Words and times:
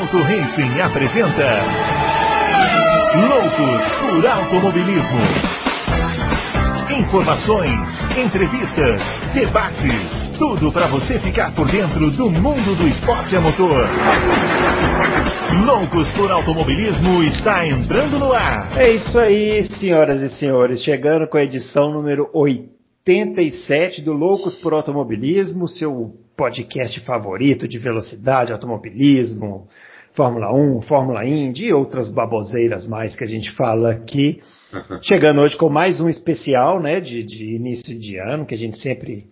Auto 0.00 0.16
Racing 0.16 0.80
apresenta 0.80 1.62
Loucos 3.28 3.92
por 4.00 4.26
Automobilismo. 4.26 5.20
Informações, 6.98 7.78
entrevistas, 8.16 9.02
debates, 9.34 10.38
tudo 10.38 10.72
para 10.72 10.86
você 10.86 11.18
ficar 11.18 11.54
por 11.54 11.70
dentro 11.70 12.10
do 12.12 12.30
mundo 12.30 12.74
do 12.76 12.88
esporte 12.88 13.36
a 13.36 13.42
motor. 13.42 13.86
Loucos 15.66 16.10
por 16.14 16.32
Automobilismo 16.32 17.22
está 17.24 17.66
entrando 17.66 18.18
no 18.18 18.32
ar. 18.32 18.78
É 18.78 18.90
isso 18.92 19.18
aí, 19.18 19.66
senhoras 19.66 20.22
e 20.22 20.30
senhores, 20.30 20.82
chegando 20.82 21.28
com 21.28 21.36
a 21.36 21.44
edição 21.44 21.92
número 21.92 22.30
87 22.32 24.00
do 24.00 24.14
Loucos 24.14 24.56
por 24.56 24.72
Automobilismo, 24.72 25.68
seu 25.68 26.14
podcast 26.40 26.98
favorito 27.00 27.68
de 27.68 27.76
velocidade, 27.76 28.50
automobilismo, 28.50 29.68
Fórmula 30.14 30.52
1, 30.52 30.82
Fórmula 30.82 31.24
Indy 31.24 31.66
e 31.66 31.72
outras 31.72 32.10
baboseiras 32.10 32.86
mais 32.86 33.14
que 33.14 33.24
a 33.24 33.28
gente 33.28 33.50
fala 33.52 33.92
aqui. 33.92 34.40
Chegando 35.02 35.40
hoje 35.40 35.56
com 35.56 35.68
mais 35.68 36.00
um 36.00 36.08
especial, 36.08 36.80
né, 36.80 37.00
de, 37.00 37.22
de 37.22 37.54
início 37.54 37.96
de 37.96 38.18
ano, 38.18 38.44
que 38.44 38.54
a 38.54 38.58
gente 38.58 38.78
sempre 38.78 39.28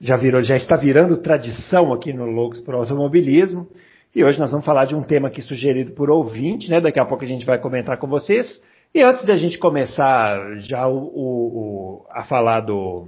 já 0.00 0.16
virou, 0.16 0.42
já 0.42 0.56
está 0.56 0.76
virando 0.76 1.16
tradição 1.16 1.92
aqui 1.92 2.12
no 2.12 2.26
Loucos 2.26 2.60
por 2.60 2.74
Automobilismo. 2.74 3.68
E 4.14 4.22
hoje 4.22 4.38
nós 4.38 4.50
vamos 4.50 4.66
falar 4.66 4.84
de 4.84 4.94
um 4.94 5.02
tema 5.02 5.28
aqui 5.28 5.40
sugerido 5.40 5.92
por 5.92 6.10
ouvinte, 6.10 6.70
né? 6.70 6.80
Daqui 6.80 7.00
a 7.00 7.06
pouco 7.06 7.24
a 7.24 7.26
gente 7.26 7.46
vai 7.46 7.58
comentar 7.58 7.98
com 7.98 8.06
vocês. 8.06 8.60
E 8.94 9.00
antes 9.02 9.24
da 9.24 9.36
gente 9.36 9.58
começar 9.58 10.58
já 10.58 10.86
o, 10.86 10.98
o, 10.98 12.02
o 12.02 12.06
a 12.10 12.24
falar 12.24 12.60
do 12.60 13.06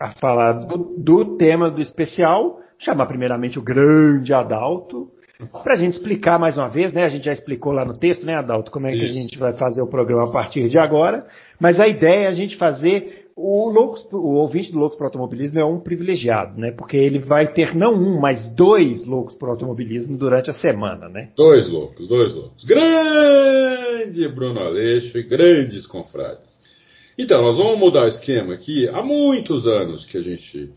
a 0.00 0.10
falar 0.10 0.52
do, 0.52 0.94
do 0.96 1.36
tema 1.36 1.70
do 1.70 1.82
especial, 1.82 2.60
chamar 2.78 3.06
primeiramente 3.06 3.58
o 3.58 3.62
grande 3.62 4.32
Adalto, 4.32 5.10
para 5.46 5.74
a 5.74 5.76
gente 5.76 5.92
explicar 5.92 6.38
mais 6.38 6.56
uma 6.56 6.68
vez, 6.68 6.92
né? 6.92 7.04
A 7.04 7.08
gente 7.08 7.24
já 7.24 7.32
explicou 7.32 7.72
lá 7.72 7.84
no 7.84 7.96
texto, 7.96 8.26
né, 8.26 8.34
Adalto, 8.34 8.72
como 8.72 8.88
é 8.88 8.92
Isso. 8.92 9.00
que 9.00 9.08
a 9.08 9.12
gente 9.12 9.38
vai 9.38 9.52
fazer 9.52 9.80
o 9.80 9.86
programa 9.86 10.28
a 10.28 10.32
partir 10.32 10.68
de 10.68 10.78
agora. 10.78 11.26
Mas 11.60 11.78
a 11.78 11.86
ideia 11.86 12.24
é 12.24 12.26
a 12.26 12.34
gente 12.34 12.56
fazer. 12.56 13.26
O, 13.40 13.70
Loucos, 13.70 14.04
o 14.12 14.34
ouvinte 14.34 14.72
do 14.72 14.80
Loucos 14.80 14.98
para 14.98 15.06
Automobilismo 15.06 15.60
é 15.60 15.64
um 15.64 15.78
privilegiado, 15.78 16.60
né? 16.60 16.72
Porque 16.72 16.96
ele 16.96 17.20
vai 17.20 17.46
ter 17.52 17.72
não 17.72 17.94
um, 17.94 18.20
mas 18.20 18.52
dois 18.56 19.06
Loucos 19.06 19.36
para 19.36 19.50
Automobilismo 19.50 20.18
durante 20.18 20.50
a 20.50 20.52
semana, 20.52 21.08
né? 21.08 21.30
Dois 21.36 21.70
loucos, 21.70 22.08
dois 22.08 22.34
loucos. 22.34 22.64
Grande 22.64 24.26
Bruno 24.34 24.58
Aleixo 24.58 25.16
e 25.16 25.22
grandes 25.22 25.86
confrades. 25.86 26.48
Então, 27.16 27.40
nós 27.40 27.58
vamos 27.58 27.78
mudar 27.78 28.06
o 28.06 28.08
esquema 28.08 28.54
aqui. 28.54 28.88
Há 28.88 29.02
muitos 29.02 29.68
anos 29.68 30.04
que 30.04 30.18
a 30.18 30.22
gente 30.22 30.70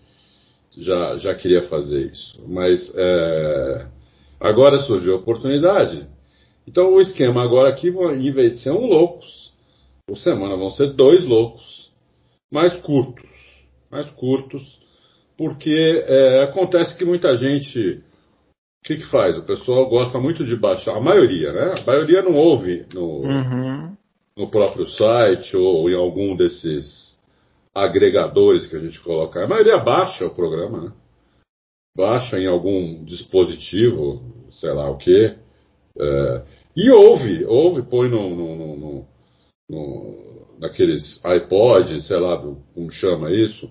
já, 0.78 1.18
já 1.18 1.34
queria 1.34 1.64
fazer 1.64 2.12
isso. 2.12 2.44
Mas 2.48 2.94
é, 2.96 3.88
agora 4.42 4.80
surgiu 4.80 5.14
a 5.14 5.20
oportunidade. 5.20 6.08
Então 6.68 6.94
o 6.94 7.00
esquema 7.00 7.44
agora 7.44 7.70
aqui, 7.70 7.90
em 7.90 8.32
vez 8.32 8.54
de 8.54 8.60
ser 8.60 8.72
um 8.72 8.86
loucos, 8.86 9.54
por 10.06 10.18
semana 10.18 10.58
vão 10.58 10.72
ser 10.72 10.94
dois 10.94 11.26
loucos, 11.26 11.92
mais 12.52 12.74
curtos. 12.82 13.30
Mais 13.90 14.10
curtos, 14.12 14.80
porque 15.38 16.04
é, 16.08 16.44
acontece 16.44 16.98
que 16.98 17.06
muita 17.06 17.36
gente. 17.38 18.02
O 18.84 18.88
que, 18.88 18.96
que 18.96 19.12
faz? 19.12 19.38
O 19.38 19.46
pessoal 19.46 19.88
gosta 19.90 20.18
muito 20.18 20.44
de 20.44 20.56
baixar, 20.56 20.96
a 20.96 21.02
maioria, 21.02 21.54
né? 21.54 21.76
A 21.80 21.86
maioria 21.86 22.22
não 22.24 22.36
ouve 22.36 22.86
no, 22.94 23.20
uhum. 23.20 23.96
no 24.36 24.50
próprio 24.50 24.88
site 24.88 25.56
ou 25.56 25.90
em 25.90 25.94
algum 25.94 26.36
desses 26.36 27.16
agregadores 27.76 28.66
que 28.66 28.76
a 28.76 28.80
gente 28.80 29.00
coloca. 29.02 29.44
A 29.44 29.48
maioria 29.48 29.78
baixa 29.78 30.26
o 30.26 30.34
programa, 30.34 30.82
né? 30.82 30.92
Baixa 31.96 32.40
em 32.40 32.48
algum 32.48 33.04
dispositivo, 33.04 34.22
sei 34.52 34.72
lá 34.72 34.90
o 34.90 34.98
que. 34.98 35.36
É, 36.00 36.44
e 36.76 36.90
ouve, 36.90 37.44
ouve, 37.46 37.82
põe 37.84 38.10
no, 38.10 38.30
no, 38.30 38.56
no, 38.56 39.06
no, 39.70 40.22
naqueles 40.60 41.22
iPods, 41.26 42.08
sei 42.08 42.18
lá, 42.18 42.36
do, 42.36 42.58
como 42.74 42.92
chama 42.92 43.32
isso, 43.32 43.70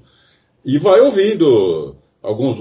e 0.65 0.79
vai 0.79 1.01
ouvindo. 1.01 1.97
Alguns, 2.23 2.59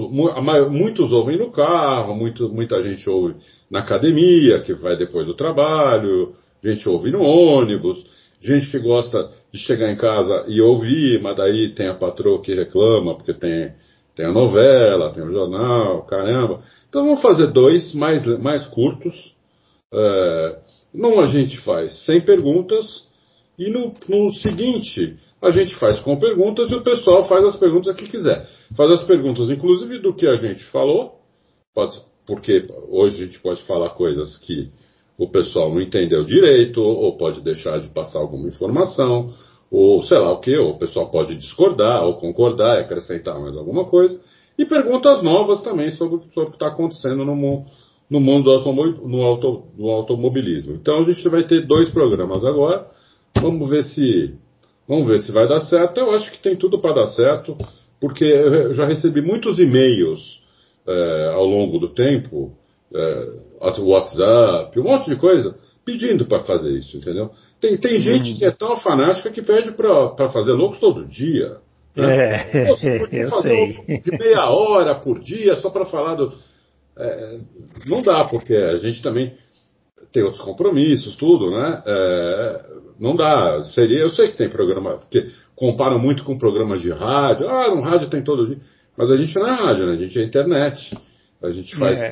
muitos 0.70 1.12
ouvem 1.12 1.36
no 1.36 1.52
carro, 1.52 2.14
muito, 2.14 2.48
muita 2.48 2.80
gente 2.80 3.10
ouve 3.10 3.36
na 3.70 3.80
academia, 3.80 4.60
que 4.60 4.72
vai 4.72 4.96
depois 4.96 5.26
do 5.26 5.34
trabalho, 5.34 6.34
gente 6.64 6.88
ouve 6.88 7.10
no 7.10 7.22
ônibus, 7.22 8.06
gente 8.40 8.70
que 8.70 8.78
gosta 8.78 9.30
de 9.52 9.58
chegar 9.58 9.92
em 9.92 9.96
casa 9.96 10.46
e 10.48 10.62
ouvir, 10.62 11.20
mas 11.20 11.36
daí 11.36 11.74
tem 11.74 11.88
a 11.88 11.94
patroa 11.94 12.40
que 12.40 12.54
reclama, 12.54 13.14
porque 13.14 13.34
tem, 13.34 13.72
tem 14.20 14.26
a 14.26 14.32
novela, 14.32 15.14
tem 15.14 15.22
o 15.22 15.32
jornal, 15.32 16.02
caramba. 16.02 16.62
Então 16.90 17.04
vamos 17.04 17.22
fazer 17.22 17.46
dois 17.46 17.94
mais, 17.94 18.22
mais 18.38 18.66
curtos. 18.66 19.14
É, 19.92 20.58
a 21.18 21.26
gente 21.26 21.58
faz 21.60 22.04
sem 22.04 22.20
perguntas, 22.20 23.08
e 23.58 23.70
no, 23.70 23.94
no 24.08 24.30
seguinte 24.34 25.16
a 25.40 25.50
gente 25.50 25.74
faz 25.76 25.98
com 26.00 26.18
perguntas 26.18 26.70
e 26.70 26.74
o 26.74 26.82
pessoal 26.82 27.26
faz 27.26 27.42
as 27.44 27.56
perguntas 27.56 27.96
que 27.96 28.08
quiser. 28.08 28.46
Faz 28.76 28.90
as 28.90 29.02
perguntas, 29.04 29.48
inclusive, 29.48 30.00
do 30.00 30.14
que 30.14 30.28
a 30.28 30.36
gente 30.36 30.62
falou, 30.64 31.14
pode, 31.74 31.98
porque 32.26 32.66
hoje 32.90 33.22
a 33.22 33.26
gente 33.26 33.40
pode 33.40 33.62
falar 33.62 33.90
coisas 33.90 34.36
que 34.36 34.68
o 35.16 35.30
pessoal 35.30 35.72
não 35.72 35.80
entendeu 35.80 36.24
direito, 36.24 36.82
ou 36.82 37.16
pode 37.16 37.40
deixar 37.40 37.80
de 37.80 37.88
passar 37.88 38.18
alguma 38.18 38.48
informação, 38.48 39.32
ou 39.70 40.02
sei 40.02 40.18
lá 40.18 40.32
o 40.32 40.40
que, 40.40 40.56
o 40.58 40.74
pessoal 40.74 41.10
pode 41.10 41.36
discordar, 41.36 42.04
ou 42.04 42.14
concordar 42.14 42.78
e 42.78 42.80
acrescentar 42.80 43.38
mais 43.38 43.56
alguma 43.56 43.84
coisa. 43.84 44.18
E 44.58 44.64
perguntas 44.64 45.22
novas 45.22 45.62
também 45.62 45.90
sobre, 45.92 46.20
sobre 46.32 46.48
o 46.48 46.50
que 46.50 46.56
está 46.56 46.66
acontecendo 46.66 47.24
no, 47.24 47.64
no 48.10 48.20
mundo 48.20 48.44
do, 48.44 48.50
automob, 48.50 49.00
no, 49.06 49.22
auto, 49.22 49.62
do 49.76 49.88
automobilismo. 49.88 50.74
Então 50.74 51.02
a 51.02 51.04
gente 51.04 51.28
vai 51.28 51.44
ter 51.44 51.66
dois 51.66 51.88
programas 51.88 52.44
agora. 52.44 52.86
Vamos 53.40 53.70
ver 53.70 53.84
se 53.84 54.34
vamos 54.88 55.06
ver 55.06 55.20
se 55.20 55.30
vai 55.30 55.48
dar 55.48 55.60
certo. 55.60 55.98
Eu 55.98 56.10
acho 56.10 56.30
que 56.32 56.42
tem 56.42 56.56
tudo 56.56 56.80
para 56.80 56.94
dar 56.94 57.06
certo, 57.08 57.56
porque 58.00 58.24
eu 58.24 58.74
já 58.74 58.86
recebi 58.86 59.22
muitos 59.22 59.60
e-mails 59.60 60.42
é, 60.86 61.30
ao 61.32 61.46
longo 61.46 61.78
do 61.78 61.88
tempo 61.88 62.52
é, 62.92 63.28
WhatsApp, 63.60 64.78
um 64.80 64.84
monte 64.84 65.08
de 65.08 65.16
coisa, 65.16 65.56
pedindo 65.84 66.26
para 66.26 66.40
fazer 66.40 66.76
isso, 66.76 66.96
entendeu? 66.96 67.30
Tem, 67.60 67.76
tem 67.76 67.94
uhum. 67.94 68.00
gente 68.00 68.38
que 68.38 68.44
é 68.44 68.50
tão 68.50 68.76
fanática 68.76 69.30
que 69.30 69.42
pede 69.42 69.72
para 69.72 70.28
fazer 70.30 70.52
loucos 70.52 70.80
todo 70.80 71.06
dia. 71.06 71.58
Né? 71.94 72.36
É, 72.52 72.70
eu 73.12 73.30
sei. 73.42 74.00
De 74.02 74.18
meia 74.18 74.50
hora 74.50 74.94
por 74.94 75.20
dia 75.20 75.56
só 75.56 75.70
para 75.70 75.84
falar 75.84 76.14
do. 76.14 76.32
É, 76.96 77.40
não 77.86 78.02
dá, 78.02 78.24
porque 78.24 78.54
a 78.54 78.78
gente 78.78 79.02
também 79.02 79.34
tem 80.12 80.22
outros 80.22 80.42
compromissos, 80.42 81.16
tudo, 81.16 81.50
né? 81.50 81.82
É, 81.86 82.66
não 82.98 83.14
dá. 83.14 83.62
Seria, 83.74 84.00
eu 84.00 84.10
sei 84.10 84.28
que 84.28 84.38
tem 84.38 84.48
programa, 84.48 84.98
porque 84.98 85.30
comparam 85.54 85.98
muito 85.98 86.24
com 86.24 86.38
programas 86.38 86.80
de 86.80 86.90
rádio. 86.90 87.48
Ah, 87.48 87.68
no 87.68 87.82
rádio 87.82 88.08
tem 88.08 88.24
todo 88.24 88.46
dia. 88.46 88.58
Mas 88.96 89.10
a 89.10 89.16
gente 89.16 89.34
não 89.36 89.46
é 89.46 89.54
rádio, 89.54 89.86
né? 89.86 89.92
A 89.92 89.96
gente 89.96 90.18
é 90.18 90.24
internet. 90.24 90.98
A 91.42 91.50
gente 91.50 91.76
faz 91.78 91.98
é 91.98 92.10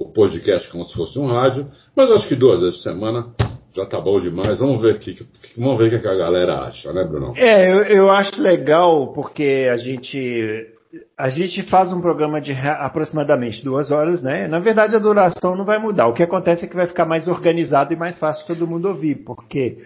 o 0.00 0.10
podcast 0.12 0.70
como 0.70 0.84
se 0.84 0.94
fosse 0.94 1.18
um 1.18 1.26
rádio, 1.26 1.70
mas 1.94 2.10
acho 2.10 2.26
que 2.26 2.34
duas 2.34 2.60
vezes 2.60 2.76
por 2.76 2.82
semana 2.82 3.34
já 3.74 3.86
tá 3.86 4.00
bom 4.00 4.18
demais. 4.18 4.58
Vamos 4.58 4.80
ver 4.80 4.98
que, 4.98 5.16
vamos 5.56 5.78
ver 5.78 5.94
o 5.94 6.00
que 6.00 6.08
a 6.08 6.14
galera 6.14 6.62
acha, 6.62 6.92
né, 6.92 7.04
Bruno? 7.04 7.32
É, 7.36 7.72
eu, 7.72 7.82
eu 7.82 8.10
acho 8.10 8.40
legal 8.40 9.12
porque 9.12 9.68
a 9.70 9.76
gente 9.76 10.68
a 11.16 11.28
gente 11.28 11.62
faz 11.62 11.92
um 11.92 12.00
programa 12.00 12.40
de 12.40 12.52
aproximadamente 12.52 13.62
duas 13.62 13.90
horas, 13.90 14.22
né? 14.22 14.48
Na 14.48 14.58
verdade, 14.58 14.96
a 14.96 14.98
duração 14.98 15.54
não 15.54 15.64
vai 15.64 15.78
mudar. 15.78 16.08
O 16.08 16.14
que 16.14 16.22
acontece 16.22 16.64
é 16.64 16.68
que 16.68 16.74
vai 16.74 16.86
ficar 16.86 17.04
mais 17.04 17.28
organizado 17.28 17.92
e 17.92 17.96
mais 17.96 18.18
fácil 18.18 18.46
todo 18.46 18.66
mundo 18.66 18.88
ouvir, 18.88 19.16
porque 19.24 19.78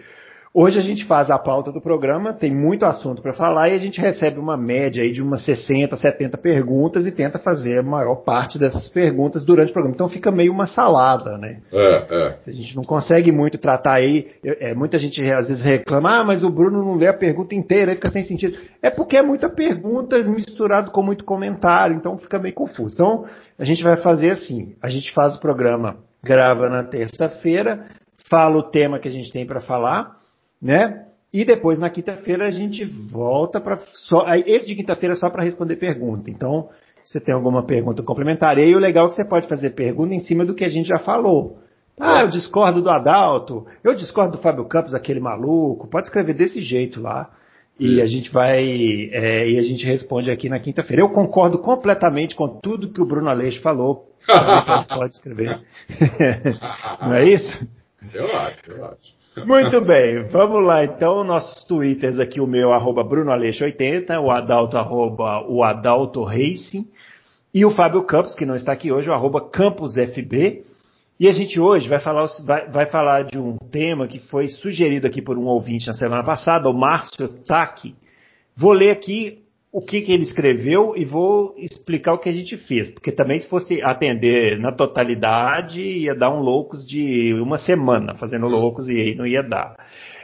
Hoje 0.57 0.79
a 0.79 0.81
gente 0.81 1.03
faz 1.03 1.29
a 1.29 1.37
pauta 1.37 1.69
do 1.69 1.81
programa, 1.81 2.31
tem 2.31 2.49
muito 2.49 2.85
assunto 2.85 3.21
para 3.21 3.33
falar 3.33 3.67
e 3.67 3.73
a 3.73 3.77
gente 3.77 3.99
recebe 3.99 4.39
uma 4.39 4.55
média 4.55 5.03
aí 5.03 5.11
de 5.11 5.21
umas 5.21 5.43
60, 5.43 5.97
70 5.97 6.37
perguntas 6.37 7.05
e 7.05 7.11
tenta 7.11 7.37
fazer 7.37 7.79
a 7.79 7.83
maior 7.83 8.23
parte 8.23 8.57
dessas 8.57 8.87
perguntas 8.87 9.43
durante 9.43 9.71
o 9.71 9.73
programa. 9.73 9.95
Então 9.95 10.07
fica 10.07 10.31
meio 10.31 10.53
uma 10.53 10.65
salada, 10.65 11.37
né? 11.37 11.59
É, 11.73 12.07
é. 12.09 12.39
A 12.47 12.51
gente 12.53 12.73
não 12.73 12.85
consegue 12.85 13.33
muito 13.33 13.57
tratar 13.57 13.95
aí. 13.95 14.31
É, 14.45 14.73
muita 14.73 14.97
gente 14.97 15.19
às 15.29 15.49
vezes 15.49 15.61
reclama, 15.61 16.21
ah, 16.21 16.23
mas 16.23 16.41
o 16.41 16.49
Bruno 16.49 16.85
não 16.85 16.95
lê 16.95 17.09
a 17.09 17.13
pergunta 17.13 17.53
inteira, 17.53 17.91
aí 17.91 17.97
fica 17.97 18.11
sem 18.11 18.23
sentido. 18.23 18.57
É 18.81 18.89
porque 18.89 19.17
é 19.17 19.21
muita 19.21 19.49
pergunta 19.49 20.17
misturado 20.23 20.89
com 20.89 21.03
muito 21.03 21.25
comentário, 21.25 21.97
então 21.97 22.17
fica 22.17 22.39
meio 22.39 22.55
confuso. 22.55 22.95
Então 22.95 23.25
a 23.59 23.65
gente 23.65 23.83
vai 23.83 23.97
fazer 23.97 24.31
assim: 24.31 24.73
a 24.81 24.89
gente 24.89 25.11
faz 25.11 25.35
o 25.35 25.41
programa, 25.41 25.97
grava 26.23 26.69
na 26.69 26.85
terça-feira, 26.85 27.87
fala 28.29 28.55
o 28.55 28.63
tema 28.63 28.99
que 28.99 29.09
a 29.09 29.11
gente 29.11 29.33
tem 29.33 29.45
para 29.45 29.59
falar 29.59 30.23
né? 30.61 31.05
E 31.33 31.43
depois 31.43 31.77
na 31.77 31.89
quinta-feira 31.89 32.47
a 32.47 32.51
gente 32.51 32.85
volta 32.85 33.59
para 33.59 33.77
só 33.93 34.25
esse 34.45 34.67
de 34.67 34.75
quinta-feira 34.75 35.13
é 35.13 35.17
só 35.17 35.29
para 35.29 35.43
responder 35.43 35.75
pergunta. 35.75 36.29
Então, 36.29 36.69
você 37.03 37.19
tem 37.19 37.35
alguma 37.35 37.63
pergunta 37.65 38.01
complementar, 38.01 38.57
e 38.57 38.75
o 38.75 38.79
legal 38.79 39.07
é 39.07 39.09
que 39.09 39.15
você 39.15 39.25
pode 39.25 39.47
fazer 39.47 39.71
pergunta 39.71 40.13
em 40.13 40.21
cima 40.21 40.45
do 40.45 40.55
que 40.55 40.63
a 40.63 40.69
gente 40.69 40.87
já 40.87 40.97
falou. 40.99 41.59
Ah, 41.99 42.21
eu 42.21 42.29
discordo 42.29 42.81
do 42.81 42.89
Adalto, 42.89 43.65
eu 43.83 43.95
discordo 43.95 44.37
do 44.37 44.41
Fábio 44.41 44.65
Campos, 44.65 44.93
aquele 44.93 45.19
maluco. 45.19 45.87
Pode 45.87 46.07
escrever 46.07 46.33
desse 46.33 46.61
jeito 46.61 47.01
lá. 47.01 47.29
E 47.79 48.01
a 48.01 48.05
gente 48.05 48.31
vai. 48.31 48.63
É, 49.11 49.49
e 49.49 49.59
a 49.59 49.61
gente 49.61 49.85
responde 49.85 50.31
aqui 50.31 50.47
na 50.47 50.59
quinta-feira. 50.59 51.03
Eu 51.03 51.09
concordo 51.09 51.59
completamente 51.59 52.33
com 52.33 52.59
tudo 52.59 52.91
que 52.91 53.01
o 53.01 53.05
Bruno 53.05 53.29
Aleixo 53.29 53.61
falou. 53.61 54.09
pode 54.87 55.13
escrever. 55.13 55.61
Não 57.01 57.13
é 57.13 57.25
isso? 57.25 57.67
Eu 58.13 58.25
acho, 58.37 58.71
eu 58.71 58.85
acho. 58.85 59.14
Muito 59.43 59.81
bem, 59.81 60.23
vamos 60.29 60.63
lá 60.63 60.85
então, 60.85 61.23
nossos 61.23 61.65
twitters 61.65 62.19
aqui, 62.19 62.39
o 62.39 62.47
meu, 62.47 62.71
arroba 62.71 63.03
brunoaleixo80, 63.03 64.17
o 64.21 64.31
Adalto, 64.31 64.77
arroba 64.77 65.45
o 65.49 65.61
Adalto 65.61 66.23
Racing, 66.23 66.87
e 67.53 67.65
o 67.65 67.71
Fábio 67.71 68.03
Campos, 68.03 68.33
que 68.33 68.45
não 68.45 68.55
está 68.55 68.71
aqui 68.71 68.93
hoje, 68.93 69.09
o 69.09 69.13
arroba 69.13 69.49
CampusFB. 69.49 70.63
E 71.17 71.27
a 71.27 71.31
gente 71.31 71.59
hoje 71.59 71.87
vai 71.87 71.99
falar, 71.99 72.27
vai, 72.45 72.69
vai, 72.69 72.85
falar 72.85 73.23
de 73.23 73.37
um 73.37 73.57
tema 73.71 74.07
que 74.07 74.19
foi 74.19 74.49
sugerido 74.49 75.07
aqui 75.07 75.21
por 75.21 75.37
um 75.37 75.45
ouvinte 75.45 75.87
na 75.87 75.93
semana 75.93 76.23
passada, 76.23 76.69
o 76.69 76.73
Márcio 76.73 77.29
Taki. 77.47 77.95
Vou 78.57 78.73
ler 78.73 78.91
aqui 78.91 79.44
o 79.75 79.81
que, 79.81 79.99
que 79.99 80.13
ele 80.13 80.23
escreveu 80.23 80.93
e 80.95 81.03
vou 81.03 81.53
explicar 81.57 82.13
o 82.13 82.17
que 82.17 82.29
a 82.29 82.31
gente 82.31 82.55
fez, 82.55 82.89
porque 82.91 83.11
também 83.11 83.39
se 83.39 83.49
fosse 83.49 83.81
atender 83.83 84.57
na 84.57 84.71
totalidade 84.71 85.81
ia 85.81 86.15
dar 86.15 86.29
um 86.29 86.39
loucos 86.39 86.87
de 86.87 87.33
uma 87.43 87.57
semana 87.57 88.15
fazendo 88.15 88.47
loucos 88.47 88.87
e 88.87 88.93
aí 88.93 89.15
não 89.15 89.27
ia 89.27 89.43
dar. 89.43 89.75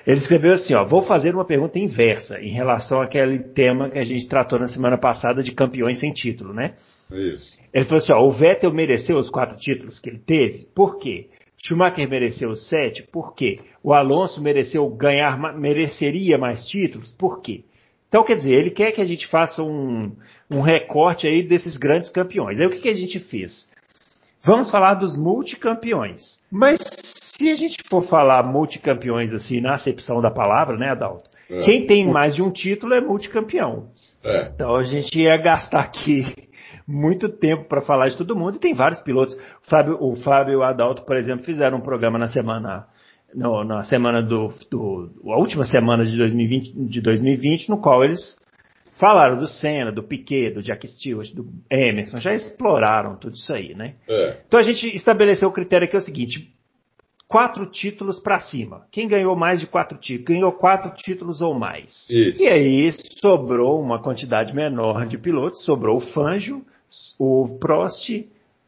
Ele 0.07 0.19
escreveu 0.19 0.53
assim, 0.53 0.73
ó, 0.73 0.85
vou 0.85 1.01
fazer 1.01 1.35
uma 1.35 1.43
pergunta 1.43 1.77
inversa 1.77 2.39
em 2.39 2.49
relação 2.49 3.01
àquele 3.01 3.39
tema 3.39 3.89
que 3.89 3.99
a 3.99 4.05
gente 4.05 4.25
tratou 4.25 4.57
na 4.57 4.69
semana 4.69 4.97
passada 4.97 5.43
de 5.43 5.51
campeões 5.51 5.99
sem 5.99 6.13
título, 6.13 6.53
né? 6.53 6.75
Isso. 7.11 7.59
Ele 7.73 7.83
falou 7.83 8.01
assim, 8.01 8.13
ó, 8.13 8.25
o 8.25 8.31
Vettel 8.31 8.73
mereceu 8.73 9.17
os 9.17 9.29
quatro 9.29 9.57
títulos 9.57 9.99
que 9.99 10.09
ele 10.09 10.19
teve? 10.25 10.65
Por 10.73 10.97
quê? 10.97 11.27
Schumacher 11.57 12.09
mereceu 12.09 12.51
os 12.51 12.69
sete? 12.69 13.03
Por 13.11 13.35
quê? 13.35 13.59
O 13.83 13.93
Alonso 13.93 14.41
mereceu 14.41 14.89
ganhar, 14.95 15.37
mereceria 15.59 16.37
mais 16.37 16.65
títulos? 16.65 17.11
Por 17.11 17.41
quê? 17.41 17.65
Então, 18.11 18.25
quer 18.25 18.35
dizer, 18.35 18.51
ele 18.51 18.71
quer 18.71 18.91
que 18.91 18.99
a 18.99 19.05
gente 19.05 19.25
faça 19.25 19.63
um, 19.63 20.11
um 20.51 20.59
recorte 20.59 21.25
aí 21.25 21.41
desses 21.41 21.77
grandes 21.77 22.09
campeões. 22.09 22.59
Aí 22.59 22.67
o 22.67 22.69
que, 22.69 22.81
que 22.81 22.89
a 22.89 22.93
gente 22.93 23.21
fez? 23.21 23.69
Vamos 24.43 24.69
falar 24.69 24.95
dos 24.95 25.15
multicampeões. 25.15 26.37
Mas 26.51 26.77
se 27.37 27.49
a 27.49 27.55
gente 27.55 27.77
for 27.89 28.03
falar 28.03 28.43
multicampeões 28.43 29.31
assim, 29.31 29.61
na 29.61 29.75
acepção 29.75 30.21
da 30.21 30.29
palavra, 30.29 30.75
né, 30.75 30.89
Adalto? 30.89 31.29
É. 31.49 31.61
Quem 31.61 31.85
tem 31.87 32.05
mais 32.05 32.35
de 32.35 32.41
um 32.41 32.51
título 32.51 32.93
é 32.93 32.99
multicampeão. 32.99 33.87
É. 34.21 34.51
Então 34.53 34.75
a 34.75 34.83
gente 34.83 35.17
ia 35.17 35.37
gastar 35.37 35.79
aqui 35.79 36.25
muito 36.85 37.29
tempo 37.29 37.63
para 37.69 37.81
falar 37.81 38.09
de 38.09 38.17
todo 38.17 38.35
mundo 38.35 38.57
e 38.57 38.59
tem 38.59 38.73
vários 38.73 38.99
pilotos. 38.99 39.35
O 39.35 39.69
Fábio, 39.69 39.97
o 40.01 40.17
Fábio 40.17 40.51
e 40.51 40.57
o 40.57 40.63
Adalto, 40.63 41.03
por 41.05 41.15
exemplo, 41.15 41.45
fizeram 41.45 41.77
um 41.77 41.81
programa 41.81 42.19
na 42.19 42.27
semana 42.27 42.87
no, 43.33 43.63
na 43.63 43.83
semana 43.83 44.21
do, 44.21 44.53
do, 44.69 45.09
a 45.27 45.37
última 45.37 45.65
semana 45.65 46.05
de 46.05 46.17
2020, 46.17 46.87
de 46.87 47.01
2020, 47.01 47.69
no 47.69 47.81
qual 47.81 48.03
eles 48.03 48.37
falaram 48.93 49.37
do 49.37 49.47
Senna, 49.47 49.91
do 49.91 50.03
Piquet, 50.03 50.51
do 50.51 50.61
Jack 50.61 50.87
Stewart, 50.87 51.33
do 51.33 51.47
Emerson, 51.69 52.17
já 52.17 52.33
exploraram 52.33 53.15
tudo 53.15 53.35
isso 53.35 53.51
aí, 53.53 53.73
né? 53.73 53.95
É. 54.07 54.41
Então 54.47 54.59
a 54.59 54.63
gente 54.63 54.87
estabeleceu 54.95 55.49
o 55.49 55.53
critério 55.53 55.85
aqui 55.85 55.95
é 55.95 55.99
o 55.99 56.03
seguinte: 56.03 56.53
quatro 57.27 57.65
títulos 57.65 58.19
para 58.19 58.39
cima. 58.39 58.85
Quem 58.91 59.07
ganhou 59.07 59.35
mais 59.35 59.59
de 59.59 59.65
quatro 59.65 59.97
títulos? 59.97 60.27
Ganhou 60.27 60.51
quatro 60.51 60.91
títulos 60.95 61.41
ou 61.41 61.53
mais. 61.53 62.07
Isso. 62.09 62.43
E 62.43 62.47
aí 62.47 62.91
sobrou 63.21 63.79
uma 63.79 64.01
quantidade 64.01 64.53
menor 64.53 65.07
de 65.07 65.17
pilotos, 65.17 65.63
sobrou 65.63 65.97
o 65.97 66.01
Fangio, 66.01 66.61
o 67.17 67.57
Prost, 67.59 68.09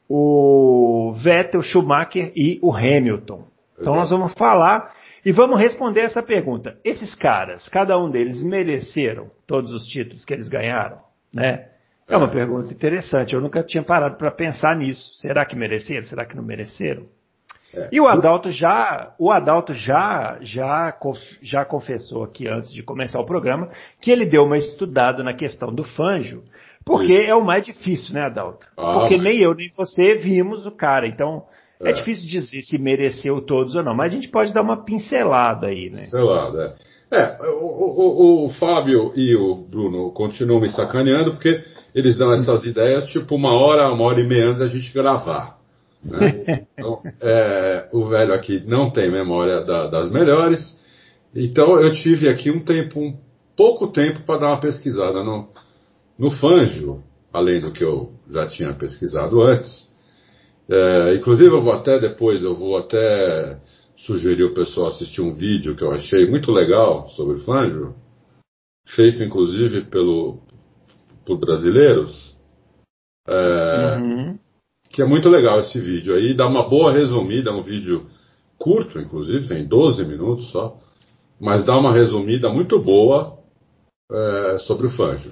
o 0.10 1.14
Vettel, 1.14 1.62
Schumacher 1.62 2.32
e 2.36 2.58
o 2.62 2.74
Hamilton. 2.74 3.53
Então 3.80 3.96
nós 3.96 4.10
vamos 4.10 4.34
falar 4.34 4.94
e 5.26 5.32
vamos 5.32 5.60
responder 5.60 6.02
essa 6.02 6.22
pergunta. 6.22 6.78
Esses 6.84 7.16
caras, 7.16 7.68
cada 7.70 7.98
um 7.98 8.10
deles 8.10 8.44
mereceram 8.44 9.32
todos 9.48 9.74
os 9.74 9.86
títulos 9.86 10.26
que 10.26 10.34
eles 10.34 10.50
ganharam, 10.50 11.00
né? 11.34 11.70
É 12.08 12.18
uma 12.18 12.28
é. 12.28 12.32
pergunta 12.32 12.74
interessante. 12.74 13.34
Eu 13.34 13.42
nunca 13.42 13.64
tinha 13.64 13.84
parado 13.84 14.18
para 14.18 14.32
pensar 14.32 14.76
nisso. 14.76 15.14
Será 15.16 15.46
que 15.46 15.56
mereceram? 15.56 16.06
Será 16.06 16.26
que 16.26 16.36
não 16.36 16.44
mereceram? 16.44 17.08
É. 17.74 17.90
E 17.92 18.00
o 18.00 18.08
Adalto 18.08 18.52
já, 18.52 19.16
o 19.18 19.32
Adalto 19.32 19.74
já, 19.74 20.38
já, 20.42 20.96
já 21.42 21.66
confessou 21.66 22.24
aqui 22.24 22.48
antes 22.48 22.72
de 22.72 22.84
começar 22.84 23.20
o 23.20 23.26
programa 23.26 23.70
que 24.00 24.12
ele 24.12 24.26
deu 24.26 24.44
uma 24.44 24.58
estudada 24.58 25.24
na 25.24 25.34
questão 25.34 25.74
do 25.74 25.84
Fanjo, 25.84 26.44
porque 26.86 27.22
Sim. 27.22 27.30
é 27.30 27.34
o 27.34 27.44
mais 27.44 27.66
difícil, 27.66 28.14
né, 28.14 28.26
Adalto? 28.26 28.68
Ah, 28.78 29.00
porque 29.00 29.16
mas... 29.16 29.24
nem 29.24 29.40
eu 29.40 29.56
nem 29.56 29.72
você 29.76 30.16
vimos 30.16 30.68
o 30.68 30.72
cara. 30.72 31.08
Então, 31.08 31.46
é. 31.84 31.92
é. 31.92 31.94
difícil 31.94 32.28
dizer 32.28 32.62
se 32.62 32.78
mereceu 32.78 33.42
todos 33.42 33.76
ou 33.76 33.84
não, 33.84 33.96
mas 33.96 34.12
a 34.12 34.16
gente 34.16 34.30
pode 34.30 34.54
dar 34.54 34.62
uma 34.62 34.84
pincelada 34.84 35.68
aí, 35.68 35.90
né? 35.90 36.02
Pincelada, 36.02 36.76
é. 37.12 37.18
é 37.18 37.38
o, 37.50 37.66
o, 37.66 38.46
o, 38.46 38.50
Fábio 38.54 39.12
e 39.16 39.36
o 39.36 39.56
Bruno 39.56 40.12
continuam 40.12 40.62
me 40.62 40.70
sacaneando 40.70 41.32
porque 41.32 41.64
eles 41.94 42.18
dão 42.18 42.34
essas 42.34 42.66
ideias 42.66 43.06
tipo 43.06 43.36
uma 43.36 43.54
hora, 43.54 43.92
uma 43.92 44.06
hora 44.06 44.20
e 44.20 44.28
meia 44.28 44.48
antes 44.48 44.60
da 44.60 44.68
gente 44.68 44.94
gravar. 44.94 45.58
Né? 46.04 46.66
Então, 46.78 47.00
é, 47.22 47.88
o 47.94 48.06
velho 48.08 48.34
aqui 48.34 48.62
não 48.66 48.92
tem 48.92 49.10
memória 49.10 49.62
da, 49.62 49.88
das 49.88 50.12
melhores, 50.12 50.78
então 51.34 51.80
eu 51.80 51.92
tive 51.94 52.28
aqui 52.28 52.52
um 52.52 52.60
tempo, 52.60 53.00
um 53.00 53.16
pouco 53.56 53.88
tempo 53.88 54.22
para 54.26 54.40
dar 54.40 54.48
uma 54.48 54.60
pesquisada 54.60 55.24
no, 55.24 55.48
no 56.18 56.30
Fanjo, 56.30 57.02
além 57.32 57.62
do 57.62 57.72
que 57.72 57.84
eu 57.84 58.12
já 58.30 58.48
tinha 58.48 58.74
pesquisado 58.74 59.42
antes. 59.42 59.93
É, 60.70 61.16
inclusive 61.16 61.50
eu 61.50 61.62
vou 61.62 61.74
até 61.74 62.00
depois, 62.00 62.44
eu 62.44 62.56
vou 62.56 62.78
até 62.78 63.60
sugerir 63.98 64.44
o 64.44 64.54
pessoal 64.54 64.88
assistir 64.88 65.22
um 65.22 65.34
vídeo 65.34 65.76
que 65.76 65.84
eu 65.84 65.92
achei 65.92 66.30
muito 66.30 66.52
legal 66.52 67.10
sobre 67.10 67.40
Fangio, 67.42 67.96
feito 68.88 69.24
inclusive 69.24 69.86
pelo, 69.86 70.40
por 71.26 71.38
brasileiros, 71.38 72.36
é, 73.28 73.98
uhum. 73.98 74.40
que 74.90 75.02
é 75.02 75.06
muito 75.06 75.30
legal 75.30 75.60
esse 75.60 75.80
vídeo 75.80 76.14
aí, 76.14 76.34
dá 76.34 76.48
uma 76.48 76.68
boa 76.68 76.92
resumida, 76.92 77.50
é 77.50 77.54
um 77.54 77.62
vídeo 77.62 78.10
curto 78.58 79.00
inclusive, 79.00 79.48
tem 79.48 79.68
12 79.68 80.04
minutos 80.06 80.50
só, 80.52 80.80
mas 81.40 81.66
dá 81.66 81.78
uma 81.78 81.94
resumida 81.94 82.50
muito 82.50 82.80
boa 82.80 83.38
é, 84.12 84.60
sobre 84.60 84.88
o 84.88 84.92
Fangio. 84.92 85.32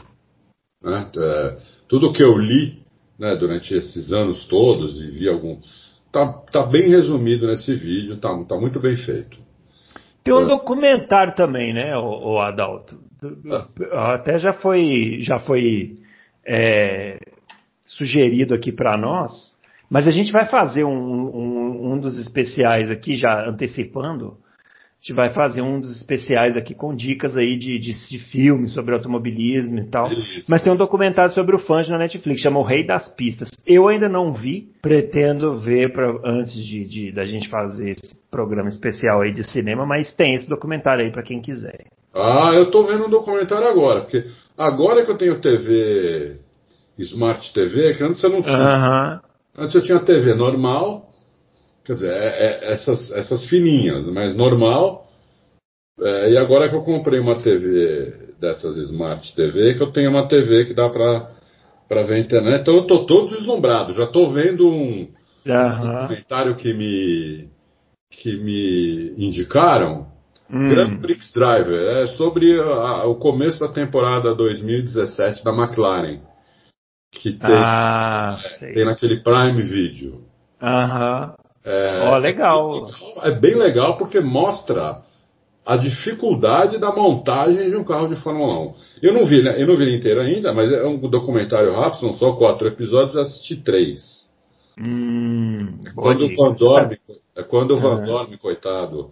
Né? 0.83 1.11
É, 1.15 1.57
tudo 1.87 2.11
que 2.11 2.23
eu 2.23 2.37
li 2.37 2.80
né, 3.21 3.35
durante 3.35 3.71
esses 3.75 4.11
anos 4.11 4.47
todos 4.47 4.99
e 4.99 5.11
vi 5.11 5.29
algum. 5.29 5.59
Tá, 6.11 6.27
tá 6.51 6.65
bem 6.65 6.89
resumido 6.89 7.45
nesse 7.45 7.73
vídeo, 7.75 8.17
tá, 8.17 8.29
tá 8.45 8.55
muito 8.57 8.79
bem 8.81 8.97
feito. 8.97 9.37
Tem 10.23 10.33
um 10.33 10.41
é. 10.41 10.47
documentário 10.47 11.35
também, 11.35 11.71
né, 11.71 11.95
o, 11.95 12.33
o 12.33 12.39
Adalto? 12.39 12.99
Ah. 13.93 14.15
Até 14.15 14.39
já 14.39 14.53
foi, 14.53 15.19
já 15.21 15.37
foi 15.37 15.99
é, 16.45 17.19
sugerido 17.85 18.55
aqui 18.55 18.71
para 18.71 18.97
nós, 18.97 19.55
mas 19.87 20.07
a 20.07 20.11
gente 20.11 20.31
vai 20.31 20.49
fazer 20.49 20.83
um, 20.83 20.91
um, 20.91 21.93
um 21.93 21.99
dos 21.99 22.17
especiais 22.17 22.89
aqui, 22.89 23.13
já 23.15 23.47
antecipando, 23.47 24.37
a 25.01 25.03
gente 25.03 25.13
vai 25.15 25.31
fazer 25.31 25.63
um 25.63 25.81
dos 25.81 25.97
especiais 25.97 26.55
aqui 26.55 26.75
com 26.75 26.95
dicas 26.95 27.35
aí 27.35 27.57
de, 27.57 27.79
de, 27.79 27.91
de 27.91 28.17
filmes 28.19 28.71
sobre 28.71 28.93
automobilismo 28.93 29.79
e 29.79 29.89
tal. 29.89 30.11
Isso. 30.13 30.43
Mas 30.47 30.61
tem 30.61 30.71
um 30.71 30.77
documentário 30.77 31.33
sobre 31.33 31.55
o 31.55 31.59
Fangio 31.59 31.91
na 31.91 31.97
Netflix, 31.97 32.39
chama 32.39 32.59
O 32.59 32.63
Rei 32.63 32.85
das 32.85 33.11
Pistas. 33.15 33.49
Eu 33.65 33.87
ainda 33.87 34.07
não 34.07 34.31
vi, 34.31 34.69
pretendo 34.79 35.55
ver 35.55 35.91
pra, 35.91 36.13
antes 36.23 36.53
de, 36.53 36.85
de 36.85 37.11
da 37.11 37.25
gente 37.25 37.49
fazer 37.49 37.89
esse 37.89 38.15
programa 38.29 38.69
especial 38.69 39.21
aí 39.21 39.33
de 39.33 39.43
cinema, 39.43 39.87
mas 39.87 40.13
tem 40.13 40.35
esse 40.35 40.47
documentário 40.47 41.03
aí 41.03 41.11
para 41.11 41.23
quem 41.23 41.41
quiser. 41.41 41.87
Ah, 42.13 42.51
eu 42.53 42.69
tô 42.69 42.83
vendo 42.83 43.07
um 43.07 43.09
documentário 43.09 43.67
agora, 43.67 44.01
porque 44.01 44.23
agora 44.55 45.03
que 45.03 45.09
eu 45.09 45.17
tenho 45.17 45.41
TV 45.41 46.37
Smart 46.99 47.51
TV, 47.53 47.95
que 47.95 48.03
antes 48.03 48.23
eu 48.23 48.29
não 48.29 48.43
tinha. 48.43 48.55
Uh 48.55 48.61
-huh. 48.61 49.19
Antes 49.57 49.73
eu 49.73 49.81
tinha 49.81 49.99
TV 49.99 50.35
normal, 50.35 51.09
Quer 51.83 51.93
dizer, 51.95 52.11
é, 52.11 52.27
é, 52.27 52.73
essas, 52.73 53.11
essas 53.11 53.45
fininhas, 53.45 54.05
mas 54.07 54.35
normal. 54.35 55.07
É, 55.99 56.31
e 56.31 56.37
agora 56.37 56.69
que 56.69 56.75
eu 56.75 56.83
comprei 56.83 57.19
uma 57.19 57.41
TV 57.41 58.33
dessas 58.39 58.75
Smart 58.77 59.35
TV, 59.35 59.75
que 59.75 59.83
eu 59.83 59.91
tenho 59.91 60.09
uma 60.09 60.27
TV 60.27 60.65
que 60.65 60.73
dá 60.73 60.89
para 60.89 62.03
ver 62.03 62.15
a 62.15 62.19
internet. 62.19 62.61
Então 62.61 62.75
eu 62.75 62.87
tô 62.87 63.05
todo 63.05 63.29
deslumbrado. 63.29 63.93
Já 63.93 64.07
tô 64.07 64.29
vendo 64.31 64.67
um, 64.67 65.07
uhum. 65.47 66.07
comentário 66.07 66.55
que 66.55 66.73
me 66.73 67.49
que 68.11 68.35
me 68.37 69.13
indicaram. 69.17 70.09
Hum. 70.53 70.69
Grand 70.69 70.97
Prix 70.97 71.31
Driver 71.33 71.81
é 71.97 72.07
sobre 72.07 72.59
a, 72.59 73.05
o 73.05 73.15
começo 73.15 73.57
da 73.59 73.69
temporada 73.69 74.35
2017 74.35 75.45
da 75.45 75.51
McLaren 75.51 76.19
que 77.11 77.33
tem, 77.33 77.55
ah, 77.55 78.37
é, 78.61 78.73
tem 78.73 78.85
naquele 78.85 79.21
Prime 79.21 79.61
Video. 79.61 80.23
Aham. 80.61 81.35
É, 81.63 82.09
oh, 82.11 82.17
legal. 82.17 82.89
É 83.23 83.31
bem 83.31 83.55
legal 83.55 83.97
porque 83.97 84.19
mostra 84.19 85.01
a 85.65 85.77
dificuldade 85.77 86.79
da 86.79 86.93
montagem 86.93 87.69
de 87.69 87.75
um 87.75 87.83
carro 87.83 88.07
de 88.07 88.21
Fórmula 88.21 88.59
1. 88.59 88.73
Eu 89.03 89.13
não 89.13 89.25
vi, 89.25 89.43
né? 89.43 89.61
Eu 89.61 89.67
não 89.67 89.75
vi 89.75 89.83
ele 89.83 89.97
inteiro 89.97 90.19
ainda, 90.21 90.53
mas 90.53 90.71
é 90.71 90.83
um 90.85 90.97
documentário 90.97 91.73
rápido, 91.73 91.99
são 91.99 92.13
só 92.13 92.33
quatro 92.33 92.67
episódios, 92.67 93.17
assisti 93.17 93.57
três. 93.57 94.29
Hum, 94.79 95.83
é 95.85 95.91
quando 95.93 96.25
o 96.25 96.35
Van 96.35 96.53
Dorme, 96.53 96.97
é 97.35 97.43
quando 97.43 97.71
o 97.71 97.77
Van 97.77 98.03
Dorme, 98.03 98.37
coitado, 98.37 99.11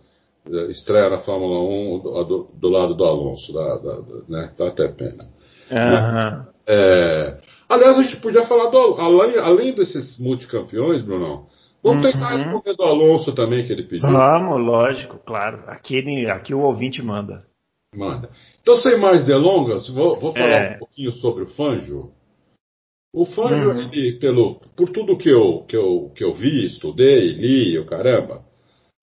estreia 0.70 1.10
na 1.10 1.20
Fórmula 1.20 1.60
1 1.60 2.00
do, 2.00 2.24
do, 2.24 2.48
do 2.54 2.70
lado 2.70 2.96
do 2.96 3.04
Alonso, 3.04 3.54
da, 3.54 3.78
da, 3.78 4.02
da, 4.02 4.16
né? 4.28 4.52
Dá 4.58 4.68
até 4.70 4.88
pena. 4.88 5.26
Uhum. 5.72 6.46
É, 6.66 7.38
Aliás, 7.70 8.00
a 8.00 8.02
gente 8.02 8.18
podia 8.18 8.48
falar 8.48 8.72
do. 8.72 8.78
Além, 9.00 9.38
além 9.38 9.76
desses 9.76 10.18
multicampeões, 10.20 11.04
Brunão, 11.04 11.46
vamos 11.84 12.04
Uhum. 12.06 12.12
tentar 12.12 12.30
responder 12.36 12.76
do 12.76 12.84
Alonso 12.84 13.34
também, 13.34 13.66
que 13.66 13.72
ele 13.74 13.84
pediu. 13.84 14.10
Vamos, 14.10 14.60
lógico, 14.60 15.18
claro. 15.26 15.64
Aqui, 15.68 16.28
aqui 16.30 16.54
o 16.54 16.62
ouvinte 16.62 17.02
manda. 17.02 17.46
Manda. 17.96 18.30
Então, 18.62 18.76
sem 18.78 18.98
mais 19.00 19.26
delongas, 19.26 19.90
vou, 19.90 20.20
vou 20.20 20.32
falar 20.32 20.58
É. 20.74 20.76
um 20.76 20.80
pouquinho 20.80 21.12
sobre 21.12 21.44
o 21.44 21.48
Fanjo. 21.48 22.12
O 23.12 23.26
Fanjo, 23.26 23.72
Uhum. 23.72 23.80
ele, 23.82 24.20
pelo, 24.20 24.60
por 24.76 24.90
tudo 24.90 25.18
que 25.18 25.30
eu, 25.30 25.66
que, 25.68 25.76
eu, 25.76 26.12
que 26.16 26.24
eu 26.24 26.34
vi, 26.36 26.68
estudei, 26.68 27.34
li, 27.34 27.80
o 27.80 27.86
caramba, 27.88 28.44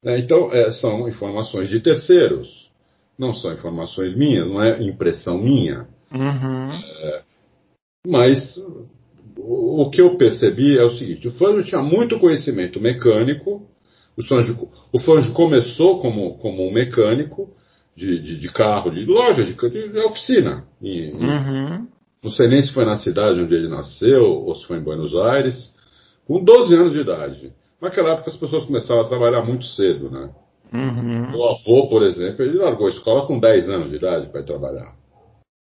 né, 0.05 0.21
então 0.21 0.53
é, 0.53 0.71
são 0.71 1.09
informações 1.09 1.69
de 1.69 1.81
terceiros, 1.81 2.71
não 3.19 3.35
são 3.35 3.53
informações 3.53 4.15
minhas, 4.17 4.47
não 4.47 4.63
é 4.63 4.81
impressão 4.81 5.39
minha, 5.43 5.89
Uhum. 6.13 6.71
mas 8.07 8.57
o, 9.39 9.91
que 9.91 10.01
eu 10.01 10.17
percebi 10.17 10.79
é 10.79 10.85
o 10.85 10.91
seguinte: 10.91 11.29
o 11.29 11.31
Fanjo 11.33 11.65
tinha 11.67 11.83
muito 11.83 12.19
conhecimento 12.19 12.81
mecânico, 12.81 13.63
o 14.17 14.23
Fanjo, 14.23 14.69
o 14.93 14.99
Fanjo 14.99 15.33
começou 15.35 16.01
como, 16.01 16.39
como 16.39 16.67
um 16.67 16.73
mecânico 16.73 17.51
de, 17.97 18.19
de, 18.21 18.39
de 18.41 18.53
carro, 18.53 18.91
de 18.91 19.05
loja, 19.05 19.45
de, 19.45 19.55
de 19.55 19.99
oficina, 20.01 20.65
em- 20.83 21.13
Uhum. 21.15 21.87
não 22.23 22.31
sei 22.31 22.49
nem 22.49 22.63
se 22.63 22.73
foi 22.73 22.85
na 22.85 22.97
cidade 22.97 23.41
onde 23.41 23.55
ele 23.55 23.69
nasceu 23.69 24.23
ou 24.25 24.55
se 24.55 24.67
foi 24.67 24.79
em 24.79 24.83
Buenos 24.83 25.15
Aires, 25.17 25.75
com 26.27 26.43
12 26.43 26.75
anos 26.75 26.93
de 26.93 27.01
idade. 27.01 27.53
Naquela 27.81 28.13
época 28.13 28.31
as 28.31 28.37
pessoas 28.37 28.65
começavam 28.65 29.03
a 29.05 29.09
trabalhar 29.09 29.43
muito 29.45 29.65
cedo, 29.65 30.11
né? 30.11 30.31
Uhum. 30.73 31.31
Meu 31.31 31.45
avô, 31.49 31.89
por 31.89 32.03
exemplo, 32.03 32.43
ele 32.43 32.59
largou 32.59 32.87
a 32.87 32.91
escola 32.91 33.27
com 33.27 33.39
10 33.39 33.69
anos 33.69 33.91
de 33.91 33.97
idade 33.97 34.29
para 34.29 34.41
ir 34.41 34.45
trabalhar. 34.45 34.95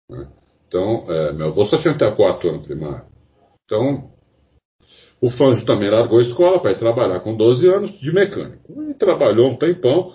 né? 0.10 0.28
Então, 0.68 1.06
é, 1.10 1.32
meu 1.34 1.48
avô 1.48 1.66
só 1.66 1.78
tinha 1.78 1.94
até 1.94 2.08
o 2.08 2.16
quarto 2.16 2.48
ano 2.48 2.64
primário. 2.64 3.06
Então, 3.68 4.12
o 5.22 5.30
Fanjo 5.30 5.66
também 5.66 5.90
largou 5.92 6.20
a 6.20 6.22
escola 6.22 6.62
para 6.62 6.72
ir 6.72 6.80
trabalhar 6.80 7.20
com 7.20 7.36
12 7.36 7.68
anos 7.68 7.92
de 8.00 8.14
mecânico. 8.14 8.82
E 8.90 8.94
trabalhou 8.94 9.50
um 9.52 9.58
tempão, 9.58 10.14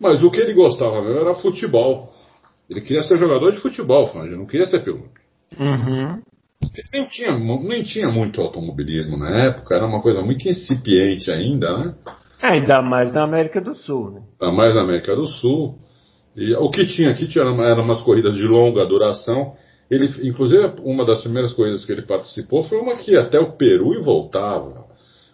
mas 0.00 0.24
o 0.24 0.30
que 0.30 0.40
ele 0.40 0.54
gostava 0.54 1.02
mesmo 1.02 1.20
era 1.20 1.34
futebol. 1.34 2.10
Ele 2.68 2.80
queria 2.80 3.02
ser 3.02 3.18
jogador 3.18 3.52
de 3.52 3.60
futebol, 3.60 4.06
Fanjo, 4.06 4.36
não 4.36 4.46
queria 4.46 4.66
ser 4.66 4.82
piloto. 4.82 5.20
Uhum. 5.58 6.22
Nem 6.92 7.06
tinha, 7.08 7.38
nem 7.38 7.82
tinha 7.82 8.08
muito 8.08 8.40
automobilismo 8.40 9.18
na 9.18 9.36
época, 9.44 9.74
era 9.74 9.86
uma 9.86 10.00
coisa 10.00 10.22
muito 10.22 10.48
incipiente 10.48 11.30
ainda, 11.30 11.76
né? 11.76 11.94
É, 12.40 12.48
Ainda 12.48 12.80
mais 12.82 13.12
na 13.12 13.24
América 13.24 13.60
do 13.60 13.74
Sul, 13.74 14.12
né? 14.12 14.22
Ainda 14.40 14.54
mais 14.56 14.74
na 14.74 14.82
América 14.82 15.14
do 15.14 15.26
Sul. 15.26 15.78
E 16.36 16.54
o 16.54 16.70
que 16.70 16.86
tinha 16.86 17.10
aqui 17.10 17.26
tinha, 17.26 17.44
eram 17.44 17.82
umas 17.82 18.00
corridas 18.02 18.36
de 18.36 18.44
longa 18.46 18.86
duração. 18.86 19.54
Ele, 19.90 20.06
inclusive, 20.28 20.74
uma 20.82 21.04
das 21.04 21.22
primeiras 21.22 21.52
corridas 21.52 21.84
que 21.84 21.92
ele 21.92 22.02
participou 22.02 22.62
foi 22.62 22.78
uma 22.78 22.96
que 22.96 23.12
ia 23.12 23.20
até 23.20 23.40
o 23.40 23.52
Peru 23.52 23.94
e 23.94 24.02
voltava. 24.02 24.86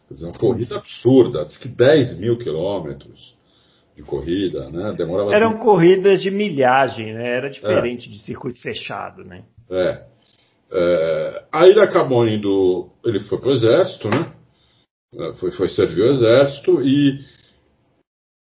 Quer 0.07 0.15
dizer, 0.15 0.27
uma 0.27 0.39
corrida 0.39 0.77
absurda, 0.77 1.45
diz 1.45 1.57
que 1.57 1.69
10 1.69 2.19
mil 2.19 2.39
quilômetros 2.39 3.35
de 3.97 4.03
corrida, 4.03 4.71
né? 4.71 4.95
Demorava 4.97 5.35
Eram 5.35 5.59
corridas 5.59 6.21
de 6.21 6.31
milhagem, 6.31 7.15
né? 7.15 7.37
Era 7.37 7.51
diferente 7.51 8.09
de 8.11 8.19
circuito 8.19 8.61
fechado, 8.61 9.25
né? 9.25 9.45
É. 9.71 10.05
É, 10.73 11.45
aí 11.53 11.71
ele 11.71 11.81
acabou 11.81 12.27
indo. 12.27 12.91
Ele 13.05 13.21
foi 13.21 13.39
pro 13.39 13.53
exército, 13.53 14.09
né? 14.09 14.33
É, 15.15 15.33
Foi, 15.35 15.53
foi 15.53 15.69
servir 15.69 16.03
o 16.03 16.13
exército 16.13 16.83
e 16.83 17.25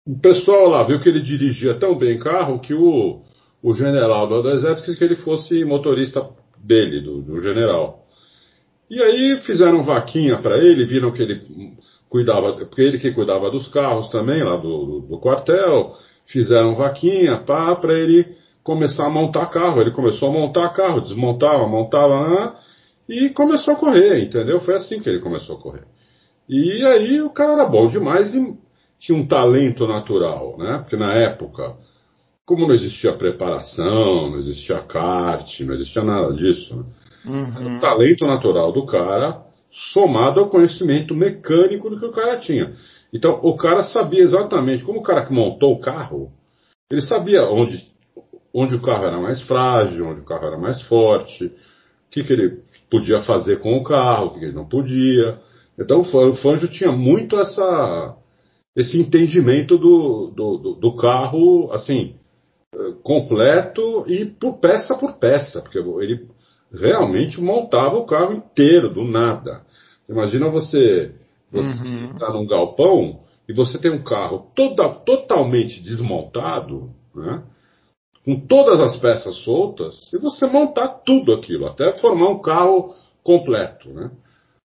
o 0.07 0.19
pessoal 0.21 0.69
lá 0.69 0.85
viu 0.85 1.01
que 1.01 1.09
ele 1.09 1.21
dirigia 1.21 1.75
tão 1.79 1.99
bem 1.99 2.19
carro 2.19 2.61
que 2.61 2.73
o, 2.73 3.23
o 3.63 3.75
general 3.75 4.27
do, 4.27 4.49
exército 4.51 4.87
quis 4.87 4.99
que 4.99 5.05
ele 5.05 5.17
fosse 5.17 5.65
motorista 5.65 6.27
dele, 6.59 7.01
do, 7.01 7.23
do 7.23 7.41
general. 7.41 8.07
E 8.89 9.01
aí 9.03 9.37
fizeram 9.39 9.85
vaquinha 9.85 10.39
para 10.39 10.59
ele, 10.59 10.85
viram 10.85 11.13
que 11.13 11.23
ele 11.23 11.41
cuidava, 12.09 12.53
porque 12.53 12.83
ele 12.83 12.99
que 12.99 13.13
cuidava 13.13 13.51
dos 13.51 13.69
carros 13.69 14.11
também, 14.11 14.43
lá 14.43 14.57
do, 14.57 14.85
do, 14.85 15.01
do 15.01 15.19
quartel, 15.21 15.97
fizeram 16.27 16.75
vaquinha 16.75 17.39
para 17.39 17.93
ele 17.93 18.27
começar 18.65 19.07
a 19.07 19.11
montar 19.11 19.47
carro. 19.47 19.81
Ele 19.81 19.93
começou 19.93 20.29
a 20.29 20.33
montar 20.33 20.69
carro, 20.71 21.01
desmontava, 21.01 21.67
montava, 21.67 22.57
e 23.09 23.29
começou 23.31 23.75
a 23.75 23.77
correr, 23.77 24.25
entendeu? 24.25 24.61
Foi 24.61 24.75
assim 24.75 25.01
que 25.01 25.09
ele 25.09 25.21
começou 25.21 25.57
a 25.57 25.61
correr. 25.61 25.85
E 26.49 26.85
aí 26.85 27.21
o 27.21 27.31
cara 27.31 27.53
era 27.53 27.67
bom 27.67 27.89
demais 27.89 28.35
e 28.35 28.57
tinha 28.99 29.17
um 29.17 29.27
talento 29.27 29.87
natural, 29.87 30.57
né? 30.59 30.79
Porque 30.79 30.97
na 30.97 31.13
época, 31.13 31.77
como 32.51 32.67
não 32.67 32.75
existia 32.75 33.13
preparação, 33.13 34.29
não 34.29 34.39
existia 34.39 34.81
kart, 34.83 35.61
não 35.61 35.73
existia 35.75 36.03
nada 36.03 36.33
disso, 36.35 36.75
né? 36.77 36.85
Uhum. 37.25 37.77
o 37.77 37.81
talento 37.81 38.27
natural 38.27 38.73
do 38.73 38.85
cara 38.87 39.41
somado 39.71 40.41
ao 40.41 40.49
conhecimento 40.51 41.15
mecânico 41.15 41.89
do 41.89 42.01
que 42.01 42.07
o 42.07 42.11
cara 42.11 42.39
tinha. 42.39 42.73
Então, 43.13 43.39
o 43.41 43.55
cara 43.57 43.85
sabia 43.85 44.23
exatamente, 44.25 44.83
como 44.83 44.99
o 44.99 45.03
cara 45.05 45.25
que 45.25 45.33
montou 45.33 45.73
o 45.75 45.79
carro, 45.81 46.33
ele 46.91 47.03
sabia 47.03 47.45
onde, 47.49 47.81
onde 48.53 48.75
o 48.75 48.83
carro 48.83 49.05
era 49.05 49.21
mais 49.21 49.41
frágil, 49.43 50.09
onde 50.09 50.23
o 50.23 50.25
carro 50.25 50.45
era 50.49 50.59
mais 50.59 50.83
forte, 50.89 51.45
o 51.47 51.53
que, 52.11 52.25
que 52.25 52.33
ele 52.33 52.59
podia 52.91 53.21
fazer 53.21 53.61
com 53.61 53.77
o 53.77 53.85
carro, 53.85 54.27
o 54.27 54.31
que, 54.33 54.41
que 54.41 54.45
ele 54.47 54.55
não 54.57 54.67
podia. 54.69 55.39
Então, 55.79 56.01
o 56.01 56.05
Fan- 56.05 56.31
o 56.31 56.35
Fanjo 56.35 56.67
tinha 56.67 56.91
muito 56.91 57.39
essa, 57.39 58.17
esse 58.75 58.99
entendimento 58.99 59.79
do, 59.79 60.33
do, 60.35 60.57
do- 60.59 60.75
do 60.75 60.97
carro, 60.97 61.71
assim, 61.73 62.17
completo 63.03 64.05
e 64.07 64.25
por 64.27 64.59
peça 64.59 64.95
por 64.95 65.19
peça, 65.19 65.61
porque 65.61 65.79
ele 65.79 66.29
realmente 66.73 67.41
montava 67.41 67.97
o 67.97 68.07
carro 68.07 68.35
inteiro, 68.35 68.93
do 68.93 69.05
nada. 69.05 69.63
Imagina 70.09 70.49
você, 70.49 71.15
você 71.51 71.89
Uhum. 71.89 72.11
entrar 72.11 72.33
num 72.33 72.47
galpão 72.47 73.21
e 73.49 73.53
você 73.53 73.79
tem 73.79 73.91
um 73.91 74.03
carro 74.03 74.51
toda, 74.55 74.89
totalmente 75.05 75.83
desmontado, 75.83 76.91
né? 77.15 77.43
com 78.25 78.39
todas 78.39 78.79
as 78.81 78.97
peças 78.99 79.37
soltas, 79.39 80.13
e 80.13 80.19
você 80.19 80.47
montar 80.47 80.89
tudo 81.05 81.33
aquilo, 81.33 81.67
até 81.67 81.93
formar 81.99 82.29
um 82.29 82.41
carro 82.41 82.95
completo. 83.23 83.89
Né? 83.91 84.11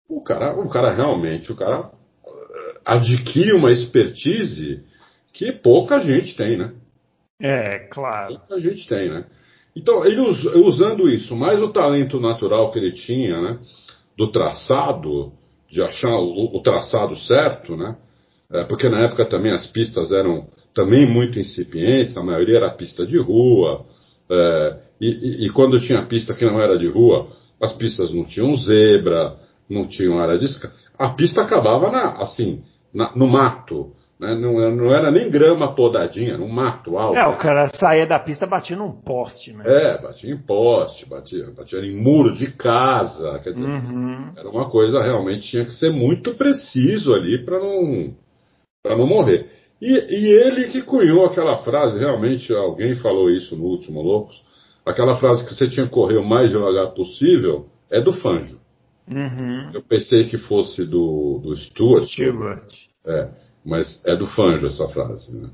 O, 0.09 0.23
cara, 0.23 0.59
o 0.59 0.69
cara 0.69 0.95
realmente, 0.95 1.52
o 1.52 1.57
cara 1.57 1.90
eh, 2.26 2.75
adquire 2.85 3.52
uma 3.52 3.71
expertise 3.71 4.83
que 5.33 5.52
pouca 5.52 6.00
gente 6.00 6.35
tem, 6.35 6.57
né? 6.57 6.73
É, 7.43 7.81
claro. 7.91 8.37
Pouca 8.39 8.61
gente 8.61 8.87
tem, 8.89 9.11
né? 9.11 9.25
Então, 9.77 10.05
ele 10.07 10.21
us- 10.21 10.45
usando 10.55 11.09
isso, 11.09 11.35
mais 11.35 11.61
o 11.63 11.69
talento 11.69 12.21
natural 12.21 12.71
que 12.71 12.79
ele 12.79 12.93
tinha, 12.93 13.41
né? 13.41 13.59
Do 14.17 14.29
traçado, 14.31 15.33
de 15.71 15.83
achar 15.83 16.15
o, 16.17 16.57
o 16.57 16.61
traçado 16.63 17.17
certo, 17.17 17.77
né? 17.77 17.97
É, 18.53 18.65
porque 18.65 18.89
na 18.89 19.01
época 19.01 19.27
também 19.27 19.51
as 19.53 19.67
pistas 19.69 20.13
eram 20.13 20.47
também 20.75 21.07
muito 21.07 21.39
incipientes, 21.39 22.17
a 22.17 22.23
maioria 22.23 22.59
era 22.59 22.71
pista 22.71 23.07
de 23.07 23.19
rua, 23.19 23.85
é, 24.31 24.77
e, 25.01 25.09
e- 25.09 25.47
e 25.47 25.51
quando 25.51 25.81
tinha 25.81 26.07
pista 26.07 26.35
que 26.35 26.45
não 26.45 26.61
era 26.61 26.79
de 26.79 26.87
rua, 26.89 27.29
as 27.61 27.73
pistas 27.73 28.13
não 28.15 28.25
tinham 28.25 28.55
zebra, 28.57 29.37
não 29.69 29.87
tinham 29.87 30.19
área 30.19 30.39
de 30.39 30.45
esca... 30.45 30.71
A 30.99 31.11
pista 31.11 31.41
acabava 31.43 31.91
na, 31.91 32.19
assim, 32.23 32.63
na- 32.95 33.13
no 33.17 33.27
mato, 33.27 33.93
né? 34.23 34.35
não, 34.35 34.61
era- 34.61 34.75
não 34.75 34.93
era 34.95 35.11
nem 35.11 35.31
grama 35.31 35.75
podadinha, 35.75 36.38
no 36.38 36.49
mato 36.49 36.97
alto. 36.97 37.19
É, 37.19 37.26
o 37.26 37.37
cara 37.37 37.69
saía 37.69 38.07
da 38.07 38.19
pista 38.19 38.47
batendo 38.47 38.85
um 38.85 38.93
poste, 38.93 39.52
né? 39.52 39.64
É, 39.67 40.00
batia 40.00 40.33
em 40.33 40.38
poste, 40.38 41.07
batia, 41.09 41.50
batia 41.57 41.81
em 41.81 41.95
muro 41.97 42.33
de 42.35 42.50
casa, 42.52 43.38
quer 43.41 43.52
dizer, 43.52 43.67
Uhum. 43.67 44.33
era 44.37 44.49
uma 44.49 44.71
coisa 44.71 45.02
realmente 45.02 45.49
tinha 45.50 45.64
que 45.64 45.73
ser 45.73 45.91
muito 45.91 46.35
preciso 46.35 47.12
ali 47.12 47.45
para 47.45 47.59
não 47.59 48.14
para 48.83 48.97
não 48.97 49.07
morrer. 49.07 49.47
E, 49.81 49.91
e 49.91 50.26
ele 50.26 50.69
que 50.69 50.81
cunhou 50.83 51.26
aquela 51.26 51.59
frase, 51.59 51.99
realmente 51.99 52.52
alguém 52.55 52.95
falou 52.95 53.29
isso 53.31 53.57
no 53.57 53.64
último 53.64 54.00
Loucos, 54.00 54.41
aquela 54.87 55.17
frase 55.17 55.45
que 55.47 55.55
você 55.55 55.67
tinha 55.67 55.87
que 55.87 55.93
correr 55.93 56.17
o 56.19 56.25
mais 56.25 56.50
devagar 56.50 56.93
possível 56.95 57.67
é 57.91 58.00
do 58.00 58.12
Fanjo. 58.12 58.59
Uhum. 59.11 59.71
Eu 59.75 59.83
pensei 59.83 60.25
que 60.29 60.38
fosse 60.38 60.85
do, 60.85 61.41
do 61.43 61.57
Stuart, 61.57 62.07
Stewart. 62.07 62.73
é, 63.05 63.29
mas 63.64 64.02
é 64.04 64.16
do 64.16 64.26
Fanjo 64.26 64.66
essa 64.66 64.88
frase. 64.88 65.37
Né? 65.37 65.50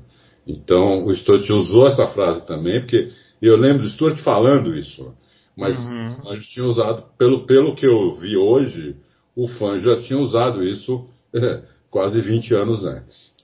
Então 0.47 1.05
o 1.05 1.15
Stuart 1.15 1.49
usou 1.49 1.87
essa 1.87 2.07
frase 2.07 2.45
também, 2.45 2.79
porque 2.81 3.11
eu 3.41 3.55
lembro 3.55 3.83
do 3.83 3.89
Stuart 3.89 4.19
falando 4.19 4.75
isso. 4.75 5.13
Mas 5.55 5.77
Uhum. 5.77 6.07
o 6.07 6.11
Fanjo 6.23 6.49
tinha 6.49 6.65
usado, 6.65 7.03
pelo, 7.17 7.45
pelo 7.45 7.75
que 7.75 7.85
eu 7.85 8.13
vi 8.13 8.37
hoje, 8.37 8.95
o 9.35 9.47
Fanjo 9.47 9.93
já 9.93 10.01
tinha 10.01 10.19
usado 10.19 10.63
isso 10.63 11.07
é, 11.33 11.63
quase 11.89 12.21
20 12.21 12.53
anos 12.55 12.85
antes. 12.85 13.35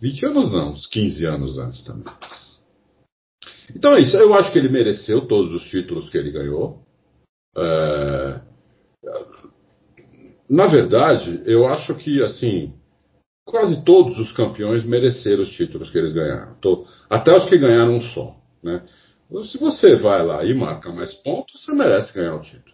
20 0.00 0.26
anos 0.26 0.52
não, 0.52 0.72
uns 0.72 0.86
15 0.86 1.26
anos 1.26 1.58
antes 1.58 1.84
também. 1.84 2.12
Então 3.74 3.94
é 3.94 4.00
isso, 4.00 4.16
eu 4.16 4.34
acho 4.34 4.52
que 4.52 4.58
ele 4.58 4.68
mereceu 4.68 5.26
todos 5.26 5.54
os 5.54 5.70
títulos 5.70 6.10
que 6.10 6.18
ele 6.18 6.32
ganhou. 6.32 6.80
É, 7.56 8.40
na 10.48 10.66
verdade, 10.66 11.42
eu 11.46 11.66
acho 11.66 11.94
que 11.94 12.22
assim, 12.22 12.74
quase 13.50 13.84
todos 13.84 14.18
os 14.18 14.32
campeões 14.32 14.84
mereceram 14.84 15.42
os 15.42 15.50
títulos 15.50 15.90
que 15.90 15.98
eles 15.98 16.12
ganharam. 16.12 16.56
Até 17.08 17.36
os 17.36 17.48
que 17.48 17.58
ganharam 17.58 17.94
um 17.94 18.00
só. 18.00 18.34
Né? 18.62 18.82
Se 19.44 19.58
você 19.58 19.96
vai 19.96 20.24
lá 20.24 20.44
e 20.44 20.54
marca 20.54 20.90
mais 20.92 21.12
pontos, 21.14 21.64
você 21.64 21.72
merece 21.72 22.14
ganhar 22.14 22.36
o 22.36 22.40
título. 22.40 22.70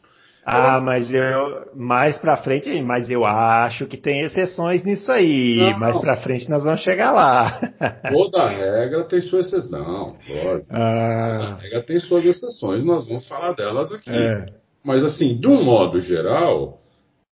Ah, 0.49 0.81
mas 0.81 1.13
eu 1.13 1.73
mais 1.75 2.17
para 2.19 2.37
frente, 2.37 2.81
mas 2.81 3.11
eu 3.11 3.25
acho 3.25 3.85
que 3.87 3.97
tem 3.97 4.23
exceções 4.23 4.85
nisso 4.85 5.11
aí. 5.11 5.57
Não, 5.57 5.79
mais 5.81 5.99
para 5.99 6.19
frente 6.19 6.49
nós 6.49 6.63
vamos 6.63 6.83
chegar 6.83 7.11
lá. 7.11 7.59
Toda 8.13 8.49
regra 8.49 9.03
tem 9.05 9.21
suas 9.23 9.47
exceções. 9.47 9.71
Não, 9.71 10.17
lógico. 10.29 10.69
Ah. 10.71 11.39
Toda 11.41 11.63
regra 11.63 11.83
tem 11.83 11.99
suas 11.99 12.25
exceções, 12.25 12.85
nós 12.85 13.09
vamos 13.09 13.27
falar 13.27 13.55
delas 13.55 13.91
aqui. 13.91 14.09
É. 14.09 14.47
Mas 14.85 15.03
assim, 15.03 15.37
de 15.37 15.49
um 15.49 15.65
modo 15.65 15.99
geral, 15.99 16.79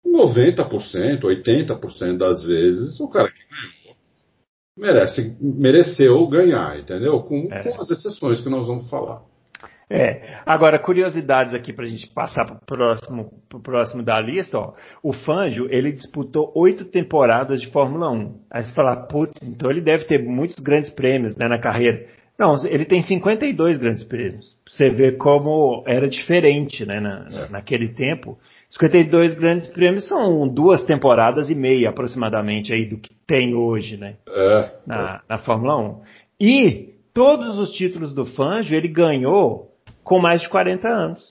90%, 0.05 1.21
80% 1.21 2.17
das 2.17 2.45
vezes, 2.45 2.99
o 2.99 3.07
cara 3.07 3.29
que 3.29 3.39
ganhou 3.49 3.83
merece, 4.77 5.37
mereceu 5.39 6.27
ganhar, 6.27 6.79
entendeu? 6.79 7.21
Com, 7.21 7.47
é. 7.51 7.63
com 7.63 7.81
as 7.81 7.89
exceções 7.89 8.41
que 8.41 8.49
nós 8.49 8.67
vamos 8.67 8.89
falar. 8.89 9.21
É. 9.89 10.39
Agora, 10.45 10.79
curiosidades 10.79 11.53
aqui 11.53 11.71
para 11.71 11.85
a 11.85 11.87
gente 11.87 12.07
passar 12.07 12.45
para 12.45 12.55
o 12.55 12.65
próximo, 12.65 13.31
pro 13.47 13.59
próximo 13.59 14.01
da 14.01 14.19
lista. 14.19 14.57
Ó. 14.57 14.73
O 15.03 15.13
Fanjo, 15.13 15.67
ele 15.69 15.91
disputou 15.91 16.51
oito 16.55 16.85
temporadas 16.85 17.61
de 17.61 17.67
Fórmula 17.69 18.09
1. 18.09 18.39
Aí 18.49 18.63
você 18.63 18.71
fala, 18.71 18.95
putz, 18.95 19.39
então 19.43 19.69
ele 19.69 19.81
deve 19.81 20.05
ter 20.05 20.23
muitos 20.23 20.57
grandes 20.57 20.89
prêmios 20.89 21.35
né, 21.35 21.47
na 21.47 21.59
carreira. 21.59 22.07
Não, 22.39 22.55
ele 22.65 22.85
tem 22.85 23.03
52 23.03 23.77
grandes 23.77 24.03
prêmios. 24.03 24.57
Você 24.67 24.89
vê 24.89 25.11
como 25.11 25.83
era 25.85 26.07
diferente 26.07 26.83
né, 26.85 26.99
na, 26.99 27.27
é. 27.31 27.49
naquele 27.49 27.89
tempo. 27.89 28.39
52 28.79 29.35
grandes 29.35 29.67
prêmios 29.67 30.07
são 30.07 30.47
duas 30.47 30.83
temporadas 30.83 31.49
e 31.49 31.55
meia 31.55 31.89
aproximadamente 31.89 32.73
aí 32.73 32.85
do 32.85 32.97
que 32.97 33.11
tem 33.27 33.53
hoje, 33.53 33.97
né? 33.97 34.15
É. 34.27 34.71
Na, 34.85 35.21
na 35.29 35.37
Fórmula 35.37 35.77
1. 35.77 36.01
E 36.41 36.89
todos 37.13 37.57
os 37.59 37.71
títulos 37.71 38.15
do 38.15 38.25
Fanjo 38.25 38.73
ele 38.73 38.87
ganhou 38.87 39.69
com 40.03 40.19
mais 40.19 40.41
de 40.41 40.49
40 40.49 40.87
anos. 40.87 41.23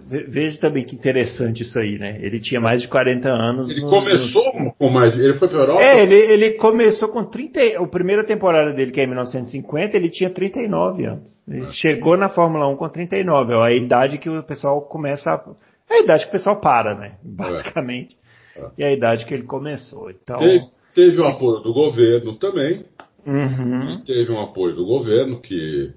Veja 0.00 0.60
também 0.60 0.84
que 0.84 0.94
interessante 0.94 1.64
isso 1.64 1.78
aí, 1.78 1.98
né? 1.98 2.18
Ele 2.20 2.40
tinha 2.40 2.60
mais 2.60 2.80
de 2.80 2.88
40 2.88 3.28
anos. 3.28 3.68
Ele 3.68 3.82
no, 3.82 3.90
começou 3.90 4.54
no... 4.54 4.72
com 4.72 4.88
mais. 4.88 5.18
Ele 5.18 5.34
foi 5.34 5.48
para 5.48 5.58
Europa? 5.58 5.82
É, 5.82 6.02
ele, 6.02 6.14
ele 6.14 6.50
começou 6.52 7.08
com 7.08 7.24
30. 7.24 7.60
A 7.82 7.86
primeira 7.88 8.24
temporada 8.24 8.72
dele, 8.72 8.92
que 8.92 9.00
é 9.00 9.04
em 9.04 9.08
1950, 9.08 9.96
ele 9.96 10.08
tinha 10.08 10.30
39 10.30 11.04
anos. 11.04 11.42
Ele 11.48 11.62
ah. 11.62 11.72
chegou 11.72 12.16
na 12.16 12.28
Fórmula 12.28 12.68
1 12.68 12.76
com 12.76 12.88
39. 12.88 13.52
É 13.52 13.62
a 13.62 13.72
idade 13.72 14.18
que 14.18 14.30
o 14.30 14.42
pessoal 14.44 14.82
começa 14.82 15.30
a. 15.30 15.67
É 15.90 15.94
a 15.94 16.02
idade 16.02 16.24
que 16.24 16.28
o 16.28 16.32
pessoal 16.32 16.60
para, 16.60 16.94
né? 16.94 17.18
Basicamente. 17.22 18.16
É. 18.56 18.60
É. 18.60 18.70
E 18.78 18.84
a 18.84 18.92
idade 18.92 19.26
que 19.26 19.34
ele 19.34 19.44
começou. 19.44 20.10
Então... 20.10 20.38
Teve, 20.38 20.66
teve 20.94 21.20
o 21.20 21.26
apoio 21.26 21.60
do 21.62 21.72
governo 21.72 22.34
também. 22.36 22.84
Uhum. 23.26 24.00
teve 24.06 24.32
um 24.32 24.40
apoio 24.40 24.74
do 24.74 24.86
governo 24.86 25.38
que 25.40 25.92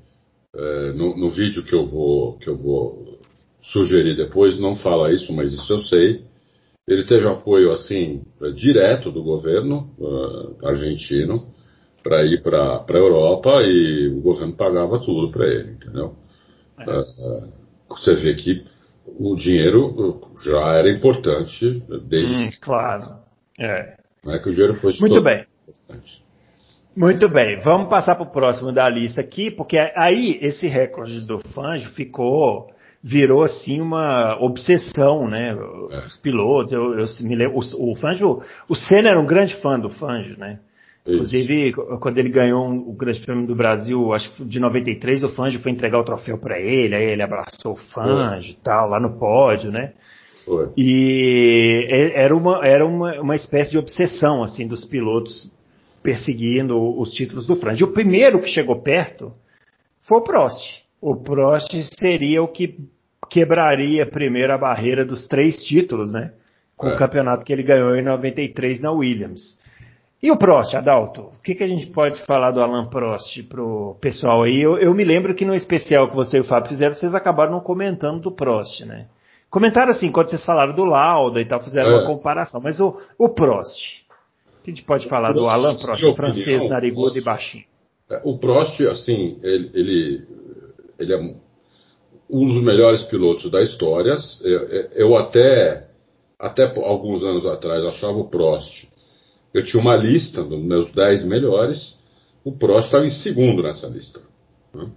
é, 0.54 0.92
no, 0.92 1.16
no, 1.16 1.30
vídeo 1.30 1.64
que 1.64 1.74
eu 1.74 1.86
vou 1.86 2.38
que 2.40 2.50
eu 2.50 2.58
vou 2.58 3.20
sugerir 3.62 4.18
depois 4.18 4.60
não 4.60 4.76
fala 4.76 5.14
isso, 5.14 5.32
mas 5.32 5.54
isso 5.54 5.72
eu 5.72 5.78
sei. 5.78 6.26
Ele 6.86 7.06
teve 7.06 7.26
apoio 7.28 7.72
assim 7.72 8.24
direto 8.56 9.12
do 9.12 9.24
governo 9.24 9.92
uh, 9.98 10.68
argentino 10.68 11.54
para 12.04 12.26
ir 12.26 12.42
para 12.42 12.84
a 12.86 12.98
Europa 12.98 13.62
e 13.62 14.10
o 14.10 14.20
governo 14.20 14.54
pagava 14.54 15.00
tudo 15.00 15.32
para 15.32 15.48
ele, 15.48 15.72
entendeu? 15.72 16.16
É. 16.80 17.00
Uh, 17.00 17.54
você 17.88 18.14
vê 18.16 18.34
que 18.34 18.66
o 19.22 19.36
dinheiro 19.36 20.20
já 20.44 20.74
era 20.75 20.90
importante 20.90 21.84
desde. 22.08 22.34
Hum, 22.34 22.51
claro. 22.60 23.20
É. 23.60 23.96
Não 24.24 24.34
é 24.34 24.40
que 24.40 24.50
o 24.50 24.51
dinheiro 24.51 24.75
fosse 24.75 25.00
muito 25.00 25.22
bem. 25.22 25.46
Importante. 25.68 26.24
Muito 26.96 27.30
bem, 27.30 27.58
vamos 27.60 27.88
passar 27.88 28.16
para 28.16 28.25
o 28.25 28.32
próximo 28.32 28.74
da 28.74 28.90
lista 28.90 29.22
aqui, 29.22 29.50
porque 29.50 29.78
aí 29.96 30.38
esse 30.42 30.68
recorde 30.68 31.22
do 31.22 31.40
Fanjo 31.40 31.90
ficou, 31.92 32.70
virou 33.01 33.44
assim 33.44 33.80
uma 33.80 34.38
obsessão, 34.42 35.25
né? 35.30 35.51
É. 35.92 35.98
Os 36.00 36.18
pilotos, 36.18 36.74
eu, 36.74 37.00
eu 37.00 37.06
me 37.22 37.36
lembro, 37.36 37.60
o, 37.60 37.92
o 37.92 37.96
Fanjo, 37.96 38.42
o 38.68 38.75
Senna 38.75 39.10
era 39.10 39.20
um 39.20 39.25
grande 39.25 39.56
fã 39.62 39.80
do 39.80 39.90
Fanjo, 39.90 40.38
né? 40.38 40.60
Isso. 41.05 41.15
Inclusive, 41.15 41.74
quando 42.00 42.17
ele 42.20 42.29
ganhou 42.29 42.63
o 42.63 42.93
Grande 42.93 43.20
Prêmio 43.22 43.48
do 43.48 43.55
Brasil, 43.55 44.14
acho 44.14 44.31
que 44.31 44.46
de 44.46 44.59
93, 44.59 45.24
o 45.24 45.29
Fanjo 45.29 45.59
foi 45.59 45.72
entregar 45.72 46.00
o 46.00 46.03
troféu 46.03 46.37
para 46.37 46.59
ele, 46.59 46.96
aí 46.96 47.05
ele 47.05 47.24
abraçou 47.24 47.74
o 47.74 47.77
Fanjo 47.77 48.51
e 48.51 48.57
tal, 48.64 48.87
lá 48.87 49.00
no 49.00 49.18
pódio, 49.18 49.72
né? 49.72 49.94
Foi. 50.46 50.70
E 50.77 51.87
era 52.14 52.35
uma, 52.35 52.66
era 52.66 52.85
uma, 52.85 53.20
uma 53.20 53.35
espécie 53.35 53.72
de 53.72 53.77
obsessão, 53.77 54.44
assim, 54.44 54.68
dos 54.68 54.85
pilotos 54.85 55.51
perseguindo 56.03 56.77
os 57.00 57.11
títulos 57.11 57.46
do 57.46 57.55
Franz. 57.55 57.79
E 57.79 57.83
o 57.83 57.94
primeiro 57.94 58.42
que 58.42 58.50
chegou 58.50 58.81
perto 58.81 59.31
foi 60.01 60.18
o 60.20 60.24
Prost. 60.24 60.83
O 61.00 61.16
Prost 61.16 61.72
seria 62.00 62.42
o 62.42 62.48
que 62.48 62.77
quebraria 63.29 64.05
primeiro 64.05 64.53
a 64.53 64.57
barreira 64.57 65.05
dos 65.05 65.27
três 65.27 65.61
títulos, 65.64 66.11
né? 66.11 66.33
Com 66.75 66.87
é. 66.87 66.96
o 66.96 66.98
campeonato 66.98 67.46
que 67.46 67.53
ele 67.53 67.64
ganhou 67.64 67.96
em 67.96 68.03
93 68.03 68.81
na 68.81 68.92
Williams. 68.92 69.59
E 70.24 70.31
o 70.31 70.38
Prost, 70.38 70.75
Adalto? 70.75 71.22
O 71.22 71.42
que, 71.44 71.55
que 71.55 71.64
a 71.64 71.68
gente 71.68 71.88
pode 71.88 72.24
falar 72.25 72.51
do 72.51 72.62
Alan 72.62 72.88
Prost 72.88 73.42
pro 73.50 73.98
pessoal 74.00 74.44
aí? 74.44 74.62
Eu, 74.62 74.77
eu 74.77 74.94
me 74.94 75.03
lembro 75.03 75.34
que 75.34 75.44
no 75.44 75.55
especial 75.55 76.10
que 76.10 76.16
você 76.16 76.38
e 76.38 76.42
o 76.42 76.44
Fábio 76.44 76.70
fizeram, 76.70 76.94
vocês 76.94 77.16
acabaram 77.16 77.53
não 77.53 77.60
comentando 77.60 78.22
do 78.22 78.31
Prost, 78.31 78.81
né? 78.81 79.07
Comentaram 79.50 79.92
assim, 79.92 80.12
quando 80.12 80.29
vocês 80.29 80.46
falaram 80.46 80.75
do 80.75 80.86
Lauda 80.86 81.42
e 81.42 81.46
tal, 81.46 81.60
fizeram 81.60 81.90
é. 81.90 81.94
uma 81.96 82.05
comparação. 82.05 82.62
Mas 82.62 82.79
o, 82.79 82.96
o 83.18 83.29
Prost, 83.29 84.03
que 84.64 84.70
a 84.70 84.74
gente 84.74 84.86
pode 84.86 85.10
falar 85.10 85.34
do 85.34 85.50
Alain 85.50 85.77
Prost, 85.77 86.05
o 86.05 86.14
francês 86.14 86.70
narigudo 86.70 87.18
e 87.18 87.22
baixinho? 87.22 87.66
É, 88.10 88.22
o 88.24 88.38
Prost, 88.38 88.79
assim, 88.81 89.40
ele, 89.42 89.72
ele, 89.74 90.27
ele, 91.00 91.14
é 91.14 91.18
um 92.29 92.46
dos 92.46 92.62
melhores 92.62 93.01
pilotos 93.03 93.50
da 93.50 93.62
história. 93.64 94.16
Eu 94.94 95.18
até, 95.18 95.88
até 96.40 96.64
alguns 96.79 97.24
anos 97.24 97.46
atrás 97.46 97.84
achava 97.86 98.18
o 98.20 98.29
Prost. 98.29 98.91
Eu 99.53 99.64
tinha 99.64 99.81
uma 99.81 99.96
lista 99.96 100.44
dos 100.44 100.61
meus 100.61 100.92
10 100.92 101.25
melhores. 101.25 102.00
O 102.44 102.51
Prost 102.51 102.85
estava 102.85 103.05
em 103.05 103.09
segundo 103.09 103.61
nessa 103.61 103.87
lista. 103.87 104.22
Né? 104.74 104.90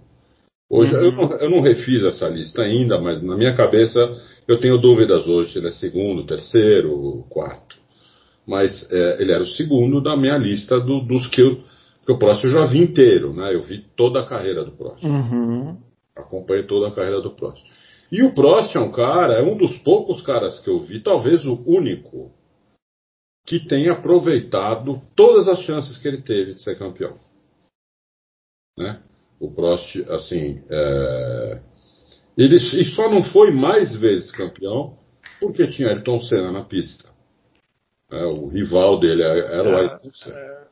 Hoje 0.69 0.95
uhum. 0.95 1.03
eu, 1.03 1.11
não, 1.11 1.31
eu 1.37 1.49
não 1.49 1.61
refiz 1.61 2.03
essa 2.03 2.27
lista 2.27 2.61
ainda, 2.61 2.99
mas 2.99 3.21
na 3.21 3.35
minha 3.35 3.53
cabeça 3.55 3.99
eu 4.47 4.59
tenho 4.59 4.77
dúvidas 4.79 5.27
hoje 5.27 5.51
se 5.51 5.59
ele 5.59 5.67
é 5.67 5.71
segundo, 5.71 6.25
terceiro, 6.25 7.25
quarto 7.29 7.85
mas 8.45 8.89
é, 8.91 9.21
ele 9.21 9.31
era 9.31 9.43
o 9.43 9.47
segundo 9.47 9.99
da 9.99 10.15
minha 10.15 10.37
lista 10.37 10.79
do, 10.79 11.01
dos 11.01 11.27
que 11.27 11.41
eu. 11.41 11.61
Porque 11.99 12.11
o 12.11 12.19
Prost 12.19 12.43
eu 12.43 12.51
já 12.51 12.65
vi 12.65 12.83
inteiro, 12.83 13.33
né? 13.33 13.53
Eu 13.53 13.63
vi 13.63 13.83
toda 13.95 14.19
a 14.19 14.25
carreira 14.25 14.63
do 14.63 14.71
Prost. 14.71 15.03
Uhum. 15.03 15.77
Acompanhei 16.15 16.63
toda 16.63 16.87
a 16.87 16.91
carreira 16.91 17.19
do 17.19 17.31
Prost. 17.31 17.63
E 18.11 18.21
o 18.21 18.33
Prost 18.33 18.75
é 18.75 18.79
um 18.79 18.91
cara, 18.91 19.33
é 19.33 19.43
um 19.43 19.57
dos 19.57 19.75
poucos 19.79 20.21
caras 20.21 20.59
que 20.59 20.69
eu 20.69 20.79
vi, 20.79 20.99
talvez 20.99 21.43
o 21.45 21.63
único, 21.65 22.31
que 23.45 23.59
tem 23.59 23.89
aproveitado 23.89 25.01
todas 25.15 25.47
as 25.47 25.59
chances 25.61 25.97
que 25.97 26.07
ele 26.07 26.21
teve 26.21 26.53
de 26.53 26.63
ser 26.63 26.77
campeão. 26.77 27.17
Né? 28.77 29.01
O 29.39 29.51
Prost, 29.51 29.97
assim, 30.09 30.63
é... 30.69 31.61
ele 32.37 32.55
e 32.55 32.85
só 32.85 33.09
não 33.09 33.23
foi 33.23 33.51
mais 33.51 33.95
vezes 33.95 34.31
campeão 34.31 34.97
porque 35.39 35.67
tinha 35.67 35.89
Ayrton 35.89 36.19
Senna 36.21 36.51
na 36.51 36.63
pista. 36.63 37.09
É, 38.11 38.23
o 38.25 38.47
rival 38.47 38.99
dele 38.99 39.21
era 39.23 39.69
o 39.69 39.73
é, 39.73 39.79
Ayrton 39.81 40.11
Senna. 40.11 40.37
É, 40.37 40.67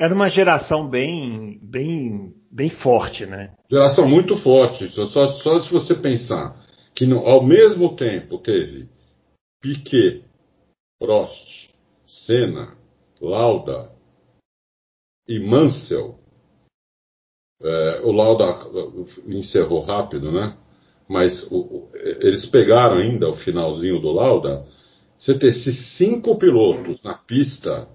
era 0.00 0.14
uma 0.14 0.28
geração 0.28 0.88
bem, 0.88 1.58
bem, 1.62 2.34
bem 2.50 2.70
forte, 2.70 3.24
né? 3.24 3.54
Geração 3.70 4.08
muito 4.08 4.36
forte. 4.36 4.88
Só, 4.88 5.06
só 5.06 5.60
se 5.60 5.70
você 5.70 5.94
pensar 5.94 6.60
que 6.94 7.06
no, 7.06 7.18
ao 7.18 7.44
mesmo 7.44 7.96
tempo 7.96 8.38
teve 8.38 8.88
Piquet, 9.60 10.24
Prost, 10.98 11.71
Senna, 12.12 12.76
Lauda 13.20 13.90
e 15.26 15.38
Mansell. 15.38 16.18
É, 17.62 18.00
o 18.02 18.12
Lauda 18.12 18.66
encerrou 19.26 19.82
rápido, 19.82 20.30
né? 20.30 20.56
Mas 21.08 21.50
o, 21.50 21.88
eles 21.94 22.44
pegaram 22.46 22.98
ainda 22.98 23.30
o 23.30 23.36
finalzinho 23.36 24.00
do 24.00 24.12
Lauda 24.12 24.66
você 25.18 25.38
ter 25.38 25.48
esses 25.48 25.96
cinco 25.96 26.36
pilotos 26.36 27.00
na 27.02 27.14
pista 27.14 27.88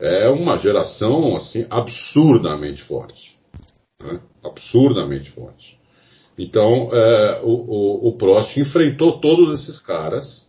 é 0.00 0.28
uma 0.28 0.56
geração 0.58 1.34
assim 1.34 1.66
absurdamente 1.68 2.84
forte. 2.84 3.36
Né? 4.00 4.20
Absurdamente 4.44 5.30
forte. 5.32 5.76
Então, 6.38 6.88
é, 6.94 7.40
o, 7.42 7.50
o, 7.50 8.08
o 8.08 8.16
Prost 8.16 8.56
enfrentou 8.56 9.20
todos 9.20 9.60
esses 9.60 9.80
caras 9.80 10.48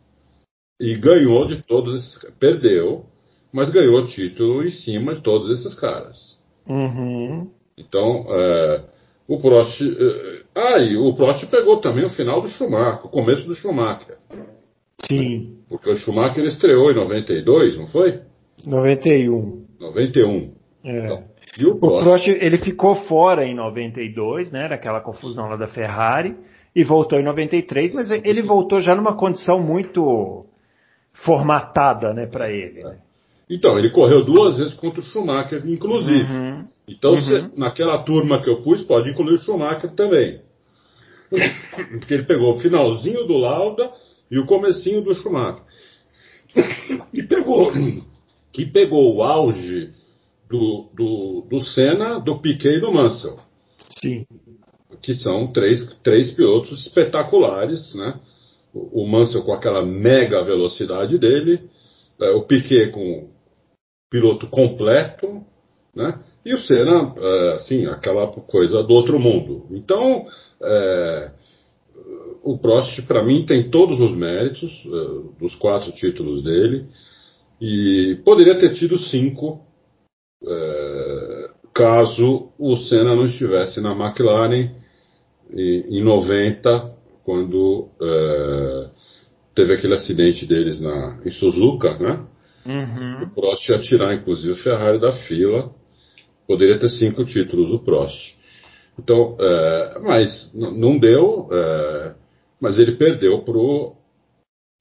e 0.80 0.96
ganhou 0.96 1.46
de 1.46 1.62
todos 1.62 1.96
esses 1.96 2.32
Perdeu, 2.40 3.06
mas 3.52 3.70
ganhou 3.70 4.06
título 4.06 4.64
em 4.64 4.72
cima 4.72 5.16
de 5.16 5.22
todos 5.22 5.50
esses 5.50 5.80
caras. 5.80 6.40
Uhum. 6.68 7.52
Então, 7.78 8.26
é, 8.30 8.84
o 9.28 9.40
Prost. 9.40 9.82
É, 9.82 10.42
ah, 10.56 10.80
e 10.80 10.98
o 10.98 11.14
Prost 11.16 11.46
pegou 11.48 11.80
também 11.80 12.06
o 12.06 12.10
final 12.10 12.42
do 12.42 12.48
Schumacher, 12.48 13.06
o 13.06 13.10
começo 13.10 13.48
do 13.48 13.56
Schumacher. 13.56 14.18
Sim. 15.08 15.58
Porque 15.70 15.90
o 15.90 15.96
Schumacher 15.96 16.44
estreou 16.46 16.92
em 16.92 16.96
92, 16.96 17.78
não 17.78 17.88
foi? 17.88 18.22
91. 18.66 19.66
91. 19.80 20.54
É. 20.84 21.06
Então, 21.06 21.24
e 21.58 21.66
o, 21.66 21.76
Prost? 21.76 22.02
o 22.02 22.04
Prost, 22.06 22.28
ele 22.28 22.58
ficou 22.58 22.96
fora 22.96 23.46
em 23.46 23.54
92, 23.54 24.52
né, 24.52 24.68
daquela 24.68 25.02
confusão 25.02 25.50
lá 25.50 25.56
da 25.56 25.68
Ferrari, 25.68 26.36
e 26.76 26.84
voltou 26.84 27.20
em 27.20 27.24
93, 27.24 27.94
mas 27.94 28.10
ele 28.10 28.42
voltou 28.42 28.82
já 28.82 28.96
numa 28.96 29.16
condição 29.16 29.62
muito 29.62 30.46
formatada, 31.14 32.14
né, 32.14 32.26
para 32.26 32.52
ele. 32.52 32.84
Né? 32.84 32.96
Então, 33.50 33.78
ele 33.78 33.90
correu 33.90 34.24
duas 34.24 34.58
vezes 34.58 34.74
contra 34.74 35.00
o 35.00 35.04
Schumacher, 35.04 35.64
inclusive. 35.68 36.34
Uhum. 36.34 36.68
Então, 36.88 37.14
uhum. 37.14 37.52
Naquela 37.56 38.02
turma 38.04 38.42
que 38.42 38.50
eu 38.50 38.62
pus, 38.62 38.82
pode 38.84 39.10
incluir 39.10 39.36
o 39.36 39.38
Schumacher 39.38 39.92
também. 39.92 40.42
Porque 42.00 42.14
ele 42.14 42.24
pegou 42.24 42.52
o 42.52 42.60
finalzinho 42.60 43.26
do 43.26 43.38
Lauda 43.38 43.92
e 44.30 44.40
o 44.40 44.46
comecinho 44.46 45.02
do 45.02 45.14
Schumacher. 45.16 45.64
E 47.14 47.24
pegou, 47.24 47.72
e 48.58 48.66
pegou 48.66 49.16
o 49.16 49.24
auge 49.24 49.92
do, 50.50 50.90
do, 50.94 51.48
do 51.50 51.62
Senna, 51.62 52.20
do 52.20 52.40
Piquet 52.40 52.78
e 52.78 52.80
do 52.80 52.92
Mansell. 52.92 53.40
Sim. 54.02 54.26
Que 55.02 55.16
são 55.16 55.52
três, 55.52 55.84
três 56.04 56.32
pilotos 56.32 56.86
espetaculares, 56.86 57.94
né? 57.96 58.20
O, 58.74 59.06
Mansell 59.06 59.44
com 59.44 59.54
aquela 59.54 59.86
mega 59.86 60.44
velocidade 60.44 61.18
dele, 61.18 61.70
é, 62.20 62.32
o 62.32 62.44
Piquet 62.44 62.92
com 62.92 63.30
piloto 64.10 64.48
completo, 64.48 65.44
né? 65.96 66.20
E 66.46 66.54
o 66.54 66.58
Senna, 66.58 67.14
assim, 67.54 67.86
aquela 67.86 68.28
coisa 68.28 68.84
do 68.84 68.94
outro 68.94 69.18
mundo. 69.18 69.66
Então, 69.72 70.26
é, 70.62 71.32
o 72.44 72.58
Prost, 72.58 73.02
para 73.04 73.24
mim, 73.24 73.46
tem 73.46 73.70
todos 73.70 74.00
os 74.00 74.12
méritos 74.12 74.72
é, 74.86 75.40
dos 75.40 75.56
quatro 75.56 75.92
títulos 75.94 76.44
dele. 76.44 76.86
E 77.62 78.20
poderia 78.26 78.60
ter 78.60 78.74
tido 78.74 79.00
cinco, 79.00 79.62
é, 80.46 81.50
caso 81.74 82.52
o 82.60 82.76
Senna 82.76 83.16
não 83.16 83.26
estivesse 83.26 83.80
na 83.80 83.92
McLaren 83.92 84.72
em, 85.52 85.98
em 85.98 86.04
90, 86.04 86.93
quando 87.24 87.90
é, 88.02 88.90
teve 89.56 89.74
aquele 89.74 89.96
acidente 89.96 90.46
deles 90.46 90.80
na, 90.82 91.22
em 91.26 91.32
Suzuka, 91.32 91.98
né? 91.98 92.26
Uhum. 92.66 93.24
O 93.24 93.30
Prost 93.36 93.70
ia 93.70 93.80
tirar, 93.80 94.14
inclusive, 94.14 94.54
o 94.54 94.64
Ferrari 94.64 95.00
da 95.00 95.12
fila. 95.12 95.72
Poderia 96.48 96.78
ter 96.78 96.90
cinco 96.90 97.24
títulos, 97.26 97.72
o 97.72 97.80
Prost. 97.80 98.38
Então, 99.00 99.38
é, 99.40 100.00
mas 100.02 100.54
não 100.54 100.98
deu, 101.00 101.50
é, 101.52 102.14
mas 102.60 102.78
ele 102.78 102.96
perdeu 102.96 103.42
pro, 103.44 103.96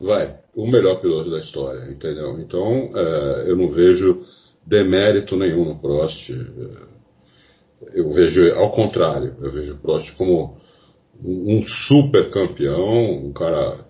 vai, 0.01 0.39
o 0.55 0.67
melhor 0.67 1.01
piloto 1.01 1.31
da 1.31 1.39
história, 1.39 1.91
entendeu? 1.91 2.39
Então, 2.41 2.93
é, 2.95 3.45
eu 3.49 3.57
não 3.57 3.71
vejo 3.71 4.25
demérito 4.67 5.37
nenhum 5.37 5.65
no 5.65 5.79
Prost. 5.79 6.31
Eu 7.95 8.13
vejo 8.13 8.53
ao 8.55 8.71
contrário, 8.73 9.35
eu 9.41 9.51
vejo 9.51 9.75
o 9.75 9.79
Prost 9.79 10.17
como 10.17 10.61
um 11.23 11.63
super 11.63 12.31
campeão, 12.31 13.27
um 13.27 13.33
cara 13.33 13.85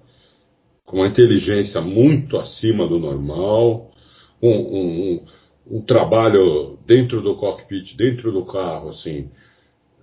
com 0.84 0.98
uma 0.98 1.08
inteligência 1.08 1.80
muito 1.80 2.36
acima 2.36 2.86
do 2.86 2.98
normal, 2.98 3.90
um, 4.42 4.50
um, 4.50 5.20
um, 5.70 5.76
um 5.78 5.80
trabalho 5.82 6.78
dentro 6.86 7.22
do 7.22 7.36
cockpit, 7.36 7.96
dentro 7.96 8.32
do 8.32 8.44
carro, 8.44 8.90
assim, 8.90 9.30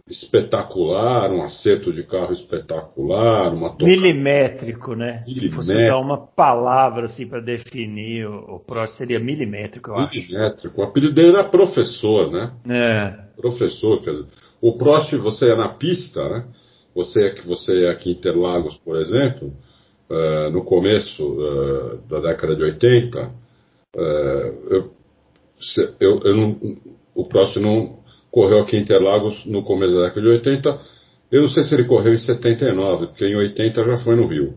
espetacular, 0.10 1.32
um 1.32 1.44
acerto 1.44 1.94
de 1.94 2.04
carro 2.04 2.34
espetacular, 2.34 3.54
uma 3.54 3.70
toca... 3.70 3.86
milimétrico, 3.86 4.96
né? 4.96 5.24
Milimétrico. 5.28 5.62
Se 5.64 5.68
fosse 5.68 5.76
usar 5.76 5.98
uma 5.98 6.18
palavra 6.18 7.06
assim 7.06 7.28
para 7.28 7.42
definir 7.42 8.28
o, 8.28 8.56
o 8.56 8.60
Prost 8.60 8.96
seria 8.96 9.20
milimétrico, 9.20 9.92
eu 9.92 9.96
milimétrico. 9.96 10.24
acho. 10.24 10.32
Milimétrico. 10.32 10.82
O 10.82 10.84
apelido 10.84 11.14
dele 11.14 11.30
era 11.30 11.44
professor, 11.44 12.32
né? 12.32 12.52
É. 12.68 13.40
Professor, 13.40 14.02
quer 14.02 14.12
dizer, 14.12 14.26
o 14.60 14.76
Prost 14.78 15.16
você 15.18 15.50
é 15.50 15.56
na 15.56 15.70
pista, 15.70 16.28
né? 16.28 16.46
Você 17.00 17.30
que 17.30 17.48
você 17.48 17.86
aqui 17.86 18.10
em 18.10 18.14
Interlagos, 18.14 18.76
por 18.80 18.98
exemplo, 18.98 19.54
uh, 20.10 20.50
no 20.52 20.66
começo 20.66 21.24
uh, 21.24 21.98
da 22.10 22.20
década 22.20 22.58
de 22.58 22.64
80, 22.64 23.22
uh, 23.22 23.32
eh, 23.96 24.54
eu, 24.70 24.92
eu, 26.02 26.20
eu 26.26 26.36
não, 26.36 26.60
o 27.16 27.26
Prost 27.26 27.56
não 27.56 28.00
correu 28.30 28.60
aqui 28.60 28.76
em 28.76 28.82
Interlagos 28.82 29.46
no 29.46 29.64
começo 29.64 29.96
da 29.96 30.08
década 30.08 30.22
de 30.22 30.28
80. 30.28 30.82
Eu 31.32 31.44
não 31.44 31.50
sei 31.50 31.64
se 31.64 31.74
ele 31.74 31.86
correu 31.86 32.14
em 32.14 32.18
79, 32.18 33.08
porque 33.08 33.26
em 33.26 33.36
80 33.36 33.82
já 33.86 33.98
foi 34.00 34.18
no 34.18 34.28
Rio. 34.28 34.56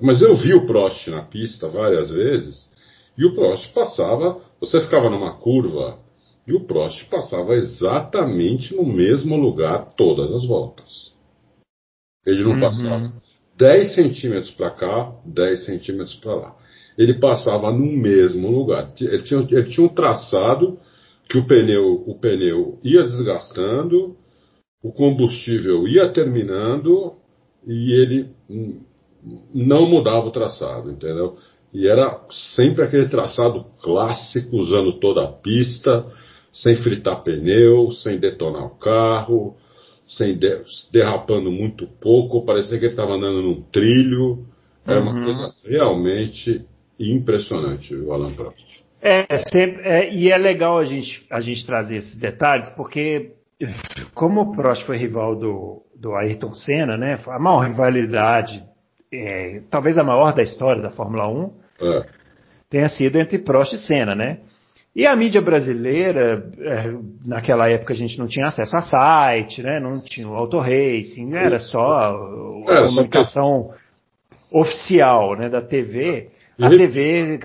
mas 0.00 0.22
eu 0.22 0.34
vi 0.36 0.54
o 0.54 0.66
Prost 0.66 1.08
na 1.08 1.22
pista 1.22 1.68
várias 1.68 2.10
vezes 2.10 2.72
e 3.18 3.26
o 3.26 3.34
Prost 3.34 3.74
passava, 3.74 4.40
você 4.58 4.80
ficava 4.80 5.10
numa 5.10 5.36
curva 5.36 5.98
e 6.46 6.52
o 6.52 6.60
Prost 6.60 7.08
passava 7.08 7.54
exatamente 7.54 8.74
no 8.74 8.84
mesmo 8.84 9.36
lugar 9.36 9.94
todas 9.96 10.30
as 10.32 10.46
voltas. 10.46 11.14
Ele 12.26 12.42
não 12.42 12.52
uhum. 12.52 12.60
passava 12.60 13.12
10 13.56 13.94
centímetros 13.94 14.50
para 14.52 14.70
cá, 14.70 15.12
10 15.24 15.64
centímetros 15.64 16.16
para 16.16 16.34
lá. 16.34 16.56
Ele 16.96 17.14
passava 17.14 17.72
no 17.72 17.86
mesmo 17.86 18.50
lugar. 18.50 18.92
Ele 19.00 19.22
tinha, 19.22 19.40
ele 19.40 19.70
tinha 19.70 19.86
um 19.86 19.94
traçado 19.94 20.78
que 21.28 21.38
o 21.38 21.46
pneu, 21.46 22.04
o 22.06 22.18
pneu 22.18 22.78
ia 22.82 23.02
desgastando, 23.02 24.16
o 24.82 24.92
combustível 24.92 25.88
ia 25.88 26.12
terminando 26.12 27.14
e 27.66 27.92
ele 27.92 28.28
não 29.54 29.88
mudava 29.88 30.26
o 30.26 30.30
traçado, 30.30 30.90
entendeu? 30.90 31.38
E 31.72 31.88
era 31.88 32.20
sempre 32.30 32.84
aquele 32.84 33.08
traçado 33.08 33.64
clássico, 33.82 34.56
usando 34.56 35.00
toda 35.00 35.24
a 35.24 35.32
pista, 35.32 36.06
sem 36.54 36.76
fritar 36.76 37.22
pneu, 37.24 37.90
sem 37.90 38.18
detonar 38.18 38.64
o 38.64 38.78
carro, 38.78 39.56
sem 40.06 40.38
de, 40.38 40.62
derrapando 40.92 41.50
muito 41.50 41.86
pouco, 42.00 42.44
parecia 42.44 42.78
que 42.78 42.84
ele 42.84 42.92
estava 42.92 43.14
andando 43.14 43.42
num 43.42 43.62
trilho. 43.62 44.46
Era 44.86 45.00
uhum. 45.00 45.10
uma 45.10 45.24
coisa 45.24 45.54
realmente 45.64 46.64
impressionante 46.98 47.94
o 47.94 48.12
Alan 48.12 48.32
Prost. 48.32 48.84
É, 49.02 49.36
sempre, 49.38 49.82
é, 49.82 50.14
e 50.14 50.30
é 50.30 50.38
legal 50.38 50.78
a 50.78 50.84
gente, 50.84 51.26
a 51.28 51.40
gente 51.40 51.66
trazer 51.66 51.96
esses 51.96 52.18
detalhes, 52.18 52.68
porque 52.70 53.32
como 54.14 54.42
o 54.42 54.52
Prost 54.52 54.86
foi 54.86 54.96
rival 54.96 55.36
do, 55.36 55.82
do 55.98 56.14
Ayrton 56.14 56.52
Senna, 56.52 56.96
né, 56.96 57.18
a 57.26 57.38
maior 57.38 57.66
rivalidade, 57.66 58.62
é, 59.12 59.60
talvez 59.70 59.98
a 59.98 60.04
maior 60.04 60.32
da 60.34 60.42
história 60.42 60.80
da 60.80 60.90
Fórmula 60.90 61.28
1, 61.28 61.52
é. 61.80 62.06
tenha 62.70 62.88
sido 62.88 63.18
entre 63.18 63.38
Prost 63.38 63.74
e 63.74 63.78
Senna, 63.78 64.14
né? 64.14 64.40
E 64.94 65.06
a 65.06 65.16
mídia 65.16 65.42
brasileira, 65.42 66.48
é, 66.60 66.94
naquela 67.26 67.68
época 67.68 67.92
a 67.92 67.96
gente 67.96 68.16
não 68.16 68.28
tinha 68.28 68.46
acesso 68.46 68.76
a 68.76 68.82
site, 68.82 69.60
né? 69.60 69.80
não 69.80 70.00
tinha 70.00 70.28
o 70.28 70.34
auto 70.34 70.58
racing, 70.58 71.34
era 71.34 71.58
só 71.58 71.80
a 71.80 72.14
é, 72.68 72.86
comunicação 72.86 73.70
oficial 74.52 75.36
né, 75.36 75.48
da 75.48 75.60
TV. 75.60 76.30
A 76.60 76.70
TV, 76.70 77.40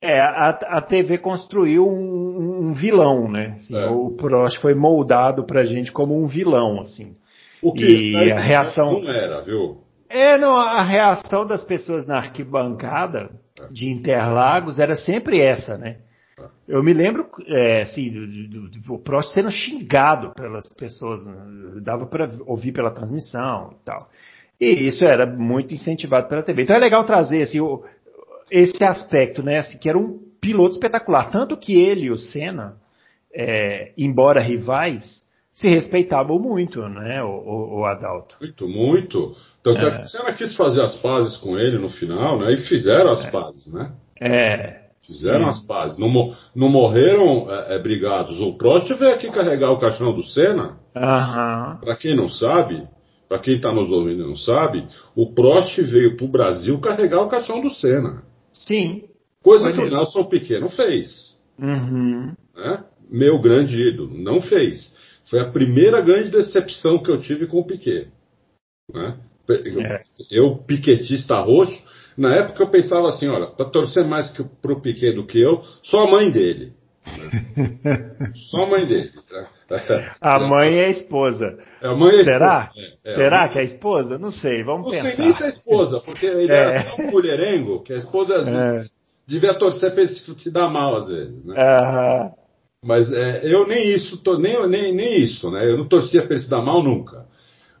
é, 0.00 0.20
a, 0.20 0.48
a 0.48 0.80
TV 0.80 1.18
construiu 1.18 1.86
um, 1.86 2.70
um 2.70 2.72
vilão, 2.72 3.30
né? 3.30 3.56
Assim, 3.56 3.76
é. 3.76 3.86
O 3.90 4.12
Prost 4.16 4.58
foi 4.62 4.74
moldado 4.74 5.44
pra 5.44 5.66
gente 5.66 5.92
como 5.92 6.16
um 6.16 6.26
vilão, 6.26 6.80
assim. 6.80 7.14
O 7.62 7.74
que 7.74 8.12
e 8.12 8.32
a 8.32 8.40
reação 8.40 9.02
não 9.02 9.10
era, 9.10 9.42
viu? 9.42 9.82
É, 10.08 10.38
não, 10.38 10.56
a 10.56 10.82
reação 10.82 11.46
das 11.46 11.62
pessoas 11.62 12.06
na 12.06 12.16
arquibancada 12.16 13.30
de 13.70 13.90
Interlagos 13.90 14.78
era 14.78 14.96
sempre 14.96 15.42
essa, 15.42 15.76
né? 15.76 15.98
Eu 16.68 16.82
me 16.82 16.92
lembro, 16.92 17.26
é, 17.46 17.82
assim, 17.82 18.10
do, 18.10 18.26
do, 18.26 18.70
do, 18.70 18.94
o 18.94 18.98
Prost 18.98 19.32
sendo 19.32 19.50
xingado 19.50 20.32
pelas 20.34 20.68
pessoas, 20.74 21.26
né? 21.26 21.80
dava 21.82 22.06
para 22.06 22.28
ouvir 22.46 22.72
pela 22.72 22.90
transmissão 22.90 23.74
e 23.80 23.84
tal. 23.84 24.08
E 24.60 24.86
isso 24.86 25.04
era 25.04 25.26
muito 25.26 25.72
incentivado 25.72 26.28
pela 26.28 26.42
TV. 26.42 26.62
Então 26.62 26.76
é 26.76 26.78
legal 26.78 27.04
trazer 27.04 27.42
assim, 27.42 27.60
o, 27.60 27.82
esse 28.50 28.84
aspecto, 28.84 29.42
né, 29.42 29.58
assim, 29.58 29.78
que 29.78 29.88
era 29.88 29.98
um 29.98 30.18
piloto 30.40 30.74
espetacular. 30.74 31.30
Tanto 31.30 31.56
que 31.56 31.80
ele 31.80 32.06
e 32.06 32.10
o 32.10 32.18
Senna, 32.18 32.76
é, 33.34 33.92
embora 33.96 34.42
rivais, 34.42 35.24
se 35.52 35.66
respeitavam 35.68 36.38
muito, 36.38 36.86
né, 36.88 37.22
o, 37.22 37.28
o, 37.28 37.80
o 37.80 37.84
Adalto. 37.84 38.36
Muito, 38.40 38.68
muito. 38.68 39.36
Então, 39.60 39.76
é. 39.76 40.02
o 40.02 40.04
Senna 40.04 40.32
quis 40.32 40.54
fazer 40.56 40.82
as 40.82 40.96
pazes 40.96 41.36
com 41.38 41.58
ele 41.58 41.78
no 41.78 41.88
final, 41.88 42.38
né, 42.38 42.52
e 42.52 42.56
fizeram 42.58 43.10
as 43.10 43.24
é. 43.24 43.30
pazes, 43.30 43.72
né? 43.72 43.92
É. 44.20 44.79
Fizeram 45.06 45.44
Sim. 45.44 45.50
as 45.50 45.64
pazes. 45.64 45.98
Não, 45.98 46.36
não 46.54 46.68
morreram 46.68 47.50
é, 47.50 47.76
é, 47.76 47.78
brigados. 47.78 48.40
O 48.40 48.56
Prost 48.56 48.88
veio 48.94 49.14
aqui 49.14 49.30
carregar 49.30 49.70
o 49.70 49.78
caixão 49.78 50.14
do 50.14 50.22
Senna. 50.22 50.78
Uhum. 50.94 51.80
Para 51.80 51.96
quem 51.96 52.14
não 52.14 52.28
sabe, 52.28 52.86
para 53.28 53.38
quem 53.38 53.56
está 53.56 53.72
nos 53.72 53.90
ouvindo 53.90 54.22
e 54.22 54.26
não 54.26 54.36
sabe, 54.36 54.86
o 55.16 55.32
Prost 55.32 55.78
veio 55.82 56.16
para 56.16 56.26
o 56.26 56.30
Brasil 56.30 56.78
carregar 56.80 57.22
o 57.22 57.28
caixão 57.28 57.60
do 57.60 57.70
Senna. 57.70 58.22
Sim. 58.52 59.04
Coisa 59.42 59.72
que 59.72 59.80
o 59.80 59.88
Nelson 59.88 60.24
Piquet 60.24 60.60
não 60.60 60.68
fez. 60.68 61.40
Uhum. 61.58 62.34
Né? 62.54 62.84
Meu 63.10 63.40
grande 63.40 63.80
ídolo, 63.80 64.12
não 64.14 64.40
fez. 64.40 64.94
Foi 65.30 65.40
a 65.40 65.50
primeira 65.50 66.00
grande 66.00 66.30
decepção 66.30 66.98
que 66.98 67.10
eu 67.10 67.20
tive 67.20 67.46
com 67.46 67.60
o 67.60 67.66
Piquet. 67.66 68.08
Né? 68.92 69.16
É. 69.48 70.02
Eu, 70.30 70.56
piquetista 70.58 71.40
roxo, 71.40 71.82
na 72.16 72.34
época 72.34 72.62
eu 72.62 72.68
pensava 72.68 73.08
assim, 73.08 73.28
olha, 73.28 73.46
para 73.48 73.68
torcer 73.70 74.04
mais 74.04 74.30
que 74.30 74.42
pro 74.62 74.80
Piquet 74.80 75.12
do 75.14 75.26
que 75.26 75.40
eu, 75.40 75.62
só 75.82 76.04
a 76.04 76.10
mãe 76.10 76.30
dele. 76.30 76.72
Só 78.50 78.64
a 78.64 78.66
mãe 78.68 78.86
dele. 78.86 79.10
A 80.20 80.38
mãe 80.38 80.76
é 80.78 80.86
a 80.86 80.90
esposa. 80.90 81.46
É, 81.80 81.88
a 81.88 81.94
mãe 81.94 82.20
é 82.20 82.24
Será? 82.24 82.70
esposa. 82.74 82.86
É, 83.04 83.10
é, 83.10 83.14
Será 83.14 83.42
a 83.44 83.48
que 83.48 83.58
é 83.58 83.60
a 83.62 83.64
esposa? 83.64 84.18
Não 84.18 84.30
sei, 84.30 84.62
vamos 84.64 84.84
Não 84.84 84.90
pensar. 84.90 85.16
sei 85.16 85.24
nem 85.24 85.32
se 85.32 85.42
é 85.42 85.46
a 85.46 85.48
esposa, 85.48 86.00
porque 86.00 86.26
ele 86.26 86.52
É. 86.52 86.76
é 86.76 86.82
tão 86.96 87.10
mulherengo 87.10 87.82
que 87.82 87.92
a 87.92 87.96
esposa 87.96 88.34
É. 88.34 88.84
devia 89.26 89.54
torcer 89.54 89.92
pra 89.92 90.02
ele 90.02 90.12
se, 90.12 90.50
dar 90.52 90.68
mal 90.68 90.96
às 90.96 91.08
vezes, 91.08 91.44
né? 91.44 91.54
Aham. 91.58 92.32
Mas 92.84 93.12
é, 93.12 93.40
eu 93.44 93.66
nem 93.66 93.88
isso, 93.88 94.22
to- 94.22 94.38
nem, 94.38 94.66
nem, 94.68 94.94
nem 94.94 95.18
isso, 95.18 95.50
né? 95.50 95.66
Eu 95.70 95.78
não 95.78 95.86
torcia 95.88 96.22
pra 96.22 96.34
ele 96.34 96.42
se 96.44 96.50
dar 96.50 96.62
mal 96.62 96.82
nunca. 96.82 97.26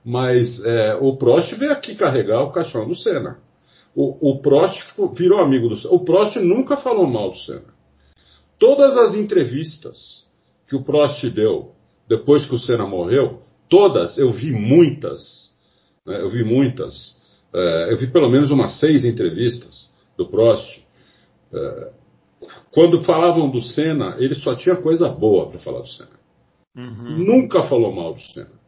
Mas 0.04 0.64
é, 0.64 0.94
o 1.00 1.16
Prost 1.16 1.52
veio 1.56 1.72
aqui 1.72 1.94
carregar 1.94 2.42
o 2.42 2.52
caixão 2.52 2.86
do 2.88 2.94
Senna. 2.94 3.38
O, 3.94 4.30
o 4.30 4.40
Prost 4.40 4.80
virou 5.14 5.40
amigo 5.40 5.68
do 5.68 5.76
Senna. 5.76 5.94
O 5.94 6.04
Prost 6.04 6.36
nunca 6.36 6.76
falou 6.76 7.06
mal 7.06 7.30
do 7.30 7.38
Senna. 7.38 7.74
Todas 8.58 8.96
as 8.96 9.14
entrevistas 9.14 10.26
que 10.68 10.76
o 10.76 10.84
Prost 10.84 11.28
deu 11.30 11.72
depois 12.08 12.44
que 12.44 12.54
o 12.54 12.58
Senna 12.58 12.86
morreu, 12.86 13.40
todas, 13.68 14.18
eu 14.18 14.32
vi 14.32 14.52
muitas, 14.52 15.50
né? 16.04 16.20
eu 16.20 16.28
vi 16.28 16.42
muitas, 16.42 17.16
é, 17.54 17.92
eu 17.92 17.96
vi 17.96 18.08
pelo 18.08 18.28
menos 18.28 18.50
umas 18.50 18.78
seis 18.80 19.04
entrevistas 19.04 19.90
do 20.16 20.26
Prost. 20.26 20.84
É, 21.52 21.92
quando 22.72 23.04
falavam 23.04 23.50
do 23.50 23.60
Senna, 23.60 24.16
ele 24.18 24.34
só 24.34 24.54
tinha 24.56 24.74
coisa 24.74 25.08
boa 25.08 25.48
para 25.48 25.60
falar 25.60 25.80
do 25.80 25.88
Senna. 25.88 26.20
Uhum. 26.76 27.18
Nunca 27.18 27.62
falou 27.68 27.92
mal 27.94 28.14
do 28.14 28.20
Senna. 28.20 28.60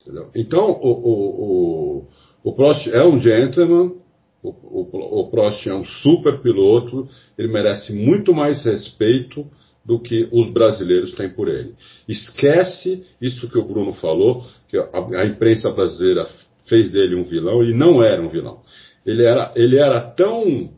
Entendeu? 0.00 0.30
Então, 0.34 0.70
o, 0.70 0.90
o, 0.90 2.02
o, 2.44 2.50
o 2.50 2.52
Prost 2.52 2.88
é 2.88 3.04
um 3.04 3.20
gentleman, 3.20 3.94
o, 4.42 4.50
o, 4.50 5.20
o 5.20 5.30
Prost 5.30 5.66
é 5.68 5.74
um 5.74 5.84
super 5.84 6.40
piloto, 6.40 7.08
ele 7.38 7.48
merece 7.48 7.92
muito 7.92 8.34
mais 8.34 8.64
respeito 8.64 9.46
do 9.84 10.00
que 10.00 10.28
os 10.32 10.50
brasileiros 10.50 11.14
têm 11.14 11.30
por 11.30 11.48
ele. 11.48 11.74
Esquece 12.08 13.04
isso 13.20 13.48
que 13.48 13.58
o 13.58 13.64
Bruno 13.64 13.92
falou, 13.92 14.44
que 14.68 14.76
a, 14.76 14.88
a 15.20 15.26
imprensa 15.26 15.70
brasileira 15.70 16.26
fez 16.66 16.90
dele 16.90 17.16
um 17.16 17.24
vilão, 17.24 17.62
ele 17.62 17.74
não 17.74 18.02
era 18.02 18.22
um 18.22 18.28
vilão. 18.28 18.62
Ele 19.04 19.24
era, 19.24 19.52
ele 19.56 19.78
era 19.78 20.00
tão, 20.00 20.70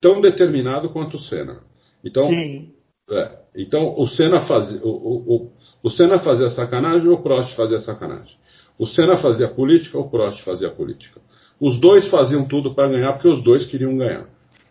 tão 0.00 0.20
determinado 0.20 0.90
quanto 0.90 1.16
o 1.16 1.20
Senna. 1.20 1.60
Então, 2.04 2.26
Sim. 2.28 2.72
é, 3.10 3.38
então 3.56 3.94
o 3.96 4.06
Senna 4.06 4.40
fazia 4.40 4.80
o, 4.82 4.88
o, 4.88 5.34
o, 5.36 5.52
o 5.84 5.90
Senna 5.90 6.18
fazia 6.18 6.48
sacanagem 6.50 7.08
ou 7.08 7.14
o 7.14 7.22
Prost 7.22 7.54
fazia 7.54 7.78
sacanagem. 7.78 8.36
O 8.78 8.86
Senna 8.86 9.16
fazia 9.18 9.48
política 9.48 9.98
ou 9.98 10.04
o 10.04 10.10
Prost 10.10 10.42
fazia 10.42 10.70
política. 10.70 11.20
Os 11.60 11.78
dois 11.78 12.08
faziam 12.08 12.46
tudo 12.46 12.74
para 12.74 12.88
ganhar 12.88 13.12
porque 13.12 13.28
os 13.28 13.42
dois 13.42 13.66
queriam 13.66 13.96
ganhar. 13.96 14.26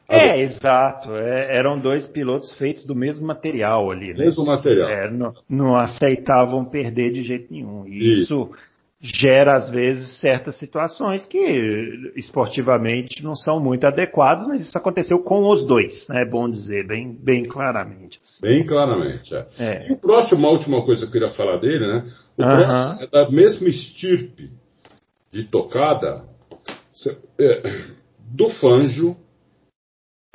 É, 0.10 0.42
exato. 0.42 1.16
É, 1.16 1.56
eram 1.56 1.80
dois 1.80 2.08
pilotos 2.08 2.52
feitos 2.54 2.84
do 2.84 2.96
mesmo 2.96 3.28
material 3.28 3.92
ali. 3.92 4.08
Né? 4.08 4.26
Mesmo 4.26 4.44
material. 4.44 4.90
É, 4.90 5.12
não, 5.12 5.34
não 5.48 5.76
aceitavam 5.76 6.66
perder 6.66 7.12
de 7.12 7.22
jeito 7.22 7.54
nenhum. 7.54 7.86
E 7.88 8.24
Isso. 8.24 8.50
gera, 9.00 9.56
às 9.56 9.70
vezes, 9.70 10.20
certas 10.20 10.58
situações 10.58 11.26
que 11.28 12.12
esportivamente 12.16 13.24
não 13.24 13.36
são 13.36 13.60
muito 13.60 13.86
adequadas, 13.86 14.48
mas 14.48 14.62
isso 14.62 14.76
aconteceu 14.76 15.20
com 15.20 15.48
os 15.48 15.64
dois, 15.64 16.08
né? 16.10 16.24
é 16.24 16.26
bom 16.26 16.50
dizer, 16.50 16.88
bem, 16.88 17.16
bem 17.16 17.46
claramente. 17.46 18.20
assim. 18.24 18.42
Bem 18.42 18.66
claramente. 18.66 19.32
É. 19.36 19.46
É. 19.60 19.90
E 19.90 19.94
o 19.94 19.98
Prost, 19.98 20.34
uma 20.34 20.50
última 20.50 20.84
coisa 20.84 21.02
que 21.02 21.08
eu 21.08 21.12
queria 21.12 21.30
falar 21.30 21.58
dele, 21.58 21.86
né? 21.86 22.12
O 22.36 22.44
Aham. 22.44 22.96
Prost 22.98 23.04
é 23.04 23.08
da 23.12 23.30
mesma 23.30 23.70
estirpe 23.70 24.50
de 25.32 25.44
tocada 25.44 26.24
do 28.20 28.50
Fanjo, 28.50 29.16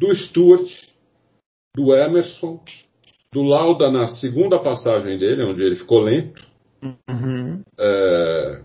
do 0.00 0.14
Stuart, 0.14 0.68
do 1.74 1.94
Emerson, 1.94 2.62
do 3.33 3.42
Lauda 3.42 3.90
na 3.90 4.07
segunda 4.07 4.59
passagem 4.59 5.18
dele, 5.18 5.42
onde 5.42 5.62
ele 5.62 5.77
ficou 5.77 6.00
lento. 6.00 6.44
Uhum. 6.83 7.62
É... 7.79 8.62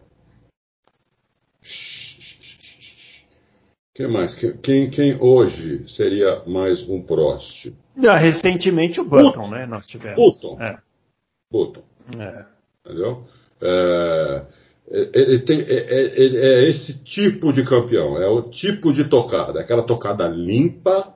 Quem 3.95 4.07
mais? 4.07 4.33
Quem, 4.63 4.89
quem, 4.89 5.21
hoje 5.21 5.88
seria 5.89 6.43
mais 6.45 6.88
um 6.88 7.01
Prost? 7.01 7.73
Ah, 8.07 8.17
recentemente 8.17 9.01
o 9.01 9.03
Button, 9.03 9.49
né? 9.49 9.65
Nós 9.65 9.85
tivemos. 9.85 10.15
Button. 10.15 10.62
É, 10.62 10.79
Button. 11.51 11.83
é. 12.17 12.45
Entendeu? 12.85 13.27
É, 13.62 14.45
ele 14.91 15.39
tem, 15.39 15.62
é, 15.62 15.65
é- 15.65 16.63
é 16.65 16.69
esse 16.69 17.04
tipo 17.04 17.54
de 17.54 17.63
campeão, 17.63 18.17
é 18.17 18.28
o 18.28 18.43
tipo 18.49 18.91
de 18.91 19.04
tocada, 19.06 19.60
aquela 19.60 19.84
tocada 19.84 20.28
limpa, 20.28 21.13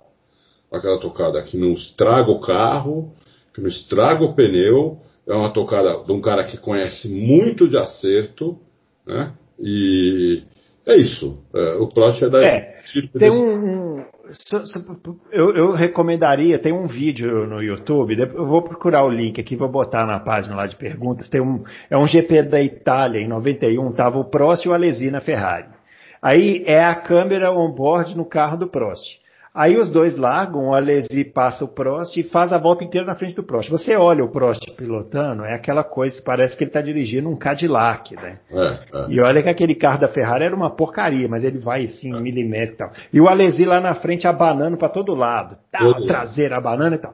aquela 0.71 0.99
tocada 0.99 1.41
que 1.41 1.57
não 1.57 1.73
estraga 1.73 2.29
o 2.29 2.39
carro, 2.39 3.12
que 3.53 3.62
não 3.62 3.67
estraga 3.67 4.23
o 4.23 4.33
pneu, 4.33 4.99
é 5.27 5.33
uma 5.33 5.51
tocada 5.51 6.03
de 6.03 6.12
um 6.12 6.21
cara 6.21 6.43
que 6.43 6.57
conhece 6.57 7.07
muito 7.09 7.67
de 7.67 7.77
acerto, 7.77 8.57
né? 9.05 9.33
E 9.59 10.43
é 10.85 10.95
isso. 10.97 11.37
É, 11.55 11.75
o 11.75 11.87
Prost 11.87 12.21
é 12.23 12.29
da 12.29 12.43
É, 12.43 12.73
Tem 13.19 13.29
um. 13.31 13.95
um- 13.97 14.05
eu, 15.31 15.53
eu 15.55 15.71
recomendaria, 15.73 16.57
tem 16.59 16.71
um 16.73 16.87
vídeo 16.87 17.45
no 17.47 17.61
YouTube, 17.61 18.17
eu 18.17 18.47
vou 18.47 18.61
procurar 18.61 19.03
o 19.05 19.09
link 19.09 19.39
aqui, 19.39 19.55
vou 19.55 19.69
botar 19.69 20.05
na 20.05 20.19
página 20.19 20.55
lá 20.55 20.65
de 20.67 20.75
perguntas. 20.75 21.29
Tem 21.29 21.41
um, 21.41 21.63
é 21.89 21.97
um 21.97 22.07
GP 22.07 22.43
da 22.43 22.61
Itália, 22.61 23.19
em 23.19 23.27
91, 23.27 23.91
tava 23.93 24.17
o 24.17 24.29
Prost 24.29 24.65
e 24.65 24.69
o 24.69 24.73
Alesi 24.73 25.11
na 25.11 25.21
Ferrari. 25.21 25.67
Aí 26.21 26.63
é 26.65 26.83
a 26.83 26.95
câmera 26.95 27.51
on-board 27.51 28.15
no 28.15 28.25
carro 28.25 28.57
do 28.57 28.67
Prost. 28.67 29.19
Aí 29.55 29.77
os 29.77 29.87
dois 29.87 30.17
largam, 30.17 30.69
o 30.69 30.73
Alesi 30.73 31.23
passa 31.23 31.63
o 31.63 31.67
Prost 31.67 32.17
e 32.17 32.23
faz 32.23 32.51
a 32.51 32.57
volta 32.57 32.83
inteira 32.83 33.05
na 33.05 33.13
frente 33.13 33.35
do 33.35 33.43
Prost. 33.43 33.69
Você 33.69 33.95
olha 33.95 34.23
o 34.23 34.31
Prost 34.31 34.65
pilotando, 34.75 35.45
é 35.45 35.53
aquela 35.53 35.83
coisa, 35.83 36.19
parece 36.25 36.57
que 36.57 36.63
ele 36.63 36.69
está 36.69 36.81
dirigindo 36.81 37.29
um 37.29 37.37
Cadillac, 37.37 38.15
né? 38.15 38.39
É, 38.49 38.65
é. 38.65 39.05
E 39.09 39.21
olha 39.21 39.43
que 39.43 39.49
aquele 39.49 39.75
carro 39.75 39.99
da 39.99 40.07
Ferrari 40.07 40.45
era 40.45 40.55
uma 40.55 40.71
porcaria, 40.71 41.27
mas 41.29 41.43
ele 41.43 41.59
vai 41.59 41.85
assim, 41.85 42.11
milímetro 42.19 42.73
e 42.73 42.77
tal. 42.77 42.91
E 43.13 43.21
o 43.21 43.27
Alesi 43.27 43.63
lá 43.63 43.79
na 43.79 43.93
frente 43.93 44.27
abanando 44.27 44.75
para 44.75 44.89
todo 44.89 45.13
lado. 45.13 45.55
Tal, 45.71 45.93
Todo 45.93 46.07
traseira 46.07 46.57
abanando 46.57 46.95
e 46.95 46.99
tal. 46.99 47.13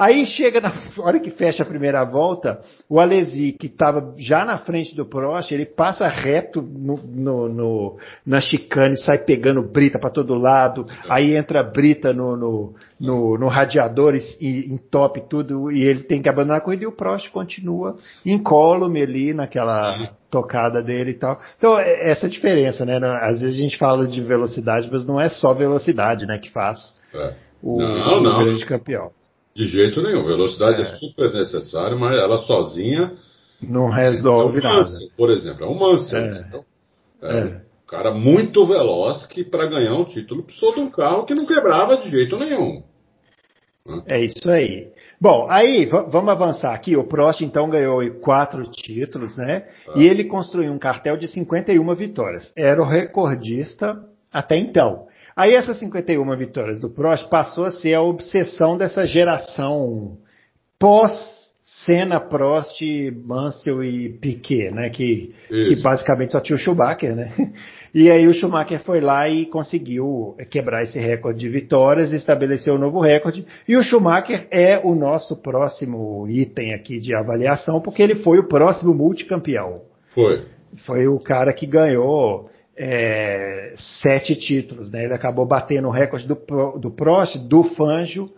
Aí 0.00 0.24
chega 0.24 0.62
na 0.62 0.72
hora 1.04 1.20
que 1.20 1.30
fecha 1.30 1.62
a 1.62 1.66
primeira 1.66 2.02
volta, 2.04 2.58
o 2.88 2.98
Alesi, 2.98 3.52
que 3.52 3.66
estava 3.66 4.14
já 4.16 4.46
na 4.46 4.56
frente 4.56 4.96
do 4.96 5.04
Prost, 5.04 5.52
ele 5.52 5.66
passa 5.66 6.06
reto 6.08 6.62
no, 6.62 6.96
no- 6.96 7.48
no- 7.50 7.98
na 8.24 8.40
chicane, 8.40 8.96
sai 8.96 9.18
pegando 9.18 9.62
brita 9.62 9.98
para 9.98 10.08
todo 10.08 10.34
lado, 10.36 10.86
aí 11.06 11.36
entra 11.36 11.62
brita 11.62 12.14
no, 12.14 12.34
no, 12.34 12.74
no- 12.98 13.36
no 13.38 13.48
radiador 13.48 14.14
e, 14.14 14.20
e 14.40 14.72
entope 14.72 15.20
tudo, 15.28 15.70
e 15.70 15.82
ele 15.84 16.02
tem 16.04 16.22
que 16.22 16.30
abandonar 16.30 16.58
a 16.58 16.62
corrida, 16.62 16.84
e 16.84 16.86
o 16.86 16.92
Prost 16.92 17.28
continua 17.30 17.98
incólume 18.24 19.02
ali 19.02 19.34
naquela 19.34 20.08
tocada 20.30 20.82
dele 20.82 21.10
e 21.10 21.18
tal. 21.18 21.38
Então, 21.58 21.78
é- 21.78 22.10
essa 22.10 22.26
diferença, 22.26 22.86
né? 22.86 22.98
Às 23.20 23.42
vezes 23.42 23.54
a 23.58 23.62
gente 23.62 23.76
fala 23.76 24.06
de 24.06 24.22
velocidade, 24.22 24.88
mas 24.90 25.06
não 25.06 25.20
é 25.20 25.28
só 25.28 25.52
velocidade, 25.52 26.24
né, 26.24 26.38
que 26.38 26.50
faz 26.50 26.96
é. 27.14 27.34
o, 27.62 27.78
Não, 27.78 28.18
o 28.18 28.22
não. 28.22 28.44
grande 28.44 28.64
campeão. 28.64 29.10
De 29.60 29.66
jeito 29.66 30.00
nenhum. 30.02 30.24
Velocidade 30.24 30.80
é, 30.80 30.86
É. 30.86 30.94
super 30.94 31.30
necessária, 31.34 31.94
mas 31.94 32.16
ela 32.18 32.38
sozinha 32.38 33.12
Não 33.60 33.90
resolve 33.90 34.56
é 34.58 34.60
um 34.60 34.72
nada. 34.72 34.88
Por 35.14 35.28
exemplo. 35.30 35.66
É 35.66 35.68
um 35.68 35.78
Mansell. 35.78 36.18
É. 36.18 36.40
entendeu? 36.40 36.64
É. 37.22 37.38
É. 37.38 37.44
um 37.44 37.86
cara 37.86 38.14
muito 38.14 38.64
veloz 38.64 39.26
que 39.26 39.44
para 39.44 39.66
ganhar 39.66 39.92
um 39.94 40.04
título 40.06 40.44
precisou 40.44 40.72
de 40.72 40.80
um 40.80 40.90
carro 40.90 41.26
que 41.26 41.34
não 41.34 41.44
quebrava 41.44 41.98
de 41.98 42.08
jeito 42.08 42.38
nenhum. 42.38 42.82
É 44.06 44.18
isso 44.24 44.48
aí. 44.50 44.88
Bom, 45.20 45.46
aí 45.50 45.84
vamos 45.84 46.28
avançar 46.30 46.72
aqui. 46.72 46.96
O 46.96 47.04
Prost 47.04 47.42
então 47.42 47.68
ganhou 47.68 48.00
quatro 48.20 48.70
títulos, 48.70 49.36
né? 49.36 49.66
E 49.96 50.06
ele 50.06 50.24
construiu 50.24 50.72
um 50.72 50.78
cartel 50.78 51.16
de 51.18 51.26
51 51.28 51.94
vitórias. 51.94 52.50
Era 52.56 52.80
o 52.80 52.86
recordista 52.86 54.02
até 54.32 54.56
então. 54.56 55.06
Aí 55.40 55.54
essas 55.54 55.78
51 55.78 56.36
vitórias 56.36 56.78
do 56.78 56.90
Prost 56.90 57.26
passou 57.30 57.64
a 57.64 57.70
ser 57.70 57.94
a 57.94 58.02
obsessão 58.02 58.76
dessa 58.76 59.06
geração 59.06 60.18
pós 60.78 61.10
Senna, 61.64 62.20
Prost, 62.20 62.82
Mansell 63.24 63.82
e 63.82 64.10
Piquet, 64.18 64.70
né? 64.70 64.90
Que, 64.90 65.32
que 65.48 65.76
basicamente 65.76 66.32
só 66.32 66.40
tinha 66.40 66.56
o 66.56 66.58
Schumacher, 66.58 67.16
né? 67.16 67.32
E 67.92 68.08
aí 68.08 68.28
o 68.28 68.34
Schumacher 68.34 68.80
foi 68.84 69.00
lá 69.00 69.28
e 69.28 69.46
conseguiu 69.46 70.36
quebrar 70.48 70.84
esse 70.84 70.96
recorde 70.98 71.40
de 71.40 71.48
vitórias, 71.48 72.12
estabeleceu 72.12 72.74
um 72.74 72.78
novo 72.78 73.00
recorde. 73.00 73.44
E 73.66 73.76
o 73.76 73.82
Schumacher 73.82 74.46
é 74.50 74.78
o 74.78 74.94
nosso 74.94 75.34
próximo 75.36 76.28
item 76.28 76.74
aqui 76.74 77.00
de 77.00 77.16
avaliação, 77.16 77.80
porque 77.80 78.02
ele 78.02 78.16
foi 78.16 78.38
o 78.38 78.46
próximo 78.46 78.94
multicampeão. 78.94 79.80
Foi. 80.14 80.44
Foi 80.86 81.08
o 81.08 81.18
cara 81.18 81.52
que 81.52 81.66
ganhou 81.66 82.48
é, 82.82 83.72
sete 83.76 84.34
títulos, 84.34 84.90
né? 84.90 85.04
Ele 85.04 85.12
acabou 85.12 85.44
batendo 85.46 85.88
o 85.88 85.90
recorde 85.90 86.26
do, 86.26 86.34
do 86.78 86.90
Prost, 86.90 87.36
do 87.36 87.62
Fangio, 87.62 88.30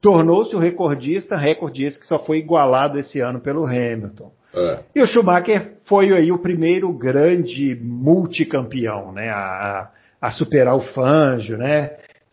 tornou-se 0.00 0.54
o 0.54 0.58
recordista, 0.60 1.36
recorde 1.36 1.84
esse 1.84 1.98
que 1.98 2.06
só 2.06 2.16
foi 2.16 2.38
igualado 2.38 2.96
esse 2.96 3.18
ano 3.18 3.40
pelo 3.40 3.66
Hamilton. 3.66 4.30
É. 4.54 4.78
E 4.94 5.02
o 5.02 5.06
Schumacher 5.06 5.72
foi 5.84 6.12
aí 6.16 6.30
o 6.30 6.38
primeiro 6.38 6.92
grande 6.92 7.76
multicampeão, 7.82 9.12
né? 9.12 9.28
A, 9.30 9.90
a- 10.20 10.30
superar 10.30 10.76
o 10.76 10.80
Fangio, 10.80 11.58
né? 11.58 11.90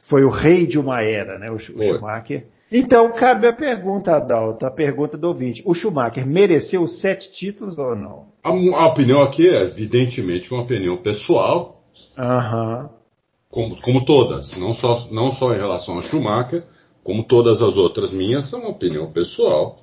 Foi 0.08 0.24
o 0.24 0.30
rei 0.30 0.68
de 0.68 0.78
uma 0.78 1.02
era, 1.02 1.40
né? 1.40 1.50
O, 1.50 1.56
o. 1.56 1.60
Schumacher. 1.60 2.46
Então 2.72 3.12
cabe 3.14 3.48
a 3.48 3.54
pergunta, 3.54 4.16
Adalto, 4.16 4.66
a 4.66 4.72
pergunta 4.72 5.18
do 5.18 5.28
ouvinte. 5.28 5.62
O 5.66 5.74
Schumacher 5.74 6.26
mereceu 6.26 6.82
os 6.82 7.00
sete 7.00 7.32
títulos 7.32 7.78
ou 7.78 7.96
não? 7.96 8.26
A, 8.44 8.50
a 8.50 8.88
opinião 8.88 9.22
aqui 9.22 9.48
é 9.48 9.64
evidentemente 9.64 10.52
uma 10.52 10.64
opinião 10.64 10.98
pessoal. 10.98 11.82
Aham. 12.18 12.90
Como, 13.50 13.80
como 13.82 14.04
todas, 14.04 14.56
não 14.58 14.74
só, 14.74 15.08
não 15.12 15.32
só 15.34 15.54
em 15.54 15.58
relação 15.58 15.96
ao 15.96 16.02
Schumacher, 16.02 16.64
como 17.04 17.24
todas 17.24 17.62
as 17.62 17.78
outras 17.78 18.12
minhas, 18.12 18.50
são 18.50 18.62
uma 18.62 18.70
opinião 18.70 19.12
pessoal. 19.12 19.80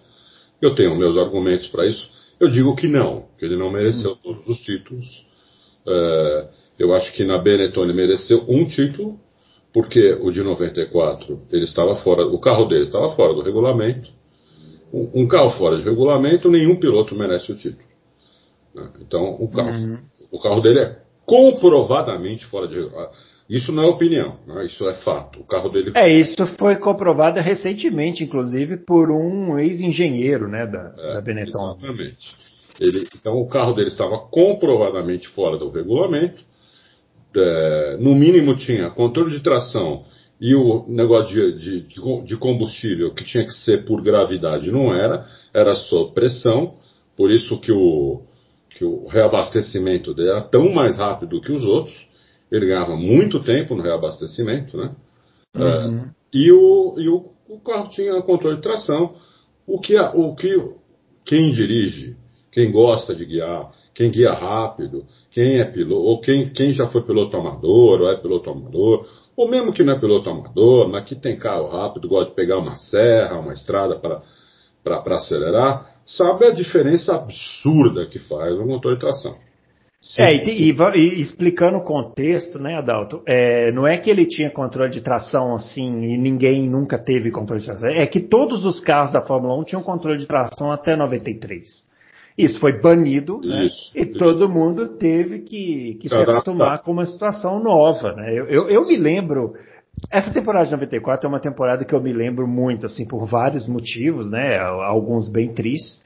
Eu 0.60 0.74
tenho 0.74 0.98
meus 0.98 1.16
argumentos 1.16 1.68
para 1.68 1.86
isso. 1.86 2.10
Eu 2.38 2.48
digo 2.48 2.74
que 2.74 2.88
não, 2.88 3.26
que 3.38 3.44
ele 3.44 3.56
não 3.56 3.70
mereceu 3.70 4.16
todos 4.16 4.46
os 4.48 4.58
títulos. 4.58 5.24
É, 5.86 6.48
eu 6.78 6.92
acho 6.92 7.12
que 7.14 7.24
na 7.24 7.38
Benetton 7.38 7.84
ele 7.84 7.92
mereceu 7.92 8.44
um 8.48 8.66
título, 8.66 9.18
porque 9.72 10.12
o 10.20 10.30
de 10.30 10.42
94 10.42 11.42
ele 11.50 11.64
estava 11.64 11.96
fora, 11.96 12.26
o 12.26 12.38
carro 12.38 12.66
dele 12.66 12.84
estava 12.84 13.14
fora 13.14 13.32
do 13.32 13.42
regulamento. 13.42 14.10
Um, 14.92 15.22
um 15.22 15.28
carro 15.28 15.50
fora 15.52 15.78
de 15.78 15.84
regulamento, 15.84 16.50
nenhum 16.50 16.78
piloto 16.78 17.14
merece 17.14 17.50
o 17.50 17.56
título. 17.56 17.88
Né? 18.74 18.88
Então 19.00 19.36
o 19.40 19.50
carro, 19.50 19.70
uhum. 19.70 19.98
o 20.30 20.40
carro 20.40 20.60
dele 20.60 20.80
é 20.80 20.98
comprovadamente 21.24 22.44
fora 22.46 22.68
de 22.68 22.74
regulamento. 22.74 23.32
Isso 23.48 23.72
não 23.72 23.82
é 23.82 23.86
opinião, 23.86 24.38
né? 24.46 24.64
isso 24.64 24.88
é 24.88 24.94
fato. 24.94 25.40
O 25.40 25.44
carro 25.44 25.68
dele. 25.68 25.92
É, 25.94 26.08
isso 26.08 26.46
foi 26.58 26.76
comprovado 26.76 27.40
recentemente, 27.40 28.24
inclusive, 28.24 28.78
por 28.78 29.10
um 29.10 29.58
ex-engenheiro 29.58 30.48
né, 30.48 30.66
da, 30.66 30.94
é, 30.96 31.14
da 31.14 31.20
Benetton. 31.20 31.76
Exatamente. 31.78 32.36
Ele, 32.80 33.06
então, 33.14 33.34
o 33.34 33.46
carro 33.48 33.74
dele 33.74 33.88
estava 33.88 34.18
comprovadamente 34.30 35.28
fora 35.28 35.58
do 35.58 35.70
regulamento. 35.70 36.42
É, 37.36 37.96
no 37.98 38.14
mínimo, 38.14 38.56
tinha 38.56 38.90
controle 38.90 39.30
de 39.30 39.40
tração 39.40 40.04
e 40.40 40.54
o 40.54 40.84
negócio 40.88 41.32
de, 41.32 41.86
de, 41.86 42.24
de, 42.24 42.36
combustível 42.36 43.14
que 43.14 43.24
tinha 43.24 43.44
que 43.44 43.52
ser 43.52 43.84
por 43.84 44.02
gravidade 44.02 44.72
não 44.72 44.92
era, 44.92 45.24
era 45.54 45.74
só 45.74 46.06
pressão. 46.06 46.74
Por 47.16 47.30
isso 47.30 47.60
que 47.60 47.70
o, 47.70 48.22
que 48.70 48.84
o 48.84 49.06
reabastecimento 49.06 50.12
dele 50.12 50.30
era 50.30 50.40
tão 50.42 50.72
mais 50.72 50.98
rápido 50.98 51.40
que 51.40 51.52
os 51.52 51.64
outros 51.64 51.94
ele 52.50 52.66
ganhava 52.66 52.96
muito 52.96 53.40
tempo 53.40 53.74
no 53.74 53.82
reabastecimento, 53.82 54.76
né? 54.76 54.94
Uhum. 55.54 55.62
É, 55.62 56.10
e 56.34 56.50
o, 56.50 56.94
e 56.98 57.08
o, 57.08 57.30
o, 57.48 57.60
carro 57.60 57.88
tinha 57.90 58.20
controle 58.22 58.56
de 58.56 58.62
tração, 58.62 59.14
o 59.66 59.78
que, 59.78 59.96
o 59.96 60.34
que 60.34 60.54
quem 61.24 61.52
dirige, 61.52 62.16
quem 62.50 62.70
gosta 62.72 63.14
de 63.14 63.24
guiar, 63.24 63.70
quem 63.94 64.10
guia 64.10 64.32
rápido, 64.32 65.04
quem 65.30 65.60
é 65.60 65.64
piloto, 65.64 66.02
ou 66.02 66.20
quem, 66.20 66.50
quem 66.50 66.72
já 66.72 66.86
foi 66.88 67.02
piloto 67.02 67.36
amador, 67.36 68.00
ou 68.00 68.10
é 68.10 68.16
piloto 68.16 68.50
amador, 68.50 69.06
ou 69.36 69.48
mesmo 69.48 69.72
que 69.72 69.82
não 69.82 69.94
é 69.94 70.00
piloto 70.00 70.28
amador, 70.30 70.88
mas 70.88 71.04
que 71.04 71.14
tem 71.14 71.38
carro 71.38 71.68
rápido, 71.68 72.08
gosta 72.08 72.30
de 72.30 72.36
pegar 72.36 72.58
uma 72.58 72.76
serra, 72.76 73.38
uma 73.38 73.52
estrada 73.52 73.98
para 74.82 75.16
acelerar, 75.16 75.96
sabe 76.06 76.46
a 76.46 76.52
diferença 76.52 77.14
absurda 77.14 78.06
que 78.06 78.18
faz 78.18 78.56
o 78.58 78.66
motor 78.66 78.94
de 78.94 79.00
tração. 79.00 79.36
É, 80.18 80.34
e, 80.34 80.68
e, 80.68 80.74
e, 80.96 81.20
explicando 81.20 81.78
o 81.78 81.84
contexto, 81.84 82.58
né, 82.58 82.74
Adalto, 82.74 83.22
é, 83.24 83.70
não 83.70 83.86
é 83.86 83.96
que 83.96 84.10
ele 84.10 84.26
tinha 84.26 84.50
controle 84.50 84.90
de 84.90 85.00
tração 85.00 85.54
assim 85.54 86.02
e 86.02 86.18
ninguém 86.18 86.68
nunca 86.68 86.98
teve 86.98 87.30
controle 87.30 87.60
de 87.60 87.66
tração, 87.66 87.88
é 87.88 88.04
que 88.06 88.20
todos 88.20 88.64
os 88.64 88.80
carros 88.80 89.12
da 89.12 89.22
Fórmula 89.22 89.56
1 89.60 89.64
tinham 89.64 89.82
controle 89.82 90.18
de 90.18 90.26
tração 90.26 90.72
até 90.72 90.96
93. 90.96 91.91
Isso 92.36 92.58
foi 92.58 92.80
banido 92.80 93.40
né, 93.40 93.66
isso, 93.66 93.90
e 93.94 94.02
isso. 94.02 94.18
todo 94.18 94.48
mundo 94.48 94.96
teve 94.96 95.40
que, 95.40 95.98
que 96.00 96.08
se 96.08 96.14
acostumar 96.14 96.82
com 96.82 96.92
uma 96.92 97.06
situação 97.06 97.62
nova. 97.62 98.14
Né? 98.14 98.32
Eu, 98.32 98.46
eu, 98.46 98.68
eu 98.68 98.86
me 98.86 98.96
lembro, 98.96 99.54
essa 100.10 100.32
temporada 100.32 100.64
de 100.64 100.72
94 100.72 101.26
é 101.26 101.28
uma 101.28 101.40
temporada 101.40 101.84
que 101.84 101.94
eu 101.94 102.00
me 102.00 102.12
lembro 102.12 102.48
muito, 102.48 102.86
assim, 102.86 103.06
por 103.06 103.26
vários 103.26 103.68
motivos, 103.68 104.30
né, 104.30 104.58
alguns 104.58 105.30
bem 105.30 105.52
tristes, 105.52 106.02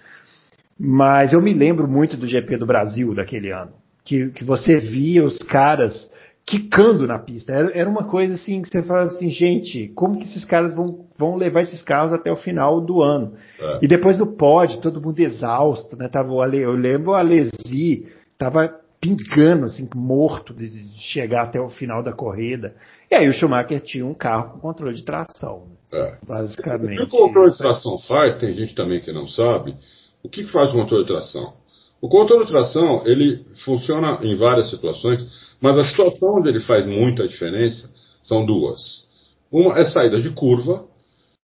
mas 0.78 1.32
eu 1.32 1.40
me 1.40 1.54
lembro 1.54 1.88
muito 1.88 2.16
do 2.16 2.26
GP 2.26 2.58
do 2.58 2.66
Brasil 2.66 3.14
daquele 3.14 3.52
ano 3.52 3.72
que, 4.06 4.30
que 4.30 4.44
você 4.44 4.76
via 4.76 5.24
os 5.24 5.38
caras 5.38 6.10
quicando 6.46 7.06
na 7.06 7.18
pista. 7.18 7.52
Era, 7.52 7.70
era 7.76 7.90
uma 7.90 8.04
coisa 8.04 8.34
assim 8.34 8.62
que 8.62 8.68
você 8.68 8.82
fala 8.82 9.02
assim, 9.02 9.30
gente, 9.30 9.88
como 9.88 10.16
que 10.16 10.24
esses 10.24 10.44
caras 10.44 10.74
vão, 10.74 11.06
vão 11.18 11.34
levar 11.34 11.62
esses 11.62 11.82
carros 11.82 12.12
até 12.12 12.30
o 12.30 12.36
final 12.36 12.80
do 12.80 13.02
ano? 13.02 13.34
É. 13.58 13.80
E 13.82 13.88
depois 13.88 14.16
do 14.16 14.28
pódio, 14.28 14.80
todo 14.80 15.02
mundo 15.02 15.18
exausto, 15.18 15.96
né? 15.96 16.08
Tava 16.08 16.32
eu 16.54 16.72
lembro 16.72 17.10
o 17.10 17.14
Alesi, 17.14 18.06
tava 18.38 18.72
pingando, 19.00 19.66
assim, 19.66 19.88
morto 19.94 20.54
de, 20.54 20.68
de, 20.68 20.98
chegar 21.00 21.42
até 21.42 21.60
o 21.60 21.68
final 21.68 22.02
da 22.02 22.12
corrida. 22.12 22.74
E 23.10 23.14
aí 23.14 23.28
o 23.28 23.32
Schumacher 23.32 23.80
tinha 23.80 24.06
um 24.06 24.14
carro 24.14 24.52
com 24.52 24.60
controle 24.60 24.94
de 24.94 25.04
tração. 25.04 25.64
É. 25.92 26.16
Basicamente. 26.26 27.02
O 27.02 27.08
que 27.08 27.16
o 27.16 27.18
controle 27.18 27.50
de 27.50 27.58
tração 27.58 27.98
faz, 27.98 28.36
tem 28.36 28.54
gente 28.54 28.74
também 28.74 29.00
que 29.00 29.12
não 29.12 29.26
sabe, 29.26 29.76
o 30.22 30.28
que 30.28 30.44
faz 30.44 30.70
o 30.70 30.74
controle 30.74 31.04
de 31.04 31.10
tração? 31.10 31.54
O 32.00 32.08
controle 32.08 32.44
de 32.44 32.52
tração, 32.52 33.02
ele 33.06 33.44
funciona 33.64 34.20
em 34.22 34.36
várias 34.36 34.70
situações, 34.70 35.28
mas 35.60 35.78
a 35.78 35.84
situação 35.84 36.36
onde 36.36 36.48
ele 36.48 36.60
faz 36.60 36.86
muita 36.86 37.26
diferença 37.26 37.90
são 38.22 38.44
duas. 38.44 39.06
Uma 39.50 39.78
é 39.78 39.84
saída 39.84 40.20
de 40.20 40.30
curva, 40.30 40.84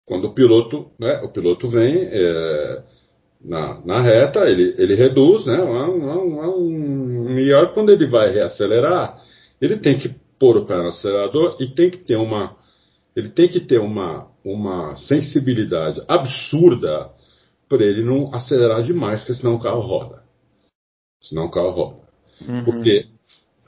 quando 0.05 0.25
o 0.25 0.33
piloto, 0.33 0.91
né, 0.99 1.21
o 1.23 1.29
piloto 1.29 1.67
vem 1.67 1.95
é, 2.11 2.83
na, 3.43 3.85
na, 3.85 4.01
reta, 4.01 4.49
ele, 4.49 4.75
ele 4.77 4.95
reduz, 4.95 5.45
né, 5.45 5.61
um, 5.61 7.33
melhor 7.33 7.73
quando 7.73 7.91
ele 7.91 8.07
vai 8.07 8.31
reacelerar, 8.31 9.21
ele 9.61 9.77
tem 9.77 9.97
que 9.97 10.13
pôr 10.39 10.57
o 10.57 10.65
pé 10.65 10.77
no 10.77 10.89
acelerador 10.89 11.57
e 11.59 11.67
tem 11.67 11.89
que 11.89 11.99
ter 11.99 12.15
uma, 12.15 12.55
ele 13.15 13.29
tem 13.29 13.47
que 13.47 13.59
ter 13.59 13.79
uma, 13.79 14.27
uma 14.43 14.95
sensibilidade 14.97 16.01
absurda 16.07 17.09
para 17.69 17.83
ele 17.83 18.03
não 18.03 18.33
acelerar 18.33 18.83
demais, 18.83 19.21
porque 19.21 19.35
senão 19.35 19.55
o 19.55 19.61
carro 19.61 19.81
roda 19.81 20.21
senão 21.21 21.45
o 21.45 21.51
carro 21.51 21.71
roda. 21.71 22.01
Uhum. 22.41 22.65
Porque 22.65 23.05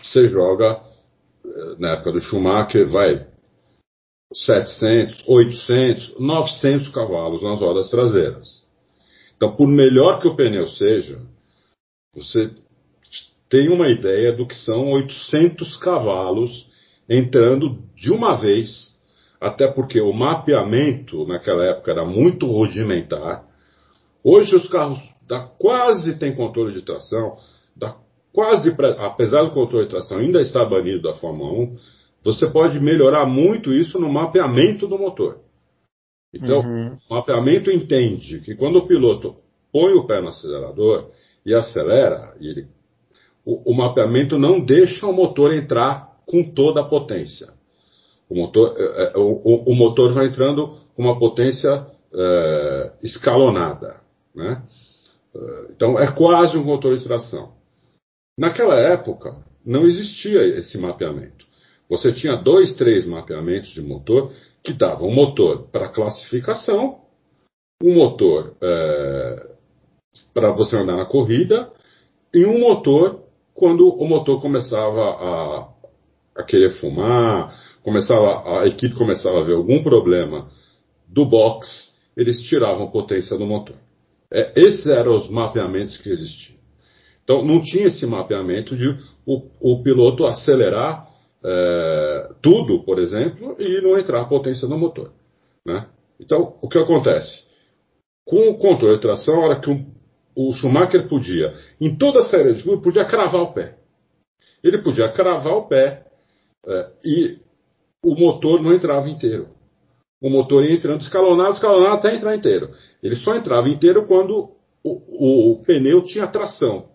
você 0.03 0.27
joga, 0.27 0.81
eh, 1.45 1.75
na 1.79 1.91
época 1.91 2.11
do 2.11 2.21
Schumacher, 2.21 2.87
vai 2.89 3.25
700, 4.33 5.27
800, 5.27 6.19
900 6.19 6.89
cavalos 6.89 7.43
nas 7.43 7.59
rodas 7.59 7.89
traseiras. 7.89 8.67
Então, 9.35 9.55
por 9.55 9.67
melhor 9.67 10.19
que 10.19 10.27
o 10.27 10.35
pneu 10.35 10.67
seja, 10.67 11.19
você 12.15 12.51
tem 13.49 13.69
uma 13.69 13.87
ideia 13.89 14.31
do 14.35 14.47
que 14.47 14.55
são 14.55 14.91
800 14.91 15.77
cavalos 15.77 16.69
entrando 17.09 17.83
de 17.95 18.11
uma 18.11 18.35
vez, 18.35 18.97
até 19.39 19.67
porque 19.67 19.99
o 19.99 20.13
mapeamento 20.13 21.27
naquela 21.27 21.65
época 21.65 21.91
era 21.91 22.05
muito 22.05 22.47
rudimentar. 22.47 23.45
Hoje 24.23 24.55
os 24.55 24.67
carros 24.69 24.99
dá, 25.27 25.41
quase 25.59 26.17
tem 26.17 26.35
controle 26.35 26.73
de 26.73 26.81
tração, 26.81 27.37
dá 27.75 27.95
quase, 28.33 28.75
pra, 28.75 29.05
apesar 29.05 29.43
do 29.43 29.51
controle 29.51 29.85
de 29.85 29.91
tração 29.91 30.17
ainda 30.17 30.41
estar 30.41 30.65
banido 30.65 31.03
da 31.03 31.13
Fórmula 31.13 31.51
1, 31.51 31.77
você 32.23 32.47
pode 32.47 32.79
melhorar 32.79 33.25
muito 33.25 33.71
isso 33.71 33.99
no 33.99 34.11
mapeamento 34.11 34.87
do 34.87 34.97
motor. 34.97 35.37
Então, 36.33 36.61
uhum. 36.61 36.97
o 37.09 37.13
mapeamento 37.13 37.69
entende 37.69 38.39
que 38.39 38.55
quando 38.55 38.77
o 38.77 38.87
piloto 38.87 39.35
põe 39.71 39.93
o 39.93 40.05
pé 40.07 40.19
no 40.19 40.29
acelerador 40.29 41.11
e 41.45 41.53
acelera, 41.53 42.33
e 42.39 42.47
ele, 42.47 42.67
o, 43.45 43.71
o, 43.71 43.75
mapeamento 43.75 44.39
não 44.39 44.59
deixa 44.59 45.05
o 45.05 45.13
motor 45.13 45.53
entrar 45.53 46.11
com 46.25 46.43
toda 46.43 46.81
a 46.81 46.85
potência. 46.85 47.53
O 48.29 48.35
motor, 48.35 48.73
é, 48.77 49.13
é 49.13 49.17
o, 49.17 49.63
o, 49.65 49.75
motor 49.75 50.13
vai 50.13 50.27
entrando 50.27 50.77
com 50.95 51.03
uma 51.03 51.19
potência 51.19 51.85
é, 52.13 52.91
escalonada. 53.03 53.97
Né? 54.33 54.63
Então 55.75 55.99
é 55.99 56.11
quase 56.11 56.57
um 56.57 56.63
controle 56.63 56.97
de 56.97 57.03
tração. 57.03 57.51
Naquela 58.37 58.79
época 58.79 59.35
não 59.65 59.85
existia 59.85 60.41
esse 60.57 60.77
mapeamento. 60.77 61.45
Você 61.89 62.11
tinha 62.11 62.35
dois, 62.35 62.75
três 62.75 63.05
mapeamentos 63.05 63.69
de 63.71 63.81
motor 63.81 64.33
que 64.63 64.73
davam 64.73 65.09
um 65.09 65.13
motor 65.13 65.67
para 65.71 65.89
classificação, 65.89 67.01
um 67.81 67.93
motor 67.93 68.55
é, 68.61 69.47
para 70.33 70.51
você 70.51 70.77
andar 70.77 70.95
na 70.95 71.05
corrida 71.05 71.71
e 72.33 72.45
um 72.45 72.59
motor 72.59 73.23
quando 73.53 73.87
o 73.87 74.07
motor 74.07 74.41
começava 74.41 75.01
a, 75.01 75.69
a 76.37 76.43
querer 76.43 76.71
fumar, 76.79 77.55
começava 77.83 78.61
a 78.61 78.67
equipe 78.67 78.95
começava 78.95 79.41
a 79.41 79.43
ver 79.43 79.53
algum 79.53 79.83
problema 79.83 80.49
do 81.07 81.25
box, 81.25 81.93
eles 82.17 82.41
tiravam 82.41 82.89
potência 82.89 83.37
do 83.37 83.45
motor. 83.45 83.75
É, 84.31 84.53
esses 84.55 84.87
eram 84.87 85.15
os 85.15 85.29
mapeamentos 85.29 85.97
que 85.97 86.09
existiam. 86.09 86.62
Então, 87.23 87.43
não 87.43 87.61
tinha 87.61 87.87
esse 87.87 88.05
mapeamento 88.05 88.75
de 88.75 88.87
o, 89.25 89.49
o 89.59 89.83
piloto 89.83 90.25
acelerar 90.25 91.07
é, 91.43 92.29
tudo, 92.41 92.83
por 92.83 92.99
exemplo, 92.99 93.55
e 93.59 93.81
não 93.81 93.97
entrar 93.97 94.21
a 94.21 94.25
potência 94.25 94.67
no 94.67 94.77
motor. 94.77 95.11
Né? 95.65 95.87
Então, 96.19 96.57
o 96.61 96.67
que 96.67 96.77
acontece? 96.77 97.47
Com 98.25 98.49
o 98.49 98.57
controle 98.57 98.95
de 98.95 99.01
tração, 99.01 99.35
a 99.35 99.45
hora 99.45 99.59
que 99.59 99.69
o, 100.35 100.51
Schumacher 100.53 101.07
podia, 101.07 101.53
em 101.79 101.97
toda 101.97 102.19
a 102.19 102.23
série 102.23 102.53
de 102.53 102.63
curva, 102.63 102.81
podia 102.81 103.05
cravar 103.05 103.41
o 103.41 103.53
pé. 103.53 103.77
Ele 104.63 104.81
podia 104.81 105.09
cravar 105.11 105.53
o 105.53 105.67
pé 105.67 106.05
é, 106.65 106.91
e 107.03 107.37
o 108.03 108.15
motor 108.15 108.61
não 108.61 108.73
entrava 108.73 109.09
inteiro. 109.09 109.49
o 110.21 110.29
motor 110.29 110.63
ia 110.63 110.73
entrando 110.73 111.01
escalonado, 111.01 111.51
escalonado 111.51 111.95
até 111.95 112.15
entrar 112.15 112.35
inteiro. 112.35 112.73
Ele 113.01 113.15
só 113.15 113.35
entrava 113.35 113.67
inteiro 113.67 114.05
quando 114.05 114.51
o, 114.83 114.91
o, 114.91 115.51
o 115.51 115.63
pneu 115.63 116.01
tinha 116.03 116.27
tração, 116.27 116.92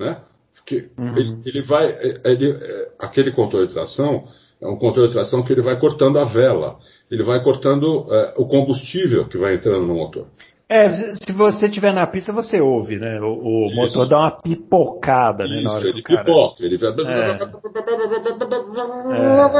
né? 0.00 0.20
Porque 0.54 0.88
uhum. 0.98 1.16
ele, 1.16 1.42
ele, 1.44 1.62
vai, 1.62 1.90
é, 1.90 2.20
ele, 2.24 2.50
é, 2.50 2.88
aquele 2.98 3.32
controle 3.32 3.68
de 3.68 3.74
tração 3.74 4.24
é 4.60 4.66
um 4.66 4.76
controle 4.76 5.08
de 5.08 5.14
tração 5.14 5.42
que 5.42 5.52
ele 5.52 5.62
vai 5.62 5.78
cortando 5.78 6.18
a 6.18 6.24
vela, 6.24 6.78
ele 7.10 7.22
vai 7.22 7.42
cortando 7.42 8.06
é, 8.10 8.34
o 8.36 8.46
combustível 8.46 9.26
que 9.28 9.38
vai 9.38 9.54
entrando 9.54 9.86
no 9.86 9.94
motor. 9.94 10.26
É, 10.68 10.88
se 10.92 11.32
você 11.32 11.66
estiver 11.66 11.92
na 11.92 12.06
pista, 12.06 12.32
você 12.32 12.60
ouve, 12.60 12.96
né? 12.96 13.20
O, 13.20 13.66
o 13.66 13.74
motor 13.74 14.08
dá 14.08 14.18
uma 14.18 14.30
pipocada, 14.30 15.44
né? 15.44 15.62
na 15.62 15.72
hora 15.72 15.88
ele 15.88 16.00
cara... 16.00 16.22
pipoca, 16.22 16.64
ele 16.64 16.76
vai. 16.76 16.90
É. 16.90 17.38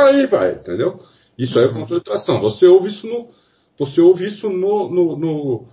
Aí 0.04 0.26
vai, 0.26 0.52
entendeu? 0.52 1.00
Isso 1.36 1.58
aí 1.58 1.64
é 1.64 1.68
o 1.68 1.74
controle 1.74 2.00
de 2.00 2.04
tração. 2.04 2.40
Você 2.40 2.66
ouve 2.68 2.88
isso 2.88 3.08
no. 3.08 3.28
Você 3.76 4.00
ouve 4.00 4.26
isso 4.26 4.48
no. 4.48 4.88
no, 4.88 5.16
no 5.16 5.66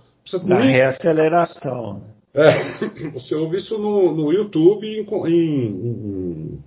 na 0.44 0.60
reaceleração. 0.60 2.17
É, 2.34 3.10
você 3.14 3.34
ouve 3.34 3.56
isso 3.56 3.78
no, 3.78 4.14
no 4.14 4.32
YouTube 4.32 4.86
em, 4.86 5.06
em, 5.28 6.64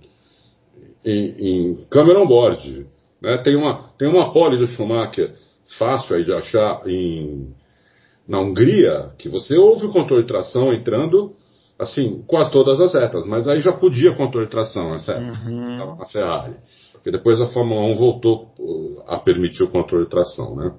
em, 1.04 1.34
em 1.38 1.84
câmera 1.90 2.20
on-board. 2.20 2.86
Né? 3.20 3.38
Tem, 3.38 3.56
uma, 3.56 3.90
tem 3.98 4.08
uma 4.08 4.32
pole 4.32 4.58
do 4.58 4.66
Schumacher 4.66 5.34
fácil 5.78 6.16
aí 6.16 6.24
de 6.24 6.32
achar 6.32 6.82
em 6.86 7.54
na 8.26 8.40
Hungria, 8.40 9.10
que 9.18 9.28
você 9.28 9.56
ouve 9.56 9.86
o 9.86 9.92
controle 9.92 10.22
de 10.22 10.28
tração 10.28 10.72
entrando, 10.72 11.34
assim, 11.78 12.22
quase 12.26 12.50
todas 12.52 12.80
as 12.80 12.94
retas, 12.94 13.26
mas 13.26 13.48
aí 13.48 13.58
já 13.58 13.72
podia 13.72 14.14
controle 14.14 14.46
de 14.46 14.52
tração, 14.52 14.94
essa 14.94 15.12
época, 15.12 15.50
uhum. 15.50 15.96
na 15.96 16.06
Ferrari. 16.06 16.54
Porque 16.92 17.10
depois 17.10 17.40
a 17.40 17.48
Fórmula 17.48 17.80
1 17.82 17.96
voltou 17.96 18.54
uh, 18.58 19.02
a 19.08 19.18
permitir 19.18 19.64
o 19.64 19.68
controle 19.68 20.04
de 20.04 20.10
tração, 20.10 20.54
né? 20.54 20.72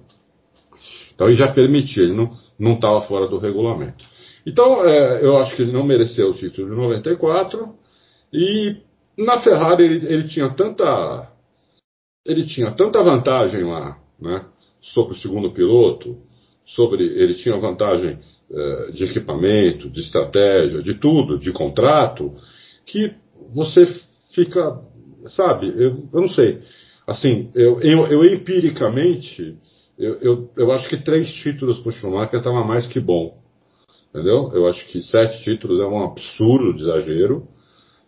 Então 1.14 1.28
ele 1.28 1.36
já 1.36 1.52
permitia, 1.52 2.04
ele 2.04 2.16
não 2.58 2.74
estava 2.74 3.02
fora 3.02 3.28
do 3.28 3.38
regulamento. 3.38 4.06
Então 4.46 4.86
é, 4.88 5.24
eu 5.24 5.38
acho 5.38 5.56
que 5.56 5.62
ele 5.62 5.72
não 5.72 5.84
mereceu 5.84 6.30
o 6.30 6.34
título 6.34 6.70
de 6.70 6.76
94 6.76 7.70
e 8.32 8.78
na 9.18 9.40
Ferrari 9.42 9.84
ele, 9.84 10.06
ele 10.08 10.28
tinha 10.28 10.50
tanta 10.54 11.32
ele 12.26 12.46
tinha 12.46 12.72
tanta 12.72 13.02
vantagem 13.04 13.64
lá, 13.64 13.98
né, 14.20 14.46
sobre 14.82 15.14
o 15.14 15.18
segundo 15.18 15.52
piloto, 15.52 16.18
sobre 16.66 17.04
ele 17.04 17.36
tinha 17.36 17.58
vantagem 17.58 18.18
eh, 18.56 18.92
de 18.92 19.06
equipamento, 19.06 19.90
de 19.90 20.00
estratégia, 20.00 20.82
de 20.82 20.94
tudo, 20.94 21.40
de 21.40 21.52
contrato, 21.52 22.36
que 22.86 23.12
você 23.54 23.86
fica, 24.34 24.80
sabe, 25.26 25.70
eu, 25.70 26.08
eu 26.14 26.22
não 26.22 26.28
sei. 26.28 26.62
Assim, 27.08 27.50
eu, 27.56 27.82
eu, 27.82 28.06
eu 28.08 28.26
empiricamente, 28.26 29.58
eu, 29.98 30.16
eu, 30.22 30.50
eu, 30.56 30.72
acho 30.72 30.88
que 30.88 30.98
três 30.98 31.34
títulos 31.34 31.80
para 31.80 31.92
Schumacher 31.94 32.38
estava 32.40 32.64
mais 32.64 32.86
que 32.88 33.00
bom. 33.00 33.43
Entendeu? 34.14 34.52
Eu 34.54 34.68
acho 34.68 34.88
que 34.90 35.02
sete 35.02 35.44
títulos 35.44 35.80
é 35.80 35.86
um 35.86 36.04
absurdo 36.04 36.80
exagero. 36.80 37.48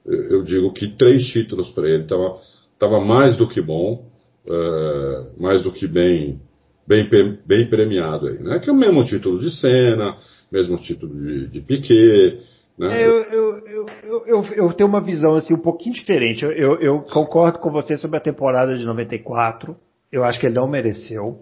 Eu, 0.06 0.22
eu 0.30 0.43
digo 0.43 0.72
que 0.72 0.95
três 0.95 1.26
títulos 1.26 1.70
para 1.70 1.89
ele 1.89 2.03
estava 2.03 2.38
tava 2.78 2.99
mais 2.99 3.36
do 3.38 3.47
que 3.47 3.60
bom, 3.60 4.06
uh, 4.45 5.41
mais 5.41 5.64
do 5.64 5.72
que 5.72 5.88
bem 5.88 6.39
bem, 6.86 7.10
bem 7.43 7.68
premiado 7.68 8.28
aí, 8.28 8.38
né? 8.38 8.60
Que 8.60 8.70
é 8.70 8.74
o 8.74 8.76
mesmo 8.76 9.03
título 9.03 9.39
de 9.39 9.49
Senna, 9.49 10.16
mesmo 10.51 10.78
título 10.78 11.12
de, 11.16 11.47
de 11.47 11.62
Piquet, 11.62 12.39
né? 12.78 13.01
É, 13.01 13.08
eu, 13.08 13.24
eu, 13.24 13.86
eu, 14.28 14.43
eu, 14.56 14.74
tenho 14.74 14.89
uma 14.89 15.01
visão 15.01 15.36
assim 15.36 15.53
um 15.53 15.62
pouquinho 15.62 15.95
diferente. 15.95 16.45
Eu, 16.45 16.80
eu, 16.80 17.01
concordo 17.01 17.58
com 17.60 17.72
você 17.72 17.97
sobre 17.97 18.18
a 18.18 18.22
temporada 18.22 18.78
de 18.78 18.86
94. 18.86 19.76
Eu 20.12 20.24
acho 20.24 20.39
que 20.39 20.45
ele 20.45 20.56
não 20.56 20.68
mereceu. 20.68 21.39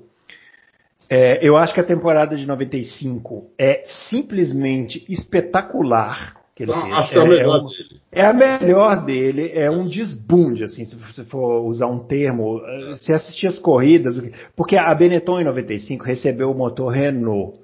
É, 1.15 1.37
eu 1.47 1.55
acho 1.55 1.75
que 1.75 1.79
a 1.79 1.83
temporada 1.83 2.35
de 2.35 2.47
95 2.47 3.51
é 3.55 3.83
simplesmente 4.09 5.05
espetacular 5.07 6.41
que 6.55 6.63
ele 6.63 6.71
ah, 6.73 7.07
fez. 7.07 7.11
É, 7.11 7.19
a 7.19 7.27
melhor 7.27 7.59
é, 7.59 7.61
um, 7.61 7.67
dele. 7.67 8.01
É 8.11 8.25
a 8.25 8.33
melhor 8.33 9.05
dele, 9.05 9.51
é 9.53 9.69
um 9.69 9.87
desbunde, 9.87 10.63
assim, 10.63 10.85
se 10.85 10.95
você 10.95 11.23
for 11.25 11.67
usar 11.67 11.85
um 11.85 11.99
termo. 11.99 12.59
Se 12.95 13.13
assistir 13.13 13.45
as 13.45 13.59
corridas, 13.59 14.19
porque 14.55 14.75
a 14.75 14.91
Benetton 14.95 15.41
em 15.41 15.43
95 15.43 16.03
recebeu 16.03 16.49
o 16.49 16.57
motor 16.57 16.91
Renault. 16.91 17.59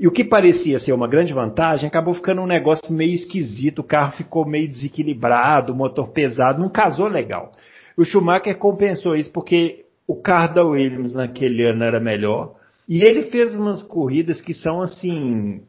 E 0.00 0.08
o 0.08 0.10
que 0.10 0.24
parecia 0.24 0.80
ser 0.80 0.92
uma 0.92 1.06
grande 1.06 1.32
vantagem 1.32 1.86
acabou 1.86 2.14
ficando 2.14 2.42
um 2.42 2.46
negócio 2.46 2.92
meio 2.92 3.14
esquisito, 3.14 3.78
o 3.78 3.84
carro 3.84 4.10
ficou 4.16 4.44
meio 4.44 4.68
desequilibrado, 4.68 5.72
o 5.72 5.76
motor 5.76 6.08
pesado, 6.08 6.60
não 6.60 6.68
casou 6.68 7.06
legal. 7.06 7.52
O 7.96 8.04
Schumacher 8.04 8.58
compensou 8.58 9.14
isso 9.14 9.30
porque 9.30 9.84
o 10.04 10.16
carro 10.16 10.52
da 10.52 10.64
Williams 10.64 11.14
naquele 11.14 11.64
ano 11.64 11.84
era 11.84 12.00
melhor. 12.00 12.57
E 12.88 13.02
ele 13.02 13.24
fez 13.24 13.54
umas 13.54 13.82
corridas 13.82 14.40
que 14.40 14.54
são 14.54 14.80
assim 14.80 15.60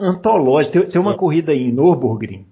antológica. 0.00 0.80
Tem, 0.80 0.90
tem 0.90 1.00
uma 1.00 1.16
corrida 1.16 1.54
em 1.54 1.72
Nürburgring 1.72 2.46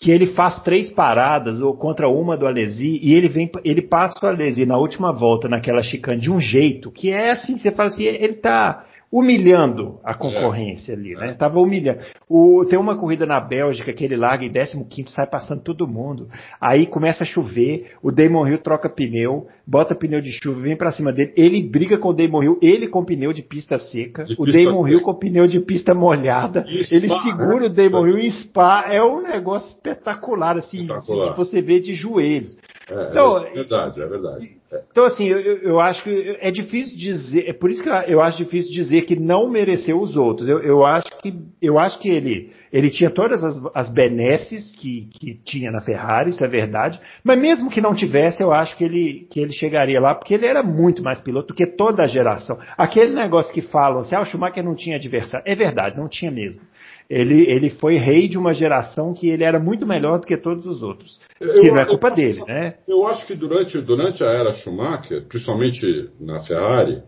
que 0.00 0.12
ele 0.12 0.28
faz 0.28 0.62
três 0.62 0.92
paradas 0.92 1.60
ou 1.60 1.76
contra 1.76 2.08
uma 2.08 2.36
do 2.36 2.46
Alesi 2.46 3.00
e 3.02 3.14
ele 3.14 3.28
vem, 3.28 3.50
ele 3.64 3.82
passa 3.82 4.24
o 4.24 4.28
Alesi 4.28 4.64
na 4.64 4.78
última 4.78 5.12
volta 5.12 5.48
naquela 5.48 5.82
chicane 5.82 6.20
de 6.20 6.30
um 6.30 6.38
jeito 6.38 6.90
que 6.92 7.10
é 7.10 7.32
assim, 7.32 7.58
você 7.58 7.72
fala 7.72 7.88
assim, 7.88 8.04
ele 8.04 8.34
tá 8.34 8.84
humilhando 9.10 9.98
a 10.04 10.14
concorrência 10.14 10.92
é. 10.92 10.94
ali, 10.94 11.14
né? 11.14 11.30
É. 11.30 11.34
Tava 11.34 11.58
humilhando. 11.58 12.00
O, 12.28 12.64
tem 12.68 12.78
uma 12.78 12.96
corrida 12.96 13.24
na 13.24 13.40
Bélgica 13.40 13.92
que 13.92 14.04
ele 14.04 14.16
larga 14.16 14.44
em 14.44 14.52
15 14.52 15.12
sai 15.12 15.26
passando 15.26 15.62
todo 15.62 15.88
mundo. 15.88 16.28
Aí 16.60 16.86
começa 16.86 17.24
a 17.24 17.26
chover, 17.26 17.92
o 18.02 18.12
Damon 18.12 18.46
Hill 18.46 18.58
troca 18.58 18.88
pneu, 18.88 19.46
bota 19.66 19.94
pneu 19.94 20.20
de 20.20 20.30
chuva, 20.30 20.60
vem 20.60 20.76
para 20.76 20.92
cima 20.92 21.12
dele, 21.12 21.32
ele 21.36 21.62
briga 21.62 21.96
com 21.96 22.10
o 22.10 22.12
Damon 22.12 22.42
Hill, 22.42 22.58
ele 22.60 22.86
com 22.86 23.04
pneu 23.04 23.32
de 23.32 23.42
pista 23.42 23.78
seca, 23.78 24.24
de 24.24 24.34
o 24.34 24.44
pista 24.44 24.58
Damon 24.58 24.82
seca. 24.82 24.90
Hill 24.90 25.02
com 25.02 25.14
pneu 25.14 25.46
de 25.46 25.60
pista 25.60 25.94
molhada, 25.94 26.66
ele 26.68 27.08
segura 27.08 27.66
o 27.66 27.70
Damon 27.70 28.06
Hill 28.06 28.18
em 28.18 28.30
spa, 28.30 28.84
é 28.90 29.02
um 29.02 29.22
negócio 29.22 29.70
espetacular, 29.70 30.56
assim, 30.58 30.82
espetacular. 30.82 31.32
que 31.32 31.38
você 31.38 31.62
vê 31.62 31.80
de 31.80 31.94
joelhos. 31.94 32.56
É, 32.90 33.10
então, 33.10 33.38
é 33.44 33.50
verdade, 33.50 34.00
é 34.00 34.06
verdade. 34.06 34.58
Então, 34.90 35.04
assim, 35.04 35.26
eu, 35.26 35.38
eu, 35.38 35.80
acho 35.80 36.02
que 36.02 36.36
é 36.40 36.50
difícil 36.50 36.96
dizer, 36.96 37.48
é 37.48 37.52
por 37.52 37.70
isso 37.70 37.82
que 37.82 37.88
eu 37.88 38.20
acho 38.20 38.38
difícil 38.38 38.72
dizer 38.72 39.02
que 39.02 39.16
não 39.18 39.48
mereceu 39.48 40.00
os 40.00 40.16
outros. 40.16 40.48
Eu, 40.48 40.60
eu 40.60 40.84
acho 40.84 41.08
que, 41.22 41.32
eu 41.60 41.78
acho 41.78 41.98
que 41.98 42.08
ele, 42.08 42.52
ele 42.72 42.90
tinha 42.90 43.10
todas 43.10 43.42
as, 43.42 43.56
as 43.74 43.90
benesses 43.90 44.70
que, 44.72 45.08
que 45.12 45.34
tinha 45.44 45.70
na 45.70 45.80
Ferrari, 45.80 46.30
isso 46.30 46.44
é 46.44 46.48
verdade, 46.48 47.00
mas 47.24 47.38
mesmo 47.38 47.70
que 47.70 47.80
não 47.80 47.94
tivesse, 47.94 48.42
eu 48.42 48.52
acho 48.52 48.76
que 48.76 48.84
ele, 48.84 49.26
que 49.30 49.40
ele 49.40 49.52
chegaria 49.52 50.00
lá, 50.00 50.14
porque 50.14 50.34
ele 50.34 50.46
era 50.46 50.62
muito 50.62 51.02
mais 51.02 51.20
piloto 51.20 51.48
do 51.48 51.54
que 51.54 51.66
toda 51.66 52.02
a 52.02 52.08
geração. 52.08 52.58
Aquele 52.76 53.14
negócio 53.14 53.52
que 53.52 53.62
falam 53.62 54.00
assim, 54.00 54.16
ah, 54.16 54.20
o 54.20 54.26
Schumacher 54.26 54.64
não 54.64 54.74
tinha 54.74 54.96
adversário. 54.96 55.44
É 55.46 55.54
verdade, 55.54 55.96
não 55.96 56.08
tinha 56.08 56.30
mesmo 56.30 56.60
ele, 57.08 57.50
ele 57.50 57.70
foi 57.70 57.96
rei 57.96 58.28
de 58.28 58.36
uma 58.36 58.52
geração 58.52 59.14
que 59.14 59.28
ele 59.28 59.42
era 59.42 59.58
muito 59.58 59.86
melhor 59.86 60.20
do 60.20 60.26
que 60.26 60.36
todos 60.36 60.66
os 60.66 60.82
outros. 60.82 61.18
Eu, 61.40 61.60
que 61.60 61.70
não 61.70 61.78
é 61.78 61.86
culpa 61.86 62.08
eu, 62.08 62.14
dele, 62.14 62.44
né? 62.46 62.74
Eu 62.86 63.06
acho 63.06 63.26
que 63.26 63.34
durante, 63.34 63.80
durante 63.80 64.22
a 64.22 64.28
era 64.28 64.52
Schumacher, 64.52 65.26
principalmente 65.26 66.10
na 66.20 66.42
Ferrari, 66.42 67.02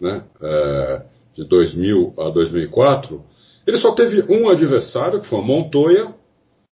né, 0.00 0.24
é, 0.42 1.02
de 1.34 1.44
2000 1.46 2.14
a 2.18 2.30
2004, 2.30 3.22
ele 3.66 3.76
só 3.78 3.94
teve 3.94 4.24
um 4.32 4.48
adversário, 4.48 5.20
que 5.20 5.28
foi 5.28 5.38
o 5.38 5.42
Montoya, 5.42 6.14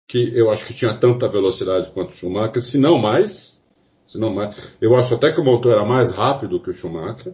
que 0.08 0.38
eu 0.38 0.52
acho 0.52 0.68
que 0.68 0.74
tinha 0.74 0.94
tanta 1.00 1.28
velocidade 1.28 1.90
quanto 1.92 2.12
o 2.12 2.16
Schumacher, 2.16 2.62
se 2.62 2.78
não 2.78 2.98
mais. 2.98 3.60
Se 4.06 4.20
não 4.20 4.34
mais. 4.34 4.56
Eu 4.82 4.96
acho 4.98 5.16
até 5.16 5.32
que 5.32 5.40
o 5.40 5.44
Montoya 5.44 5.76
era 5.76 5.86
mais 5.86 6.12
rápido 6.12 6.62
que 6.62 6.70
o 6.70 6.74
Schumacher. 6.74 7.34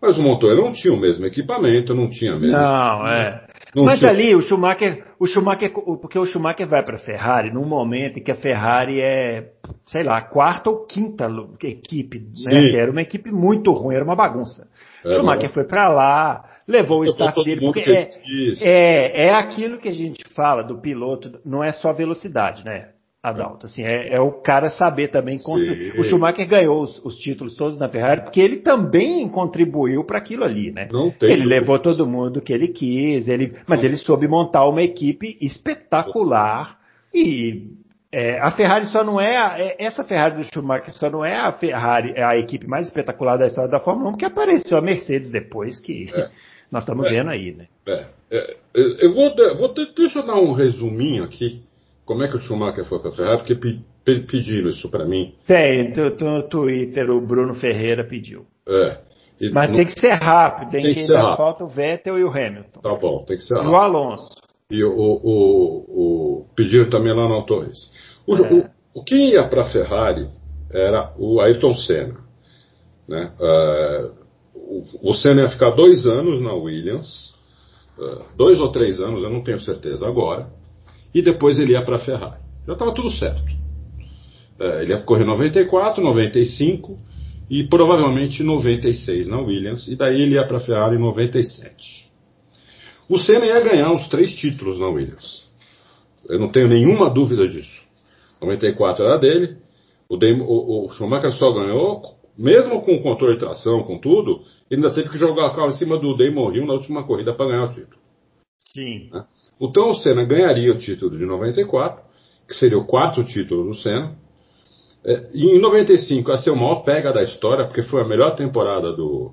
Mas 0.00 0.18
o 0.18 0.22
Montoya 0.22 0.54
não 0.54 0.72
tinha 0.72 0.92
o 0.92 1.00
mesmo 1.00 1.24
equipamento, 1.26 1.94
não 1.94 2.08
tinha 2.08 2.38
mesmo. 2.38 2.56
Não, 2.56 3.06
é. 3.06 3.43
Não 3.74 3.84
Mas 3.84 4.04
ali 4.04 4.34
o 4.34 4.40
Schumacher, 4.40 5.04
o 5.18 5.26
Schumacher, 5.26 5.72
porque 6.00 6.18
o 6.18 6.24
Schumacher 6.24 6.66
vai 6.66 6.84
para 6.84 6.94
a 6.94 6.98
Ferrari 6.98 7.52
num 7.52 7.66
momento 7.66 8.18
em 8.18 8.22
que 8.22 8.30
a 8.30 8.36
Ferrari 8.36 9.00
é, 9.00 9.50
sei 9.86 10.04
lá, 10.04 10.22
quarta 10.22 10.70
ou 10.70 10.86
quinta 10.86 11.26
equipe, 11.62 12.20
né? 12.46 12.70
Era 12.72 12.90
uma 12.90 13.02
equipe 13.02 13.32
muito 13.32 13.72
ruim, 13.72 13.96
era 13.96 14.04
uma 14.04 14.14
bagunça. 14.14 14.68
É, 15.04 15.14
Schumacher 15.14 15.50
foi 15.50 15.64
para 15.64 15.88
lá, 15.88 16.44
levou 16.68 17.00
o 17.00 17.04
staff 17.04 17.34
dele, 17.42 17.60
porque 17.66 17.90
é, 17.90 18.08
é, 18.62 19.26
é 19.26 19.34
aquilo 19.34 19.78
que 19.78 19.88
a 19.88 19.94
gente 19.94 20.24
fala 20.34 20.62
do 20.62 20.80
piloto, 20.80 21.40
não 21.44 21.62
é 21.62 21.72
só 21.72 21.92
velocidade, 21.92 22.64
né? 22.64 22.90
Adalto. 23.24 23.64
Assim, 23.64 23.82
é, 23.82 24.16
é, 24.16 24.20
o 24.20 24.30
cara 24.32 24.68
saber 24.68 25.08
também 25.08 25.38
construir. 25.38 25.92
Sim. 25.92 25.98
O 25.98 26.04
Schumacher 26.04 26.46
ganhou 26.46 26.82
os, 26.82 27.02
os, 27.02 27.16
títulos 27.16 27.56
todos 27.56 27.78
na 27.78 27.88
Ferrari 27.88 28.20
porque 28.20 28.38
ele 28.38 28.58
também 28.58 29.26
contribuiu 29.30 30.04
para 30.04 30.18
aquilo 30.18 30.44
ali, 30.44 30.70
né? 30.70 30.90
ele 31.22 31.46
levou 31.46 31.78
todo 31.78 32.06
mundo 32.06 32.42
que 32.42 32.52
ele 32.52 32.68
quis, 32.68 33.26
ele, 33.26 33.54
mas 33.66 33.82
ele 33.82 33.96
soube 33.96 34.28
montar 34.28 34.68
uma 34.68 34.82
equipe 34.82 35.38
espetacular 35.40 36.78
e 37.14 37.70
é, 38.12 38.38
a 38.40 38.50
Ferrari 38.50 38.84
só 38.88 39.02
não 39.02 39.18
é, 39.18 39.38
a, 39.38 39.58
é, 39.58 39.76
essa 39.78 40.04
Ferrari 40.04 40.36
do 40.36 40.44
Schumacher 40.44 40.92
só 40.92 41.08
não 41.08 41.24
é 41.24 41.34
a 41.34 41.50
Ferrari, 41.50 42.12
é 42.14 42.22
a 42.22 42.36
equipe 42.36 42.66
mais 42.66 42.88
espetacular 42.88 43.38
da 43.38 43.46
história 43.46 43.70
da 43.70 43.80
Fórmula 43.80 44.10
1 44.10 44.12
porque 44.12 44.26
apareceu 44.26 44.76
a 44.76 44.82
Mercedes 44.82 45.30
depois 45.30 45.80
que 45.80 46.10
é. 46.14 46.28
nós 46.70 46.82
estamos 46.82 47.08
vendo 47.08 47.30
aí, 47.30 47.54
né? 47.54 47.68
É, 47.86 48.06
é, 48.30 48.54
eu 48.74 49.14
vou, 49.14 49.34
vou 49.56 49.72
deixa 49.72 50.18
eu 50.18 50.26
dar 50.26 50.36
um 50.36 50.52
resuminho 50.52 51.24
aqui 51.24 51.62
como 52.04 52.22
é 52.22 52.28
que 52.28 52.36
o 52.36 52.38
Schumacher 52.38 52.84
foi 52.84 52.98
para 52.98 53.10
a 53.10 53.12
Ferrari? 53.12 53.38
Porque 53.38 53.54
pe, 54.04 54.20
pediram 54.20 54.68
isso 54.70 54.90
para 54.90 55.06
mim. 55.06 55.34
Tem, 55.46 55.92
no 56.20 56.42
Twitter 56.48 57.10
o 57.10 57.20
Bruno 57.20 57.54
Ferreira 57.54 58.04
pediu. 58.04 58.44
É. 58.68 58.98
E 59.40 59.50
Mas 59.50 59.68
não... 59.68 59.76
tem 59.76 59.86
que 59.86 59.98
ser 59.98 60.12
rápido, 60.12 60.70
tem, 60.70 60.82
tem 60.82 60.94
que, 60.94 61.00
que 61.00 61.06
ser 61.06 61.16
rápido. 61.16 61.36
falta 61.36 61.64
o 61.64 61.68
Vettel 61.68 62.18
e 62.18 62.24
o 62.24 62.30
Hamilton. 62.30 62.80
Tá 62.80 62.94
bom, 62.94 63.24
tem 63.24 63.36
que 63.36 63.44
ser 63.44 63.54
rápido. 63.54 63.70
E 63.70 63.74
o 63.74 63.76
Alonso. 63.76 64.30
E 64.70 64.84
o, 64.84 64.90
o, 64.90 65.20
o, 65.24 66.40
o 66.42 66.46
pediram 66.54 66.88
também 66.88 67.14
lá 67.14 67.28
no 67.28 67.44
Torres. 67.44 67.92
O, 68.26 68.36
é. 68.36 68.52
o, 68.52 68.64
o 68.94 69.04
que 69.04 69.32
ia 69.32 69.44
para 69.48 69.62
a 69.62 69.70
Ferrari 69.70 70.28
era 70.70 71.12
o 71.18 71.40
Ayrton 71.40 71.74
Senna. 71.74 72.16
Né? 73.08 73.32
Uh, 73.38 74.12
o, 74.54 75.10
o 75.10 75.14
Senna 75.14 75.42
ia 75.42 75.48
ficar 75.48 75.70
dois 75.70 76.06
anos 76.06 76.42
na 76.42 76.52
Williams, 76.52 77.34
uh, 77.98 78.24
dois 78.36 78.60
ou 78.60 78.70
três 78.70 79.00
anos, 79.00 79.22
eu 79.22 79.30
não 79.30 79.42
tenho 79.42 79.60
certeza 79.60 80.06
agora, 80.06 80.48
e 81.14 81.22
depois 81.22 81.58
ele 81.58 81.72
ia 81.72 81.84
para 81.84 81.96
a 81.96 82.00
Ferrari. 82.00 82.42
Já 82.66 82.72
estava 82.72 82.92
tudo 82.92 83.10
certo. 83.10 83.42
Uh, 84.58 84.80
ele 84.80 84.92
ia 84.92 85.00
correr 85.02 85.24
94, 85.24 86.02
95 86.02 86.98
e 87.48 87.64
provavelmente 87.64 88.42
96 88.42 89.28
na 89.28 89.40
Williams, 89.40 89.86
e 89.88 89.96
daí 89.96 90.20
ele 90.20 90.34
ia 90.34 90.46
para 90.46 90.56
a 90.56 90.60
Ferrari 90.60 90.96
em 90.96 91.00
97. 91.00 92.10
O 93.08 93.18
Senna 93.18 93.46
ia 93.46 93.60
ganhar 93.60 93.92
os 93.92 94.08
três 94.08 94.34
títulos 94.34 94.78
na 94.78 94.88
Williams. 94.88 95.44
Eu 96.28 96.38
não 96.38 96.48
tenho 96.48 96.68
nenhuma 96.68 97.10
dúvida 97.10 97.46
disso. 97.46 97.82
94 98.40 99.04
era 99.04 99.18
dele, 99.18 99.58
o, 100.08 100.16
o, 100.16 100.86
o 100.86 100.88
Schumacher 100.90 101.32
só 101.32 101.52
ganhou, 101.52 102.02
mesmo 102.36 102.80
com 102.82 102.94
o 102.94 103.02
controle 103.02 103.34
de 103.34 103.40
tração, 103.40 103.82
com 103.82 103.98
tudo, 103.98 104.42
ele 104.70 104.82
ainda 104.82 104.92
teve 104.92 105.08
que 105.10 105.18
jogar 105.18 105.46
o 105.46 105.54
carro 105.54 105.68
em 105.68 105.72
cima 105.72 105.98
do 105.98 106.16
Damon 106.16 106.52
Hill 106.52 106.66
na 106.66 106.74
última 106.74 107.04
corrida 107.04 107.34
para 107.34 107.46
ganhar 107.46 107.64
o 107.64 107.72
título. 107.72 107.98
Sim. 108.58 109.10
Né? 109.12 109.24
Então 109.60 109.90
o 109.90 109.94
Senna 109.94 110.24
ganharia 110.24 110.72
o 110.72 110.78
título 110.78 111.16
de 111.16 111.24
94, 111.24 112.02
que 112.48 112.54
seria 112.54 112.78
o 112.78 112.86
quarto 112.86 113.24
título 113.24 113.68
do 113.68 113.74
Senna, 113.74 114.16
é, 115.04 115.28
e 115.34 115.50
em 115.50 115.60
95 115.60 116.30
ia 116.30 116.38
ser 116.38 116.50
o 116.50 116.56
maior 116.56 116.82
pega 116.82 117.12
da 117.12 117.22
história, 117.22 117.66
porque 117.66 117.82
foi 117.82 118.00
a 118.00 118.08
melhor 118.08 118.34
temporada 118.36 118.92
do. 118.92 119.32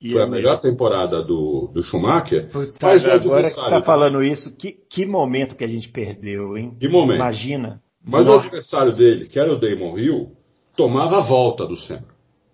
E 0.00 0.12
foi 0.12 0.22
a 0.22 0.26
melhor 0.26 0.60
temporada 0.60 1.22
do, 1.22 1.70
do 1.72 1.82
Schumacher. 1.82 2.50
Putz, 2.50 2.78
mas 2.82 3.04
agora 3.04 3.48
que 3.48 3.54
você 3.54 3.60
está 3.60 3.82
falando 3.82 4.22
isso, 4.22 4.54
que, 4.54 4.72
que 4.90 5.06
momento 5.06 5.56
que 5.56 5.64
a 5.64 5.68
gente 5.68 5.88
perdeu, 5.88 6.56
hein? 6.56 6.76
Que 6.78 6.88
momento. 6.88 7.16
Imagina. 7.16 7.80
Mas 8.04 8.26
Nossa. 8.26 8.38
o 8.38 8.42
adversário 8.42 8.92
dele, 8.92 9.26
que 9.26 9.38
era 9.38 9.50
o 9.50 9.58
Damon 9.58 9.98
Hill, 9.98 10.32
tomava 10.76 11.18
a 11.18 11.26
volta 11.26 11.66
do 11.66 11.76
Senna. 11.76 12.04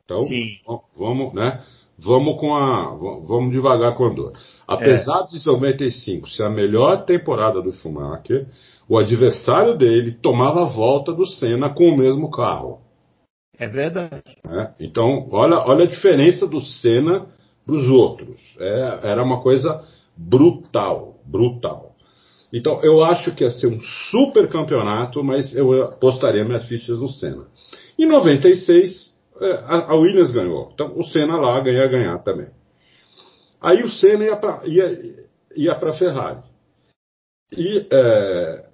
Então, 0.05 0.23
Sim. 0.23 0.59
vamos, 0.97 1.35
né? 1.35 1.63
Vamos 2.03 2.39
com 2.41 2.55
a. 2.55 2.95
Vamos 3.27 3.53
devagar 3.53 3.95
com 3.95 4.07
a 4.07 4.15
dor. 4.15 4.33
Apesar 4.67 5.23
é. 5.23 5.39
de 5.39 5.47
95 5.47 6.29
ser 6.31 6.45
a 6.45 6.51
melhor 6.51 7.05
temporada 7.05 7.61
do 7.61 7.73
Schumacher, 7.73 8.47
o 8.89 8.99
adversário 8.99 9.77
dele 9.77 10.17
tomava 10.21 10.63
a 10.63 10.67
volta 10.67 11.13
do 11.13 11.27
Senna 11.27 11.69
com 11.71 11.89
o 11.89 11.97
mesmo 11.97 12.31
carro. 12.31 12.81
É 13.59 13.69
verdade. 13.69 14.37
É, 14.49 14.71
então, 14.81 15.29
olha, 15.31 15.59
olha 15.59 15.85
a 15.85 15.89
diferença 15.89 16.47
do 16.47 16.61
Senna 16.61 17.27
para 17.67 17.75
os 17.75 17.91
outros. 17.91 18.41
É, 18.59 19.01
era 19.03 19.23
uma 19.23 19.43
coisa 19.43 19.85
brutal, 20.17 21.21
brutal. 21.27 21.95
Então, 22.53 22.81
eu 22.83 23.05
acho 23.05 23.35
que 23.35 23.45
ia 23.45 23.51
ser 23.51 23.69
um 23.69 23.79
super 24.11 24.49
campeonato, 24.49 25.23
mas 25.23 25.55
eu 25.55 25.85
apostaria 25.85 26.45
minhas 26.45 26.67
fichas 26.67 26.99
no 26.99 27.09
Senna. 27.09 27.45
Em 27.99 28.07
96, 28.07 28.93
é, 28.93 29.10
a 29.67 29.95
Williams 29.95 30.31
ganhou. 30.31 30.71
Então, 30.75 30.99
o 30.99 31.03
Senna 31.05 31.37
lá 31.37 31.59
ganha 31.61 31.87
ganhar 31.87 32.19
também. 32.19 32.49
Aí 33.61 33.83
o 33.83 33.89
Senna 33.89 34.25
ia 34.25 34.37
para 34.37 34.67
ia, 34.67 35.27
ia 35.57 35.73
a 35.73 35.93
Ferrari. 35.93 36.43
E 37.53 37.87
é, 37.91 38.67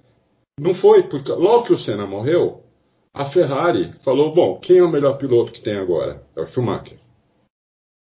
não 0.59 0.75
foi, 0.75 1.09
porque 1.09 1.33
logo 1.33 1.65
que 1.65 1.73
o 1.73 1.79
Senna 1.79 2.07
morreu, 2.07 2.63
a 3.13 3.27
Ferrari 3.27 3.93
falou: 4.05 4.35
bom, 4.35 4.59
quem 4.61 4.79
é 4.79 4.83
o 4.83 4.91
melhor 4.91 5.19
piloto 5.19 5.53
que 5.53 5.63
tem 5.63 5.77
agora? 5.77 6.23
É 6.37 6.41
o 6.43 6.47
Schumacher. 6.47 6.99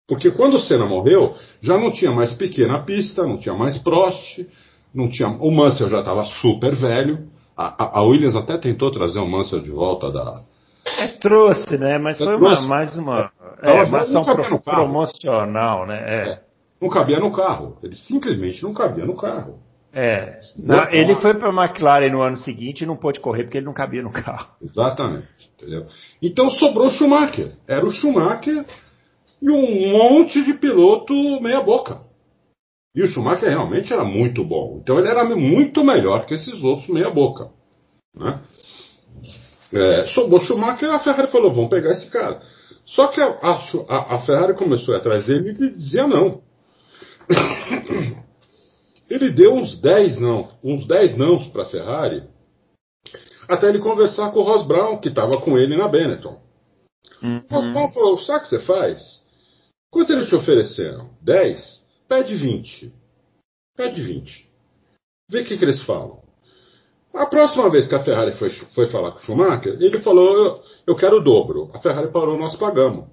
Porque 0.08 0.30
quando 0.30 0.54
o 0.54 0.60
Senna 0.60 0.86
morreu, 0.86 1.34
já 1.60 1.76
não 1.76 1.90
tinha 1.90 2.12
mais 2.12 2.32
pequena 2.32 2.84
pista, 2.84 3.24
não 3.24 3.38
tinha 3.38 3.54
mais 3.54 3.76
Prost, 3.78 4.46
não 4.94 5.08
tinha. 5.08 5.28
O 5.28 5.50
Mansell 5.50 5.88
já 5.88 6.00
estava 6.00 6.24
super 6.24 6.74
velho. 6.74 7.28
A, 7.56 7.98
a, 7.98 8.02
Williams 8.02 8.36
até 8.36 8.56
tentou 8.58 8.90
trazer 8.90 9.18
o 9.18 9.26
Mansell 9.26 9.60
de 9.60 9.70
volta 9.70 10.10
da. 10.12 10.44
É, 10.98 11.08
trouxe, 11.20 11.78
né? 11.78 11.98
Mas 11.98 12.18
foi 12.18 12.36
uma, 12.36 12.60
mais 12.62 12.96
uma. 12.96 13.30
É, 13.62 13.82
uma 13.82 13.98
ação 13.98 14.24
pro, 14.24 14.60
promocional, 14.60 15.86
né? 15.86 16.02
É. 16.06 16.28
é. 16.30 16.40
Não 16.80 16.88
cabia 16.88 17.18
no 17.18 17.32
carro. 17.32 17.78
Ele 17.82 17.96
simplesmente 17.96 18.62
não 18.62 18.74
cabia 18.74 19.04
no 19.04 19.16
carro. 19.16 19.60
É. 19.92 20.38
Não, 20.58 20.90
ele 20.90 21.14
foi 21.16 21.32
para 21.32 21.48
a 21.48 21.64
McLaren 21.64 22.10
no 22.10 22.20
ano 22.20 22.36
seguinte 22.36 22.82
e 22.82 22.86
não 22.86 22.98
pôde 22.98 23.18
correr 23.18 23.44
porque 23.44 23.56
ele 23.56 23.64
não 23.64 23.72
cabia 23.72 24.02
no 24.02 24.12
carro. 24.12 24.48
Exatamente. 24.60 25.26
Entendeu? 25.54 25.86
Então 26.20 26.50
sobrou 26.50 26.90
Schumacher. 26.90 27.52
Era 27.66 27.86
o 27.86 27.90
Schumacher 27.90 28.66
e 29.40 29.50
um 29.50 29.92
monte 29.92 30.44
de 30.44 30.52
piloto 30.52 31.14
meia-boca. 31.40 32.02
E 32.94 33.02
o 33.02 33.06
Schumacher 33.06 33.48
realmente 33.48 33.90
era 33.90 34.04
muito 34.04 34.44
bom. 34.44 34.80
Então 34.82 34.98
ele 34.98 35.08
era 35.08 35.24
muito 35.24 35.82
melhor 35.82 36.26
que 36.26 36.34
esses 36.34 36.62
outros 36.62 36.88
meia-boca. 36.88 37.48
Né? 38.14 38.38
É, 39.76 40.06
sobrou 40.06 40.40
Schumacher 40.40 40.88
e 40.88 40.92
a 40.92 41.00
Ferrari 41.00 41.30
falou: 41.30 41.52
vamos 41.52 41.70
pegar 41.70 41.92
esse 41.92 42.10
cara. 42.10 42.40
Só 42.84 43.08
que 43.08 43.20
a, 43.20 43.26
a, 43.26 44.14
a 44.14 44.18
Ferrari 44.20 44.54
começou 44.54 44.94
a 44.94 44.98
ir 44.98 45.00
atrás 45.00 45.26
dele 45.26 45.48
e 45.48 45.50
ele 45.50 45.70
dizia 45.70 46.06
não. 46.06 46.40
Ele 49.08 49.30
deu 49.30 49.54
uns 49.54 49.80
10 49.80 50.20
não, 50.20 50.48
uns 50.64 50.84
10 50.84 51.16
nãos 51.16 51.46
para 51.48 51.62
a 51.62 51.66
Ferrari, 51.66 52.24
até 53.48 53.68
ele 53.68 53.78
conversar 53.78 54.32
com 54.32 54.40
o 54.40 54.42
Ross 54.42 54.66
Brown, 54.66 54.98
que 54.98 55.08
estava 55.08 55.40
com 55.40 55.56
ele 55.56 55.76
na 55.76 55.86
Benetton. 55.86 56.40
Uhum. 57.22 57.40
O 57.48 57.54
Ross 57.54 57.66
Brown 57.72 57.88
falou: 57.90 58.18
sabe 58.18 58.40
o 58.40 58.42
que 58.42 58.48
você 58.48 58.58
faz? 58.58 59.24
Quanto 59.90 60.12
eles 60.12 60.28
te 60.28 60.34
ofereceram? 60.34 61.10
10? 61.22 61.84
Pede 62.08 62.34
20. 62.34 62.92
Pede 63.76 64.02
20. 64.02 64.50
Vê 65.30 65.40
o 65.40 65.44
que, 65.44 65.56
que 65.56 65.64
eles 65.64 65.82
falam. 65.84 66.22
A 67.16 67.24
próxima 67.24 67.70
vez 67.70 67.88
que 67.88 67.94
a 67.94 68.02
Ferrari 68.02 68.32
foi, 68.32 68.50
foi 68.50 68.86
falar 68.88 69.12
com 69.12 69.18
o 69.18 69.20
Schumacher, 69.22 69.72
ele 69.80 70.00
falou: 70.02 70.36
eu, 70.36 70.62
eu 70.88 70.96
quero 70.96 71.16
o 71.16 71.24
dobro. 71.24 71.70
A 71.72 71.80
Ferrari 71.80 72.12
parou, 72.12 72.38
nós 72.38 72.54
pagamos. 72.56 73.06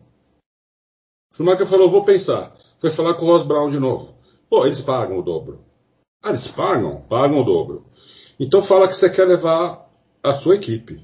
Schumacher 1.34 1.68
falou: 1.68 1.90
vou 1.90 2.04
pensar. 2.04 2.54
Foi 2.82 2.92
falar 2.92 3.14
com 3.14 3.26
o 3.26 3.30
Ross 3.30 3.48
Brown 3.48 3.70
de 3.70 3.80
novo. 3.80 4.14
Pô, 4.50 4.66
eles 4.66 4.82
pagam 4.82 5.18
o 5.18 5.24
dobro. 5.24 5.62
Ah, 6.22 6.32
eles 6.32 6.48
pagam? 6.50 7.02
Pagam 7.08 7.40
o 7.40 7.46
dobro. 7.46 7.86
Então 8.38 8.62
fala 8.64 8.88
que 8.88 8.96
você 8.96 9.10
quer 9.10 9.26
levar 9.26 9.88
a 10.22 10.34
sua 10.36 10.56
equipe. 10.56 11.02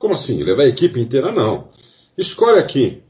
Como 0.00 0.14
assim? 0.14 0.42
Levar 0.42 0.64
a 0.64 0.68
equipe 0.68 1.00
inteira? 1.00 1.30
Não. 1.30 1.70
Escolhe 2.18 2.58
aqui. 2.58 3.02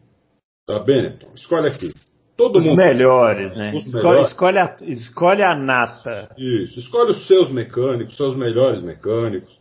Tá, 0.67 0.79
Benetton? 0.79 1.31
Escolhe 1.35 1.69
aqui. 1.69 1.92
Todo 2.37 2.59
os 2.59 2.65
mundo. 2.65 2.77
melhores, 2.77 3.55
né? 3.55 3.75
Os 3.75 3.87
escolhe, 3.87 4.05
melhores. 4.05 4.29
Escolhe, 4.29 4.59
a, 4.59 4.77
escolhe 4.83 5.43
a 5.43 5.55
nata. 5.55 6.31
Isso. 6.39 6.79
Escolhe 6.79 7.11
os 7.11 7.27
seus 7.27 7.51
mecânicos, 7.51 8.17
seus 8.17 8.37
melhores 8.37 8.83
mecânicos. 8.83 9.53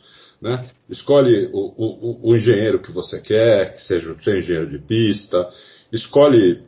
Né? 0.41 0.69
Escolhe 0.89 1.49
o, 1.53 1.73
o, 1.77 2.31
o 2.31 2.35
engenheiro 2.35 2.81
que 2.81 2.91
você 2.91 3.21
quer, 3.21 3.73
que 3.73 3.81
seja 3.81 4.11
o 4.11 4.21
seu 4.21 4.39
engenheiro 4.39 4.69
de 4.69 4.79
pista. 4.79 5.49
Escolhe 5.91 6.63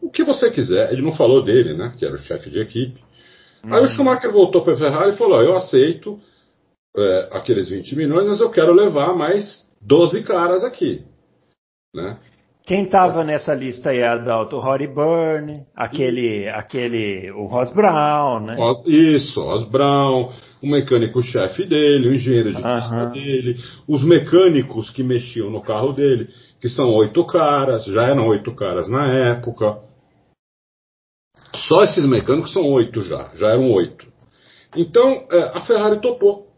o 0.00 0.10
que 0.10 0.24
você 0.24 0.50
quiser. 0.50 0.92
Ele 0.92 1.02
não 1.02 1.12
falou 1.12 1.42
dele, 1.42 1.76
né? 1.76 1.94
Que 1.98 2.06
era 2.06 2.14
o 2.14 2.18
chefe 2.18 2.48
de 2.50 2.60
equipe. 2.60 3.00
Hum. 3.64 3.74
Aí 3.74 3.84
o 3.84 3.88
Schumacher 3.88 4.30
voltou 4.30 4.62
para 4.62 4.74
a 4.74 4.76
Ferrari 4.76 5.12
e 5.12 5.18
falou: 5.18 5.42
Eu 5.42 5.56
aceito 5.56 6.18
é, 6.96 7.28
aqueles 7.32 7.68
20 7.68 7.96
milhões, 7.96 8.26
mas 8.26 8.40
eu 8.40 8.50
quero 8.50 8.72
levar 8.72 9.14
mais 9.14 9.66
12 9.82 10.22
caras 10.22 10.64
aqui. 10.64 11.04
Né? 11.94 12.18
Quem 12.68 12.84
estava 12.84 13.24
nessa 13.24 13.54
lista 13.54 13.88
aí, 13.88 14.02
Adalto? 14.02 14.56
O 14.56 14.60
Rory 14.60 14.86
Byrne, 14.86 15.66
aquele, 15.74 16.50
aquele, 16.50 17.30
o 17.32 17.46
Ross 17.46 17.72
Brown, 17.72 18.40
né? 18.40 18.56
Isso, 18.84 19.40
Ross 19.40 19.64
Brown, 19.70 20.34
o 20.62 20.66
mecânico-chefe 20.66 21.64
dele, 21.64 22.08
o 22.10 22.14
engenheiro 22.14 22.50
de 22.50 22.62
pista 22.62 23.10
dele, 23.10 23.56
os 23.88 24.04
mecânicos 24.04 24.90
que 24.90 25.02
mexiam 25.02 25.48
no 25.48 25.62
carro 25.62 25.94
dele, 25.94 26.28
que 26.60 26.68
são 26.68 26.92
oito 26.92 27.24
caras, 27.24 27.86
já 27.86 28.02
eram 28.02 28.28
oito 28.28 28.54
caras 28.54 28.86
na 28.86 29.14
época. 29.14 29.78
Só 31.54 31.84
esses 31.84 32.04
mecânicos 32.04 32.52
são 32.52 32.64
oito 32.64 33.00
já, 33.00 33.30
já 33.34 33.48
eram 33.48 33.72
oito. 33.72 34.06
Então 34.76 35.26
é, 35.30 35.56
a 35.56 35.60
Ferrari 35.60 36.02
topou. 36.02 36.48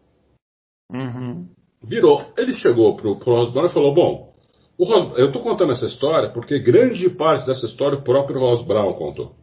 Uhum. 0.91 1.47
Virou. 1.81 2.33
Ele 2.37 2.53
chegou 2.53 2.97
pro, 2.97 3.17
pro 3.17 3.33
Ross 3.33 3.53
Brown 3.53 3.67
e 3.67 3.73
falou: 3.73 3.93
Bom, 3.93 4.30
Ross, 4.79 5.17
eu 5.17 5.27
estou 5.27 5.41
contando 5.41 5.71
essa 5.71 5.85
história 5.85 6.29
porque 6.29 6.59
grande 6.59 7.09
parte 7.09 7.45
dessa 7.45 7.65
história 7.65 7.97
o 7.97 8.03
próprio 8.03 8.39
Ross 8.39 8.65
Brown 8.65 8.93
contou. 8.93 9.35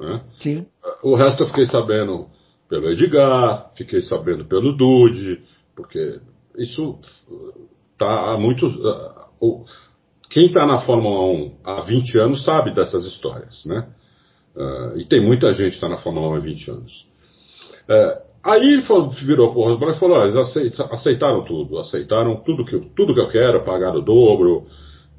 Né? 0.00 0.22
Sim. 0.38 0.66
O 1.02 1.14
resto 1.14 1.42
eu 1.42 1.46
fiquei 1.48 1.66
sabendo 1.66 2.28
pelo 2.68 2.90
Edgar, 2.90 3.72
fiquei 3.76 4.02
sabendo 4.02 4.44
pelo 4.44 4.76
Dude, 4.76 5.42
porque 5.74 6.20
isso 6.56 6.98
tá 7.98 8.32
há 8.32 8.38
muitos. 8.38 8.74
Uh, 8.76 9.64
quem 10.28 10.46
está 10.46 10.66
na 10.66 10.80
Fórmula 10.80 11.26
1 11.32 11.58
há 11.64 11.80
20 11.82 12.18
anos 12.18 12.44
sabe 12.44 12.74
dessas 12.74 13.06
histórias, 13.06 13.64
né? 13.64 13.88
Uh, 14.56 14.98
e 14.98 15.04
tem 15.04 15.20
muita 15.20 15.52
gente 15.52 15.70
que 15.70 15.74
está 15.76 15.88
na 15.88 15.98
Fórmula 15.98 16.28
1 16.30 16.34
há 16.34 16.40
20 16.40 16.70
anos. 16.70 17.06
Aí 18.46 18.74
ele 18.74 18.82
falou, 18.82 19.10
virou 19.10 19.48
o 19.48 19.52
Rosberg 19.52 19.96
e 19.96 19.98
falou: 19.98 20.22
eles 20.22 20.36
aceitaram 20.78 21.44
tudo, 21.44 21.78
aceitaram 21.78 22.36
tudo 22.44 22.64
que, 22.64 22.78
tudo 22.94 23.12
que 23.12 23.20
eu 23.20 23.28
quero, 23.28 23.64
pagaram 23.64 23.98
o 23.98 24.04
dobro, 24.04 24.68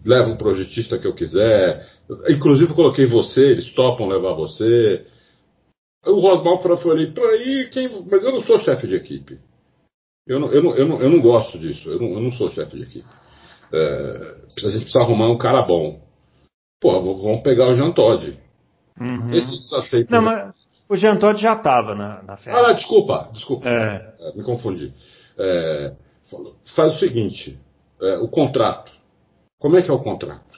levo 0.05 0.31
um 0.31 0.37
projetista 0.37 0.97
que 0.97 1.05
eu 1.05 1.13
quiser. 1.13 1.85
Inclusive, 2.29 2.73
coloquei 2.73 3.05
você, 3.05 3.51
eles 3.51 3.73
topam 3.73 4.07
levar 4.07 4.33
você. 4.33 5.05
O 6.05 6.21
Rosmal 6.21 6.61
falou 6.61 6.93
ali, 6.93 7.13
aí, 7.17 7.69
quem... 7.69 7.89
mas 8.09 8.23
eu 8.23 8.31
não 8.31 8.41
sou 8.43 8.57
chefe 8.59 8.87
de 8.87 8.95
equipe. 8.95 9.37
Eu 10.25 10.39
não, 10.39 10.49
eu 10.49 10.63
não, 10.63 10.75
eu 10.75 10.87
não, 10.87 11.01
eu 11.01 11.09
não 11.09 11.21
gosto 11.21 11.59
disso, 11.59 11.89
eu 11.89 11.99
não, 11.99 12.07
eu 12.13 12.21
não 12.21 12.31
sou 12.31 12.49
chefe 12.49 12.77
de 12.77 12.83
equipe. 12.83 13.07
É, 13.73 14.41
a 14.65 14.69
gente 14.69 14.83
precisa 14.83 15.01
arrumar 15.01 15.27
um 15.27 15.37
cara 15.37 15.61
bom. 15.63 16.01
Pô, 16.79 17.01
vamos 17.01 17.43
pegar 17.43 17.67
o 17.67 17.73
Jean 17.73 17.91
Todd. 17.91 18.39
Uhum. 18.97 19.33
Esse 19.33 19.75
aceita. 19.75 20.15
Não, 20.15 20.21
mas 20.21 20.55
o 20.89 20.95
Jean 20.95 21.17
Todt 21.17 21.41
já 21.41 21.53
estava 21.53 21.95
na, 21.95 22.23
na 22.23 22.35
Ah, 22.47 22.73
desculpa, 22.73 23.29
desculpa. 23.33 23.67
É. 23.67 24.13
É, 24.19 24.37
me 24.37 24.43
confundi. 24.43 24.93
É, 25.37 25.93
faz 26.75 26.95
o 26.95 26.99
seguinte: 26.99 27.59
é, 28.01 28.17
o 28.17 28.27
contrato. 28.27 28.91
Como 29.59 29.77
é 29.77 29.81
que 29.81 29.89
é 29.89 29.93
o 29.93 29.99
contrato? 29.99 30.57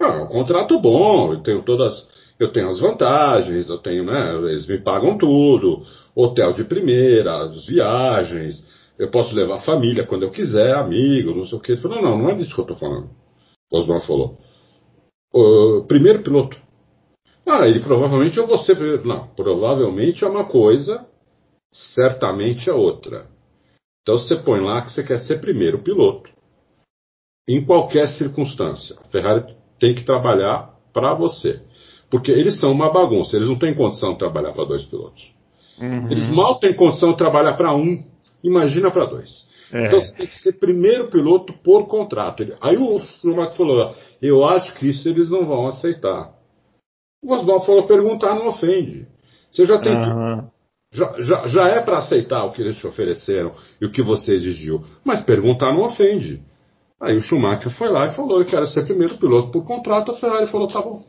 Ah, 0.00 0.18
é 0.18 0.22
um 0.22 0.28
contrato 0.28 0.78
bom, 0.80 1.32
eu 1.32 1.42
tenho 1.42 1.62
todas. 1.62 2.06
Eu 2.38 2.52
tenho 2.52 2.68
as 2.68 2.80
vantagens, 2.80 3.70
eu 3.70 3.78
tenho, 3.78 4.04
né? 4.04 4.34
Eles 4.50 4.68
me 4.68 4.78
pagam 4.78 5.16
tudo, 5.16 5.86
hotel 6.14 6.52
de 6.52 6.64
primeira, 6.64 7.44
as 7.44 7.66
viagens, 7.66 8.62
eu 8.98 9.10
posso 9.10 9.34
levar 9.34 9.64
família 9.64 10.06
quando 10.06 10.22
eu 10.22 10.30
quiser, 10.30 10.74
amigo, 10.74 11.34
não 11.34 11.44
sei 11.44 11.58
o 11.58 11.60
que. 11.60 11.72
Ele 11.72 11.80
falou, 11.80 12.02
não, 12.02 12.18
não 12.18 12.30
é 12.30 12.34
disso 12.34 12.54
que 12.54 12.60
eu 12.60 12.64
estou 12.64 12.76
falando. 12.76 13.10
O 13.70 13.78
Osman 13.78 14.00
falou. 14.00 14.38
O 15.32 15.84
primeiro 15.86 16.22
piloto. 16.22 16.56
Ah, 17.46 17.66
ele 17.66 17.80
provavelmente 17.80 18.36
eu 18.36 18.46
vou 18.46 18.58
ser 18.58 18.74
primeiro. 18.74 19.06
Não, 19.06 19.28
provavelmente 19.28 20.24
é 20.24 20.28
uma 20.28 20.44
coisa, 20.44 21.06
certamente 21.72 22.68
é 22.68 22.72
outra. 22.72 23.26
Então 24.02 24.18
você 24.18 24.36
põe 24.36 24.60
lá 24.60 24.82
que 24.82 24.90
você 24.90 25.04
quer 25.04 25.18
ser 25.18 25.40
primeiro 25.40 25.82
piloto. 25.82 26.28
Em 27.48 27.64
qualquer 27.64 28.08
circunstância. 28.08 28.96
A 29.04 29.08
Ferrari 29.08 29.54
tem 29.78 29.94
que 29.94 30.04
trabalhar 30.04 30.74
para 30.92 31.14
você. 31.14 31.62
Porque 32.10 32.30
eles 32.30 32.58
são 32.58 32.72
uma 32.72 32.92
bagunça, 32.92 33.36
eles 33.36 33.48
não 33.48 33.58
têm 33.58 33.74
condição 33.74 34.12
de 34.12 34.18
trabalhar 34.18 34.52
para 34.52 34.64
dois 34.64 34.84
pilotos. 34.84 35.22
Uhum. 35.78 36.10
Eles 36.10 36.30
mal 36.30 36.58
têm 36.58 36.74
condição 36.74 37.12
de 37.12 37.18
trabalhar 37.18 37.54
para 37.54 37.74
um, 37.74 38.02
imagina 38.42 38.90
para 38.90 39.06
dois. 39.06 39.46
É. 39.72 39.86
Então 39.86 40.00
você 40.00 40.14
tem 40.14 40.26
que 40.26 40.40
ser 40.40 40.52
primeiro 40.58 41.08
piloto 41.08 41.52
por 41.64 41.88
contrato. 41.88 42.44
Aí 42.60 42.76
o 42.76 42.98
Schumacher 42.98 43.56
falou: 43.56 43.94
Eu 44.22 44.44
acho 44.44 44.74
que 44.74 44.88
isso 44.88 45.08
eles 45.08 45.28
não 45.28 45.44
vão 45.46 45.66
aceitar. 45.66 46.35
O 47.26 47.60
falou: 47.60 47.86
perguntar 47.86 48.34
não 48.36 48.48
ofende. 48.48 49.06
Você 49.50 49.64
já 49.64 49.80
tem. 49.80 49.92
Aham. 49.92 50.48
Já, 50.92 51.14
já, 51.20 51.46
já 51.48 51.68
é 51.68 51.80
para 51.80 51.98
aceitar 51.98 52.44
o 52.44 52.52
que 52.52 52.62
eles 52.62 52.78
te 52.78 52.86
ofereceram 52.86 53.52
e 53.80 53.84
o 53.84 53.90
que 53.90 54.00
você 54.02 54.32
exigiu. 54.32 54.84
Mas 55.04 55.24
perguntar 55.24 55.72
não 55.72 55.82
ofende. 55.82 56.40
Aí 57.00 57.16
o 57.16 57.20
Schumacher 57.20 57.70
foi 57.76 57.88
lá 57.88 58.06
e 58.06 58.14
falou: 58.14 58.38
Eu 58.38 58.46
quero 58.46 58.66
ser 58.68 58.84
primeiro 58.84 59.18
piloto 59.18 59.50
por 59.50 59.64
contrato. 59.64 60.12
A 60.12 60.14
Ferrari 60.14 60.46
falou: 60.46 60.68
Tá 60.68 60.80
bom. 60.80 61.02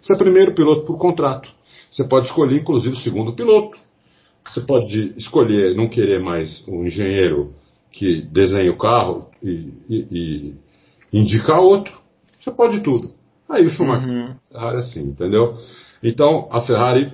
Você 0.00 0.14
é 0.14 0.16
primeiro 0.16 0.54
piloto 0.54 0.86
por 0.86 0.96
contrato. 0.96 1.50
Você 1.90 2.04
pode 2.04 2.26
escolher, 2.26 2.60
inclusive, 2.60 2.94
o 2.94 3.00
segundo 3.00 3.34
piloto. 3.34 3.76
Você 4.46 4.60
pode 4.60 5.14
escolher 5.16 5.76
não 5.76 5.88
querer 5.88 6.20
mais 6.20 6.66
um 6.68 6.84
engenheiro 6.84 7.52
que 7.90 8.22
desenha 8.22 8.70
o 8.70 8.78
carro 8.78 9.28
e, 9.42 9.72
e, 9.88 10.54
e 11.12 11.18
indicar 11.18 11.60
outro. 11.60 12.00
Você 12.38 12.50
pode 12.50 12.80
tudo. 12.80 13.12
Aí 13.52 13.66
o 13.66 13.68
Schumacher, 13.70 14.08
Uhum. 14.08 14.34
Ferrari 14.50 14.76
assim, 14.78 15.00
entendeu? 15.08 15.58
Então 16.02 16.48
a 16.50 16.62
Ferrari 16.62 17.12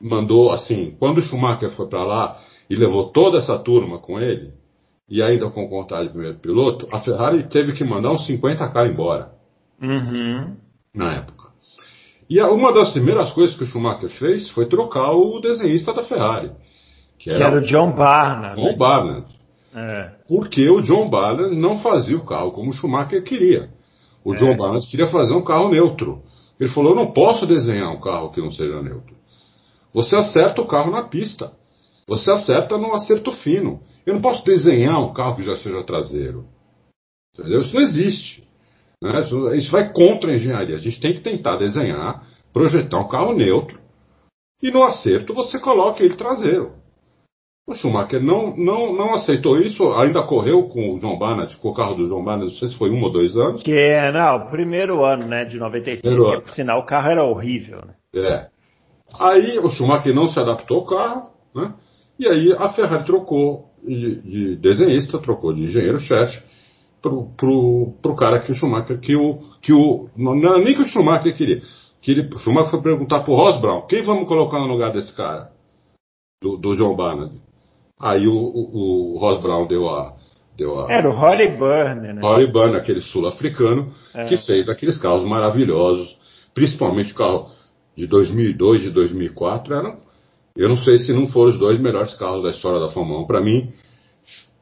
mandou 0.00 0.52
assim, 0.52 0.94
quando 0.98 1.18
o 1.18 1.22
Schumacher 1.22 1.70
foi 1.70 1.88
para 1.88 2.04
lá 2.04 2.38
e 2.70 2.76
levou 2.76 3.10
toda 3.10 3.38
essa 3.38 3.58
turma 3.58 3.98
com 3.98 4.20
ele, 4.20 4.52
e 5.08 5.22
ainda 5.22 5.48
com 5.50 5.66
vontade 5.68 6.04
de 6.08 6.12
primeiro 6.12 6.38
piloto, 6.38 6.86
a 6.92 6.98
Ferrari 7.00 7.48
teve 7.48 7.72
que 7.72 7.82
mandar 7.84 8.12
uns 8.12 8.26
50 8.26 8.68
caras 8.70 8.92
embora 8.92 9.30
Uhum. 9.82 10.56
na 10.94 11.14
época. 11.14 11.48
E 12.28 12.38
uma 12.42 12.72
das 12.74 12.92
primeiras 12.92 13.32
coisas 13.32 13.56
que 13.56 13.62
o 13.64 13.66
Schumacher 13.66 14.10
fez 14.10 14.50
foi 14.50 14.66
trocar 14.66 15.12
o 15.12 15.40
desenhista 15.40 15.94
da 15.94 16.02
Ferrari, 16.02 16.50
que 17.18 17.24
Que 17.24 17.30
era 17.30 17.46
era 17.46 17.56
o 17.56 17.64
John 17.64 17.92
Barnard. 17.92 18.60
o 18.60 18.64
John 18.68 18.76
Barnard. 18.76 19.26
É. 19.74 20.12
Porque 20.28 20.68
o 20.68 20.80
John 20.82 21.08
Barnard 21.08 21.56
não 21.56 21.78
fazia 21.78 22.16
o 22.18 22.24
carro 22.26 22.52
como 22.52 22.70
o 22.70 22.74
Schumacher 22.74 23.22
queria. 23.24 23.70
O 24.28 24.34
John 24.34 24.54
Barnard 24.58 24.86
queria 24.86 25.06
fazer 25.06 25.32
um 25.32 25.42
carro 25.42 25.70
neutro. 25.70 26.22
Ele 26.60 26.68
falou: 26.68 26.92
Eu 26.92 26.96
não 26.96 27.12
posso 27.12 27.46
desenhar 27.46 27.90
um 27.90 27.98
carro 27.98 28.30
que 28.30 28.42
não 28.42 28.50
seja 28.50 28.82
neutro. 28.82 29.16
Você 29.94 30.14
acerta 30.14 30.60
o 30.60 30.66
carro 30.66 30.90
na 30.90 31.02
pista. 31.02 31.50
Você 32.06 32.30
acerta 32.30 32.76
no 32.76 32.94
acerto 32.94 33.32
fino. 33.32 33.80
Eu 34.04 34.12
não 34.12 34.20
posso 34.20 34.44
desenhar 34.44 35.00
um 35.00 35.14
carro 35.14 35.36
que 35.36 35.42
já 35.42 35.56
seja 35.56 35.82
traseiro. 35.82 36.44
Entendeu? 37.32 37.60
Isso 37.60 37.74
não 37.74 37.80
existe. 37.80 38.46
né? 39.02 39.18
Isso, 39.22 39.54
isso 39.54 39.70
vai 39.70 39.90
contra 39.94 40.30
a 40.30 40.34
engenharia. 40.34 40.76
A 40.76 40.78
gente 40.78 41.00
tem 41.00 41.14
que 41.14 41.20
tentar 41.20 41.56
desenhar, 41.56 42.26
projetar 42.52 42.98
um 42.98 43.08
carro 43.08 43.32
neutro. 43.32 43.80
E 44.62 44.70
no 44.70 44.82
acerto 44.82 45.32
você 45.32 45.58
coloca 45.58 46.04
ele 46.04 46.16
traseiro. 46.16 46.74
O 47.68 47.74
Schumacher 47.74 48.22
não, 48.22 48.56
não, 48.56 48.96
não 48.96 49.12
aceitou 49.12 49.58
isso, 49.58 49.84
ainda 49.92 50.22
correu 50.22 50.62
com 50.70 50.94
o 50.94 50.98
John 50.98 51.18
Barnett, 51.18 51.54
com 51.58 51.68
o 51.68 51.74
carro 51.74 51.96
do 51.96 52.08
John 52.08 52.24
Barnett, 52.24 52.50
não 52.50 52.58
sei 52.58 52.68
se 52.68 52.78
foi 52.78 52.88
um 52.88 53.02
ou 53.02 53.12
dois 53.12 53.36
anos. 53.36 53.62
Que 53.62 53.78
é, 53.78 54.10
não, 54.10 54.46
primeiro 54.46 55.04
ano, 55.04 55.26
né, 55.26 55.44
de 55.44 55.58
96, 55.58 56.00
Primeiro 56.00 56.24
que 56.24 56.32
ano. 56.32 56.42
por 56.44 56.52
sinal 56.52 56.80
o 56.80 56.86
carro 56.86 57.10
era 57.10 57.24
horrível, 57.24 57.82
né? 57.86 57.94
É. 58.14 58.46
Aí 59.20 59.58
o 59.58 59.68
Schumacher 59.68 60.14
não 60.14 60.28
se 60.28 60.40
adaptou 60.40 60.78
ao 60.78 60.86
carro, 60.86 61.30
né? 61.54 61.74
E 62.18 62.26
aí 62.26 62.54
a 62.58 62.70
Ferrari 62.70 63.04
trocou 63.04 63.66
de, 63.86 64.22
de 64.22 64.56
desenhista, 64.56 65.18
trocou 65.18 65.52
de 65.52 65.64
engenheiro-chefe 65.64 66.42
pro, 67.02 67.28
pro, 67.36 67.92
pro 68.00 68.16
cara 68.16 68.40
que 68.40 68.50
o 68.50 68.54
Schumacher, 68.54 68.98
que 68.98 69.14
o, 69.14 69.40
que 69.60 69.74
o, 69.74 70.08
não, 70.16 70.38
era 70.38 70.58
nem 70.58 70.74
que 70.74 70.80
o 70.80 70.86
Schumacher 70.86 71.36
queria. 71.36 71.60
Que 72.00 72.12
ele, 72.12 72.30
o 72.34 72.38
Schumacher 72.38 72.70
foi 72.70 72.80
perguntar 72.80 73.20
pro 73.20 73.34
Ross 73.34 73.60
Brown, 73.60 73.86
quem 73.86 74.00
vamos 74.00 74.26
colocar 74.26 74.58
no 74.58 74.66
lugar 74.68 74.90
desse 74.90 75.14
cara? 75.14 75.50
Do, 76.42 76.56
do 76.56 76.74
John 76.74 76.96
Barnard. 76.96 77.46
Aí 78.00 78.26
o, 78.28 78.34
o, 78.34 79.14
o 79.14 79.18
Ross 79.18 79.42
Brown 79.42 79.66
deu 79.66 79.88
a, 79.88 80.14
deu 80.56 80.80
a, 80.80 80.92
Era 80.92 81.08
o 81.08 81.12
Holly 81.12 81.48
Burner, 81.56 82.14
né? 82.14 82.20
Rory 82.20 82.50
Bunn, 82.50 82.74
aquele 82.74 83.00
sul-africano, 83.00 83.92
É. 84.14 84.24
que 84.26 84.36
fez 84.36 84.68
aqueles 84.68 84.98
carros 84.98 85.26
maravilhosos, 85.28 86.16
principalmente 86.54 87.12
o 87.12 87.16
carro 87.16 87.50
de 87.96 88.06
2002 88.06 88.86
e 88.86 88.90
2004, 88.90 89.74
eram, 89.74 89.96
eu 90.56 90.68
não 90.68 90.76
sei 90.76 90.98
se 90.98 91.12
não 91.12 91.26
foram 91.28 91.50
os 91.50 91.58
dois 91.58 91.80
melhores 91.80 92.14
carros 92.14 92.42
da 92.42 92.50
história 92.50 92.80
da 92.80 92.88
Fórmula 92.88 93.22
1. 93.22 93.26
Para 93.26 93.40
mim, 93.40 93.72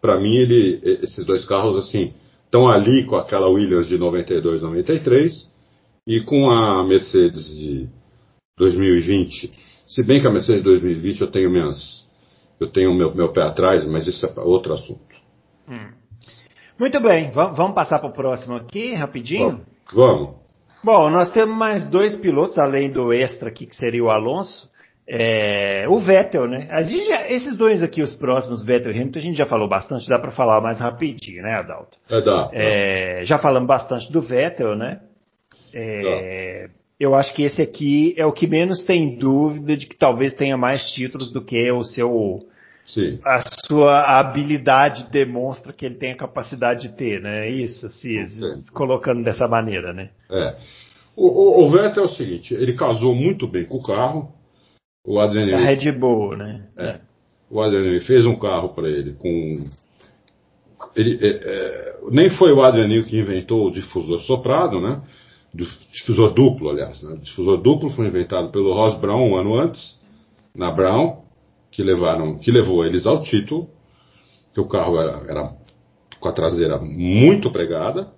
para 0.01 0.18
mim 0.20 0.34
ele, 0.37 0.80
esses 1.03 1.24
dois 1.24 1.45
carros 1.45 1.76
assim 1.76 2.12
estão 2.45 2.68
ali 2.68 3.05
com 3.05 3.16
aquela 3.16 3.49
Williams 3.49 3.89
de 3.89 3.99
92, 3.99 4.62
93 4.62 5.32
e 6.07 6.20
com 6.20 6.51
a 6.51 6.84
Mercedes 6.84 7.45
de 7.57 7.89
2020. 8.59 9.53
Se 9.87 10.03
bem 10.03 10.20
que 10.20 10.26
a 10.26 10.30
Mercedes 10.30 10.62
de 10.62 10.68
2020 10.68 11.20
eu 11.22 11.26
tenho 11.30 11.51
minhas 11.51 12.05
eu 12.61 12.66
tenho 12.68 12.94
meu, 12.94 13.14
meu 13.14 13.32
pé 13.32 13.42
atrás, 13.42 13.86
mas 13.86 14.07
isso 14.07 14.24
é 14.26 14.40
outro 14.40 14.74
assunto. 14.74 15.00
Muito 16.78 17.00
bem, 17.00 17.30
va- 17.30 17.52
vamos 17.52 17.74
passar 17.74 17.98
para 17.98 18.09
o 18.09 18.12
próximo 18.12 18.54
aqui, 18.54 18.92
rapidinho? 18.94 19.62
Vamos. 19.92 20.36
Bom, 20.84 21.11
nós 21.11 21.30
temos 21.32 21.57
mais 21.57 21.88
dois 21.88 22.16
pilotos, 22.18 22.59
além 22.59 22.90
do 22.90 23.12
extra 23.12 23.48
aqui, 23.48 23.66
que 23.66 23.74
seria 23.76 24.04
o 24.04 24.11
Alonso. 24.11 24.68
É, 25.09 25.86
o 25.88 26.00
Vettel, 26.00 26.46
né? 26.48 26.66
A 26.70 26.82
gente 26.82 27.07
já- 27.07 27.28
esses 27.28 27.57
dois 27.57 27.82
aqui, 27.82 28.02
os 28.02 28.14
próximos, 28.14 28.64
Vettel 28.64 28.92
e 28.92 28.96
Hamilton, 28.96 29.18
a 29.18 29.22
gente 29.22 29.36
já 29.38 29.46
falou 29.46 29.68
bastante, 29.68 30.09
dá 30.09 30.18
para 30.18 30.32
falar 30.32 30.61
mais 30.61 30.80
rapidinho, 30.80 31.42
né, 31.42 31.54
Adalto? 31.54 31.96
É 32.11 32.20
da. 32.20 32.50
É, 32.52 33.22
já 33.24 33.38
falamos 33.38 33.68
bastante 33.68 34.11
do 34.12 34.20
Vettel, 34.20 34.74
né? 34.76 35.00
É, 35.72 36.68
eu 36.99 37.14
acho 37.14 37.34
que 37.34 37.42
esse 37.42 37.61
aqui 37.61 38.14
é 38.16 38.24
o 38.24 38.32
que 38.32 38.47
menos 38.47 38.84
tem 38.84 39.16
dúvida 39.18 39.76
de 39.76 39.86
que 39.86 39.97
talvez 39.97 40.34
tenha 40.34 40.57
mais 40.57 40.90
títulos 40.92 41.32
do 41.32 41.42
que 41.44 41.70
o 41.70 41.82
seu 41.84 42.38
Sim. 42.86 43.18
a 43.24 43.40
sua 43.66 44.18
habilidade 44.18 45.09
demonstra 45.11 45.72
que 45.72 45.84
ele 45.84 45.97
tem 45.97 46.12
a 46.12 46.16
capacidade 46.16 46.82
de 46.88 46.97
ter, 46.97 47.20
né? 47.20 47.49
Isso, 47.51 47.86
assim, 47.86 48.26
Sim. 48.28 48.64
colocando 48.72 49.24
dessa 49.24 49.49
maneira, 49.49 49.92
né? 49.92 50.11
É. 50.30 50.55
O, 51.16 51.26
o, 51.26 51.64
o 51.64 51.70
Vettel 51.70 52.05
é 52.05 52.07
o 52.07 52.11
seguinte, 52.11 52.55
ele 52.55 52.74
casou 52.74 53.14
muito 53.14 53.47
bem 53.49 53.64
com 53.64 53.78
o 53.78 53.82
carro. 53.82 54.32
O 55.05 55.18
Adrian 55.20 55.44
A 55.44 55.47
Newey- 55.61 55.64
Red 55.76 55.92
Bull, 55.92 56.36
né? 56.36 56.66
é, 56.76 57.01
o 57.51 57.61
Adrian 57.61 57.82
Newey 57.82 58.01
fez 58.01 58.24
um 58.26 58.36
carro 58.36 58.70
para 58.70 58.88
ele 58.88 59.12
com 59.14 59.64
ele, 60.94 61.18
é, 61.22 61.28
é, 61.28 61.94
nem 62.11 62.30
foi 62.30 62.53
o 62.53 62.62
Adrian 62.62 62.86
Newey 62.88 63.05
que 63.05 63.18
inventou 63.18 63.66
o 63.66 63.70
difusor 63.70 64.20
soprado, 64.20 64.80
né? 64.80 65.01
Difusor 65.57 66.34
duplo, 66.34 66.70
aliás. 66.70 67.02
Né? 67.02 67.14
O 67.14 67.18
difusor 67.18 67.57
duplo 67.59 67.90
foi 67.90 68.07
inventado 68.07 68.50
pelo 68.50 68.74
Ross 68.74 68.94
Brown 69.00 69.30
um 69.30 69.36
ano 69.36 69.59
antes, 69.59 69.98
na 70.54 70.70
Brown, 70.70 71.22
que 71.70 71.82
levaram, 71.82 72.38
que 72.38 72.50
levou 72.50 72.84
eles 72.84 73.07
ao 73.07 73.22
título. 73.22 73.68
Que 74.52 74.61
o 74.61 74.68
carro 74.68 74.98
era, 74.98 75.24
era 75.28 75.57
com 76.18 76.28
a 76.28 76.32
traseira 76.32 76.78
muito 76.78 77.50
pregada. 77.50 78.12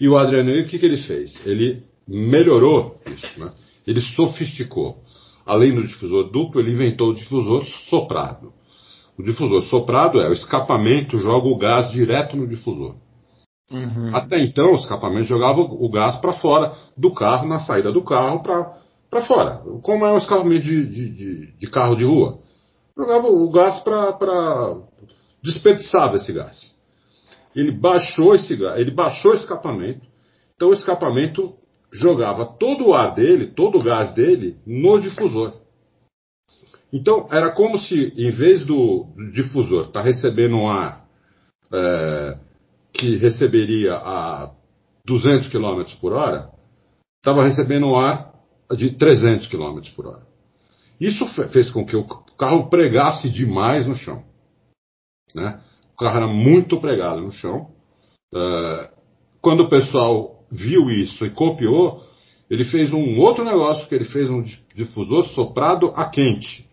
E 0.00 0.08
o 0.08 0.16
Adrian 0.16 0.44
Newey, 0.44 0.62
o 0.62 0.66
que, 0.66 0.78
que 0.78 0.86
ele 0.86 0.98
fez? 0.98 1.44
Ele 1.46 1.82
melhorou 2.06 3.00
isso, 3.06 3.40
né? 3.40 3.52
Ele 3.86 4.00
sofisticou. 4.00 5.02
Além 5.46 5.74
do 5.74 5.86
difusor 5.86 6.30
duplo, 6.30 6.60
ele 6.60 6.72
inventou 6.72 7.10
o 7.10 7.14
difusor 7.14 7.64
soprado. 7.88 8.52
O 9.16 9.22
difusor 9.22 9.62
soprado 9.64 10.20
é 10.20 10.28
o 10.28 10.32
escapamento 10.32 11.18
joga 11.18 11.46
o 11.46 11.56
gás 11.56 11.90
direto 11.90 12.36
no 12.36 12.46
difusor. 12.46 12.96
Uhum. 13.70 14.14
Até 14.14 14.38
então, 14.42 14.72
o 14.72 14.76
escapamento 14.76 15.24
jogava 15.24 15.60
o 15.60 15.90
gás 15.90 16.16
para 16.18 16.34
fora 16.34 16.74
do 16.96 17.12
carro, 17.12 17.48
na 17.48 17.60
saída 17.60 17.90
do 17.90 18.04
carro 18.04 18.42
para 18.42 19.26
fora. 19.26 19.62
Como 19.82 20.04
é 20.04 20.12
um 20.12 20.18
escapamento 20.18 20.64
de, 20.64 20.86
de, 20.86 21.08
de, 21.08 21.58
de 21.58 21.70
carro 21.70 21.96
de 21.96 22.04
rua. 22.04 22.38
Jogava 22.96 23.26
o 23.28 23.50
gás 23.50 23.78
para. 23.80 24.76
desperdiçava 25.42 26.16
esse 26.16 26.32
gás. 26.32 26.74
Ele 27.54 27.72
baixou 27.72 28.34
esse 28.34 28.54
gás, 28.56 28.78
ele 28.78 28.90
baixou 28.90 29.32
o 29.32 29.36
escapamento. 29.36 30.06
Então 30.54 30.68
o 30.68 30.74
escapamento 30.74 31.54
jogava 31.92 32.44
todo 32.44 32.88
o 32.88 32.94
ar 32.94 33.14
dele, 33.14 33.52
todo 33.54 33.78
o 33.78 33.82
gás 33.82 34.12
dele, 34.14 34.56
no 34.66 35.00
difusor. 35.00 35.54
Então 36.92 37.26
era 37.30 37.50
como 37.50 37.78
se, 37.78 38.12
em 38.16 38.30
vez 38.30 38.64
do 38.64 39.06
difusor 39.32 39.86
estar 39.86 40.00
tá 40.00 40.02
recebendo 40.02 40.56
um 40.56 40.68
ar 40.68 41.04
é, 41.72 42.38
que 42.94 43.16
receberia 43.16 43.94
a 43.96 44.52
200 45.04 45.48
km 45.48 45.82
por 46.00 46.12
hora, 46.12 46.48
estava 47.18 47.42
recebendo 47.42 47.94
ar 47.96 48.32
de 48.76 48.92
300 48.92 49.48
km 49.48 49.80
por 49.94 50.06
hora. 50.06 50.22
Isso 51.00 51.26
fez 51.48 51.70
com 51.70 51.84
que 51.84 51.96
o 51.96 52.06
carro 52.38 52.70
pregasse 52.70 53.28
demais 53.28 53.86
no 53.86 53.96
chão. 53.96 54.22
Né? 55.34 55.60
O 55.92 55.98
carro 55.98 56.16
era 56.18 56.26
muito 56.28 56.80
pregado 56.80 57.20
no 57.20 57.32
chão. 57.32 57.68
É, 58.32 58.90
quando 59.40 59.64
o 59.64 59.68
pessoal 59.68 60.44
viu 60.50 60.88
isso 60.88 61.26
e 61.26 61.30
copiou, 61.30 62.02
ele 62.48 62.64
fez 62.64 62.92
um 62.92 63.18
outro 63.18 63.44
negócio 63.44 63.88
que 63.88 63.94
ele 63.94 64.04
fez 64.04 64.30
um 64.30 64.42
difusor 64.74 65.26
soprado 65.28 65.92
a 65.96 66.08
quente. 66.08 66.68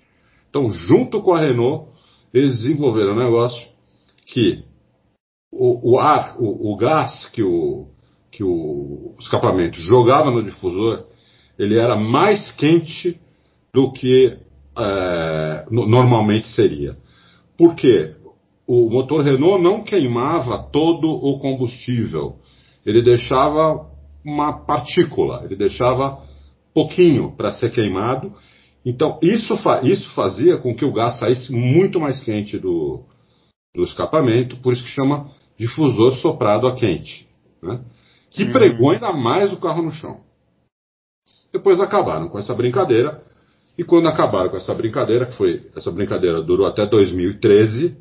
Então, 0.50 0.70
junto 0.70 1.22
com 1.22 1.34
a 1.34 1.40
Renault, 1.40 1.90
eles 2.34 2.60
desenvolveram 2.60 3.14
um 3.14 3.20
negócio 3.20 3.68
que 4.26 4.64
o, 5.52 5.94
o 5.94 6.00
ar, 6.00 6.36
o, 6.40 6.72
o, 6.72 6.78
gás 6.78 7.30
que 7.34 7.44
o, 7.44 7.88
que 8.32 8.44
o 8.44 9.16
escapamento 9.20 9.80
jogava 9.80 10.32
no 10.32 10.44
difusor, 10.44 11.06
ele 11.58 11.78
era 11.78 11.96
mais 11.96 12.52
quente 12.52 13.20
do 13.74 13.92
que 13.92 14.38
é, 14.78 15.66
normalmente 15.70 16.48
seria. 16.48 16.98
Por 17.58 17.76
quê? 17.76 18.16
O 18.66 18.90
motor 18.90 19.24
Renault 19.24 19.62
não 19.62 19.84
queimava 19.84 20.58
todo 20.72 21.10
o 21.10 21.38
combustível. 21.40 22.38
Ele 22.86 23.02
deixava 23.02 23.90
uma 24.24 24.66
partícula, 24.66 25.44
ele 25.44 25.56
deixava 25.56 26.20
pouquinho 26.74 27.36
para 27.36 27.52
ser 27.52 27.72
queimado 27.72 28.34
então, 28.86 29.20
isso, 29.22 29.56
fa 29.58 29.82
isso 29.84 30.10
fazia 30.16 30.58
com 30.58 30.76
que 30.76 30.84
o 30.84 30.92
gás 30.92 31.20
saísse 31.20 31.54
muito 31.54 32.00
mais 32.00 32.20
quente 32.24 32.58
do, 32.58 33.04
do 33.76 33.84
escapamento, 33.84 34.58
por 34.58 34.74
isso 34.74 34.84
que 34.84 34.90
chama 34.90 35.30
difusor 35.58 36.16
soprado 36.16 36.68
a 36.68 36.76
quente, 36.76 37.28
né? 37.62 37.82
que 38.30 38.44
uhum. 38.44 38.52
pregou 38.52 38.92
ainda 38.92 39.12
mais 39.12 39.52
o 39.54 39.58
carro 39.58 39.82
no 39.82 39.92
chão. 39.92 40.22
Depois 41.52 41.80
acabaram 41.80 42.30
com 42.30 42.40
essa 42.40 42.54
brincadeira, 42.54 43.24
e 43.78 43.84
quando 43.84 44.08
acabaram 44.08 44.50
com 44.50 44.58
essa 44.58 44.74
brincadeira, 44.74 45.26
que 45.26 45.36
foi 45.36 45.70
essa 45.76 45.92
brincadeira 45.92 46.42
durou 46.42 46.66
até 46.66 46.86
2013, 46.86 47.98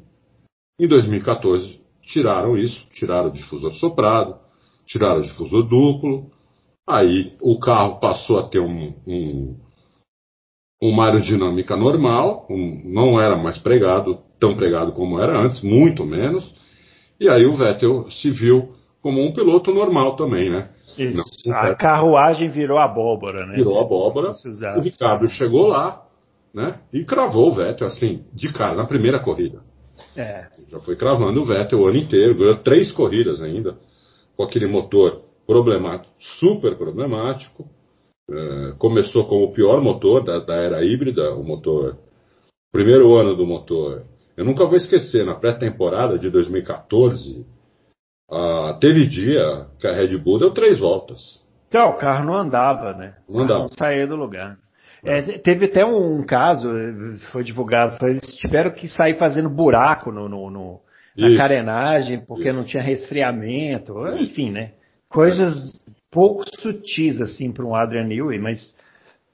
em 0.79 0.87
2014 0.87 1.81
tiraram 2.03 2.57
isso, 2.57 2.87
tiraram 2.93 3.29
o 3.29 3.33
difusor 3.33 3.73
soprado, 3.75 4.37
tiraram 4.87 5.21
o 5.21 5.25
difusor 5.25 5.63
duplo, 5.69 6.31
aí 6.89 7.37
o 7.41 7.59
carro 7.59 8.01
passou 8.01 8.39
a 8.39 8.49
ter 8.49 8.61
um, 8.61 8.95
um 9.07 9.57
uma 10.83 11.07
aerodinâmica 11.07 11.77
normal, 11.77 12.47
um, 12.49 12.83
não 12.87 13.21
era 13.21 13.37
mais 13.37 13.59
pregado, 13.59 14.19
tão 14.39 14.57
pregado 14.57 14.93
como 14.93 15.21
era 15.21 15.39
antes, 15.39 15.63
muito 15.63 16.07
menos. 16.07 16.55
E 17.21 17.29
aí 17.29 17.45
o 17.45 17.55
Vettel 17.55 18.11
se 18.11 18.31
viu 18.31 18.73
como 19.03 19.21
um 19.23 19.33
piloto 19.33 19.73
normal 19.73 20.17
também, 20.17 20.51
né? 20.51 20.71
Isso. 20.99 21.23
Não, 21.47 21.57
a 21.57 21.75
carruagem 21.75 22.49
virou 22.49 22.79
abóbora, 22.79 23.47
né? 23.47 23.55
Virou 23.57 23.79
abóbora. 23.79 24.33
O 24.77 24.81
Ricardo 24.81 25.29
chegou 25.29 25.67
lá, 25.67 26.03
né? 26.53 26.81
E 26.93 27.05
cravou 27.05 27.49
o 27.49 27.55
Vettel, 27.55 27.87
assim, 27.87 28.25
de 28.33 28.53
cara, 28.53 28.75
na 28.75 28.87
primeira 28.87 29.21
corrida. 29.21 29.61
É. 30.17 30.49
Já 30.69 30.81
foi 30.81 30.97
cravando 30.97 31.41
o 31.41 31.45
Vettel 31.45 31.81
o 31.81 31.87
ano 31.87 31.99
inteiro, 31.99 32.37
ganhou 32.37 32.57
três 32.57 32.91
corridas 32.93 33.43
ainda, 33.43 33.77
com 34.37 34.43
aquele 34.43 34.67
motor 34.67 35.23
problemático, 35.47 36.13
super 36.19 36.77
problemático. 36.77 37.69
É, 38.31 38.75
começou 38.79 39.27
com 39.27 39.43
o 39.43 39.53
pior 39.53 39.81
motor 39.83 40.23
da, 40.23 40.39
da 40.39 40.55
era 40.55 40.85
híbrida, 40.85 41.35
o 41.35 41.43
motor. 41.43 41.99
Primeiro 42.73 43.15
ano 43.17 43.35
do 43.37 43.45
motor. 43.45 44.03
Eu 44.37 44.45
nunca 44.45 44.65
vou 44.65 44.77
esquecer, 44.77 45.25
na 45.25 45.35
pré-temporada 45.35 46.19
de 46.19 46.31
2014, 46.31 47.47
uh, 48.31 48.79
teve 48.81 49.07
dia 49.07 49.67
que 49.79 49.87
a 49.87 49.93
Red 49.93 50.17
Bull 50.19 50.39
deu 50.39 50.53
três 50.53 50.79
voltas. 50.79 51.45
Então, 51.69 51.91
o 51.91 51.99
carro 51.99 52.25
não 52.25 52.35
andava, 52.35 52.93
né? 52.95 53.17
Não 53.29 53.43
andava. 53.43 53.61
Não 53.61 53.69
saía 53.69 54.07
do 54.07 54.17
lugar. 54.17 54.59
É, 55.05 55.23
teve 55.39 55.67
até 55.67 55.85
um 55.85 56.25
caso, 56.25 56.69
foi 57.33 57.43
divulgado, 57.43 57.97
foi, 57.99 58.11
eles 58.11 58.37
tiveram 58.37 58.71
que 58.71 58.87
sair 58.89 59.15
fazendo 59.15 59.49
buraco 59.49 60.13
no, 60.13 60.29
no, 60.29 60.51
no 60.51 60.81
na 61.17 61.29
Isso. 61.29 61.37
carenagem, 61.37 62.21
porque 62.21 62.49
Isso. 62.49 62.57
não 62.57 62.65
tinha 62.65 62.83
resfriamento, 62.83 63.95
enfim, 64.19 64.51
né? 64.51 64.73
Coisas 65.09 65.81
pouco 66.11 66.45
sutis 66.61 67.21
assim 67.21 67.53
para 67.53 67.65
um 67.65 67.75
Adrian 67.75 68.05
Newey, 68.05 68.39
mas 68.39 68.75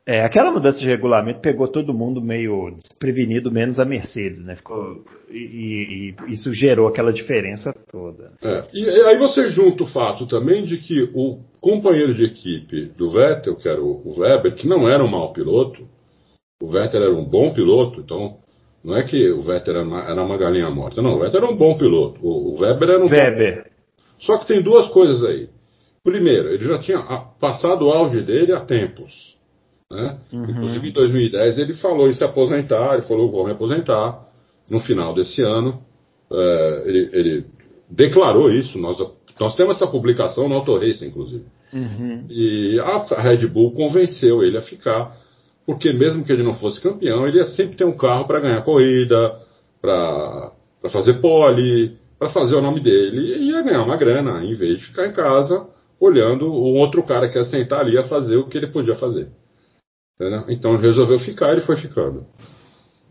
é, 0.06 0.22
aquela 0.22 0.52
mudança 0.52 0.78
de 0.78 0.86
regulamento 0.86 1.40
pegou 1.40 1.66
todo 1.66 1.92
mundo 1.92 2.22
meio 2.22 2.76
desprevenido, 2.78 3.50
menos 3.50 3.80
a 3.80 3.84
Mercedes, 3.84 4.44
né? 4.46 4.54
Ficou, 4.54 5.04
e, 5.28 6.14
e 6.28 6.32
isso 6.32 6.52
gerou 6.52 6.86
aquela 6.86 7.12
diferença 7.12 7.72
toda. 7.90 8.32
É, 8.40 8.64
e 8.72 8.88
aí 8.88 9.18
você 9.18 9.48
junta 9.48 9.82
o 9.82 9.88
fato 9.88 10.24
também 10.26 10.62
de 10.62 10.78
que 10.78 11.10
o 11.12 11.40
companheiro 11.60 12.14
de 12.14 12.24
equipe 12.24 12.86
do 12.96 13.10
Vettel, 13.10 13.56
que 13.56 13.68
era 13.68 13.82
o, 13.82 14.14
Weber, 14.16 14.54
que 14.54 14.68
não 14.68 14.88
era 14.88 15.02
um 15.02 15.10
mau 15.10 15.32
piloto, 15.32 15.88
o 16.62 16.68
Vettel 16.68 17.02
era 17.02 17.12
um 17.12 17.24
bom 17.24 17.52
piloto, 17.52 18.00
então 18.00 18.38
não 18.84 18.96
é 18.96 19.02
que 19.02 19.28
o 19.32 19.42
Vettel 19.42 19.74
era 19.74 19.84
uma, 19.84 20.02
era 20.04 20.22
uma 20.22 20.38
galinha 20.38 20.70
morta, 20.70 21.02
não, 21.02 21.16
o 21.16 21.18
Vettel 21.18 21.42
era 21.42 21.52
um 21.52 21.56
bom 21.56 21.76
piloto, 21.76 22.20
o, 22.22 22.54
o 22.54 22.60
Weber 22.60 22.90
era 22.90 23.04
um 23.04 23.08
Weber. 23.08 23.64
Bom... 23.64 23.70
Só 24.20 24.38
que 24.38 24.46
tem 24.46 24.62
duas 24.62 24.86
coisas 24.92 25.24
aí. 25.24 25.48
Primeiro, 26.04 26.50
ele 26.50 26.62
já 26.62 26.78
tinha 26.78 27.02
passado 27.40 27.86
o 27.86 27.90
auge 27.90 28.22
dele 28.22 28.52
há 28.52 28.60
tempos. 28.60 29.35
Né? 29.90 30.18
Uhum. 30.32 30.50
Inclusive 30.50 30.88
em 30.88 30.92
2010 30.92 31.58
ele 31.58 31.74
falou 31.74 32.08
em 32.08 32.12
se 32.12 32.24
aposentar, 32.24 32.94
ele 32.94 33.02
falou: 33.02 33.30
vou 33.30 33.44
me 33.44 33.52
aposentar 33.52 34.26
no 34.68 34.80
final 34.80 35.14
desse 35.14 35.42
ano. 35.42 35.80
É, 36.30 36.82
ele, 36.86 37.10
ele, 37.12 37.46
declarou 37.88 38.50
isso. 38.50 38.78
Nós, 38.78 38.98
nós 39.38 39.54
temos 39.54 39.76
essa 39.76 39.86
publicação 39.86 40.48
no 40.48 40.56
Auto 40.56 40.76
Race, 40.76 41.06
inclusive. 41.06 41.44
Uhum. 41.72 42.26
E 42.28 42.80
a 42.80 43.22
Red 43.22 43.46
Bull 43.46 43.72
convenceu 43.72 44.42
ele 44.42 44.58
a 44.58 44.62
ficar, 44.62 45.16
porque 45.64 45.92
mesmo 45.92 46.24
que 46.24 46.32
ele 46.32 46.42
não 46.42 46.54
fosse 46.54 46.80
campeão, 46.80 47.26
ele 47.26 47.38
ia 47.38 47.44
sempre 47.44 47.76
ter 47.76 47.84
um 47.84 47.96
carro 47.96 48.26
para 48.26 48.40
ganhar 48.40 48.64
corrida, 48.64 49.38
para 49.80 50.52
fazer 50.90 51.20
pole, 51.20 51.96
para 52.18 52.28
fazer 52.28 52.56
o 52.56 52.62
nome 52.62 52.80
dele, 52.80 53.36
e 53.36 53.50
ia 53.50 53.62
ganhar 53.62 53.82
uma 53.82 53.96
grana, 53.96 54.44
em 54.44 54.54
vez 54.54 54.78
de 54.78 54.86
ficar 54.86 55.06
em 55.06 55.12
casa 55.12 55.68
olhando 56.00 56.46
o 56.46 56.74
outro 56.74 57.02
cara 57.04 57.28
que 57.28 57.38
ia 57.38 57.44
sentar 57.44 57.80
ali 57.80 57.96
a 57.96 58.04
fazer 58.04 58.36
o 58.36 58.48
que 58.48 58.58
ele 58.58 58.68
podia 58.68 58.96
fazer. 58.96 59.28
Entendeu? 60.16 60.44
Então 60.48 60.76
resolveu 60.76 61.18
ficar 61.18 61.48
e 61.48 61.52
ele 61.52 61.60
foi 61.60 61.76
ficando. 61.76 62.24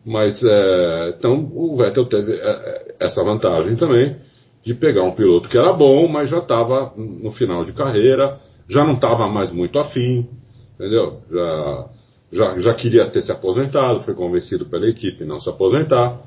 Mas 0.05 0.43
é, 0.43 1.15
então 1.17 1.49
o 1.53 1.77
Vettel 1.77 2.05
teve 2.05 2.33
é, 2.33 2.37
é, 2.37 2.95
essa 2.99 3.23
vantagem 3.23 3.75
também 3.75 4.17
de 4.63 4.73
pegar 4.73 5.03
um 5.03 5.13
piloto 5.13 5.47
que 5.47 5.57
era 5.57 5.71
bom, 5.73 6.07
mas 6.07 6.29
já 6.29 6.39
estava 6.39 6.93
no 6.97 7.31
final 7.31 7.63
de 7.63 7.73
carreira, 7.73 8.39
já 8.67 8.83
não 8.83 8.95
estava 8.95 9.27
mais 9.27 9.51
muito 9.51 9.77
afim, 9.77 10.27
entendeu? 10.73 11.21
Já, 11.31 11.89
já, 12.31 12.59
já 12.59 12.73
queria 12.73 13.07
ter 13.09 13.21
se 13.21 13.31
aposentado, 13.31 14.01
foi 14.01 14.15
convencido 14.15 14.65
pela 14.65 14.87
equipe 14.87 15.23
não 15.23 15.39
se 15.39 15.49
aposentar. 15.49 16.19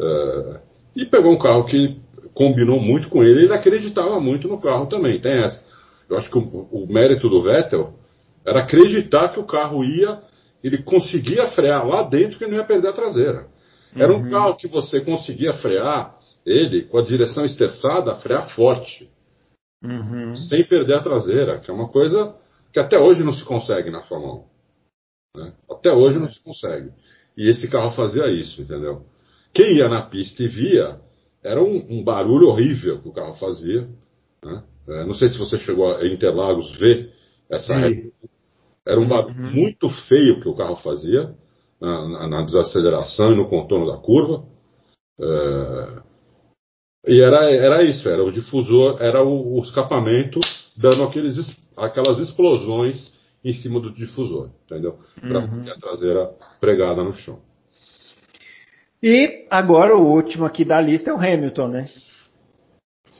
É, 0.00 0.60
e 0.96 1.04
pegou 1.04 1.32
um 1.32 1.38
carro 1.38 1.64
que 1.64 1.98
combinou 2.32 2.80
muito 2.80 3.08
com 3.08 3.22
ele, 3.22 3.44
ele 3.44 3.54
acreditava 3.54 4.18
muito 4.20 4.48
no 4.48 4.60
carro 4.60 4.86
também, 4.86 5.20
tem 5.20 5.42
essa. 5.42 5.66
Eu 6.08 6.16
acho 6.16 6.30
que 6.30 6.38
o, 6.38 6.68
o 6.70 6.86
mérito 6.90 7.28
do 7.28 7.42
Vettel 7.42 7.92
era 8.46 8.60
acreditar 8.60 9.30
que 9.30 9.40
o 9.40 9.46
carro 9.46 9.84
ia, 9.84 10.22
ele 10.62 10.82
conseguia 10.82 11.48
frear 11.48 11.86
lá 11.86 12.02
dentro 12.02 12.38
que 12.38 12.46
não 12.46 12.56
ia 12.56 12.64
perder 12.64 12.88
a 12.88 12.92
traseira. 12.92 13.48
Era 13.94 14.12
um 14.12 14.22
uhum. 14.22 14.30
carro 14.30 14.56
que 14.56 14.68
você 14.68 15.00
conseguia 15.00 15.52
frear 15.54 16.16
ele 16.44 16.84
com 16.84 16.98
a 16.98 17.02
direção 17.02 17.44
esterçada, 17.44 18.14
frear 18.16 18.54
forte. 18.54 19.10
Uhum. 19.82 20.34
Sem 20.34 20.64
perder 20.64 20.94
a 20.94 21.02
traseira, 21.02 21.58
que 21.58 21.70
é 21.70 21.74
uma 21.74 21.88
coisa 21.88 22.34
que 22.72 22.78
até 22.78 22.98
hoje 22.98 23.24
não 23.24 23.32
se 23.32 23.44
consegue 23.44 23.90
na 23.90 24.02
Fórmula 24.02 24.44
1. 25.34 25.40
Né? 25.40 25.52
Até 25.70 25.92
hoje 25.92 26.18
não 26.18 26.30
se 26.30 26.40
consegue. 26.42 26.90
E 27.36 27.48
esse 27.48 27.68
carro 27.68 27.90
fazia 27.90 28.28
isso, 28.28 28.62
entendeu? 28.62 29.04
Quem 29.52 29.76
ia 29.76 29.88
na 29.88 30.02
pista 30.02 30.42
e 30.42 30.46
via, 30.46 31.00
era 31.42 31.62
um, 31.62 31.86
um 31.90 32.04
barulho 32.04 32.48
horrível 32.48 33.00
que 33.00 33.08
o 33.08 33.12
carro 33.12 33.34
fazia. 33.34 33.88
Né? 34.44 34.62
É, 34.88 35.04
não 35.04 35.14
sei 35.14 35.28
se 35.28 35.38
você 35.38 35.58
chegou 35.58 35.94
a 35.96 36.06
Interlagos 36.06 36.76
ver 36.78 37.12
essa 37.50 37.74
reta. 37.74 38.10
Era 38.86 39.00
um 39.00 39.08
barulho 39.08 39.34
uhum. 39.34 39.52
muito 39.52 39.88
feio 39.88 40.40
que 40.40 40.48
o 40.48 40.54
carro 40.54 40.76
fazia 40.76 41.34
na, 41.80 42.08
na, 42.08 42.28
na, 42.28 42.42
desaceleração 42.42 43.32
e 43.32 43.36
no 43.36 43.48
contorno 43.48 43.90
da 43.90 43.98
curva. 43.98 44.44
É, 45.20 46.02
E 47.08 47.20
era, 47.20 47.50
era 47.52 47.82
isso, 47.82 48.08
era 48.08 48.22
o 48.22 48.30
difusor, 48.30 48.98
era 49.00 49.22
o, 49.24 49.58
o 49.58 49.62
escapamento 49.62 50.40
dando 50.76 51.02
aqueles, 51.02 51.36
aquelas 51.76 52.18
explosões 52.18 53.14
em 53.44 53.52
cima 53.52 53.80
do 53.80 53.92
difusor, 53.92 54.50
entendeu? 54.64 54.98
Para 55.20 55.40
uhum. 55.40 55.70
a 55.70 55.78
traseira 55.78 56.30
pregada 56.60 57.02
no 57.02 57.14
chão. 57.14 57.40
E 59.02 59.46
agora 59.50 59.96
o 59.96 60.04
último 60.04 60.44
aqui 60.44 60.64
da 60.64 60.80
lista 60.80 61.10
é 61.10 61.14
o 61.14 61.18
Hamilton, 61.18 61.68
né? 61.68 61.90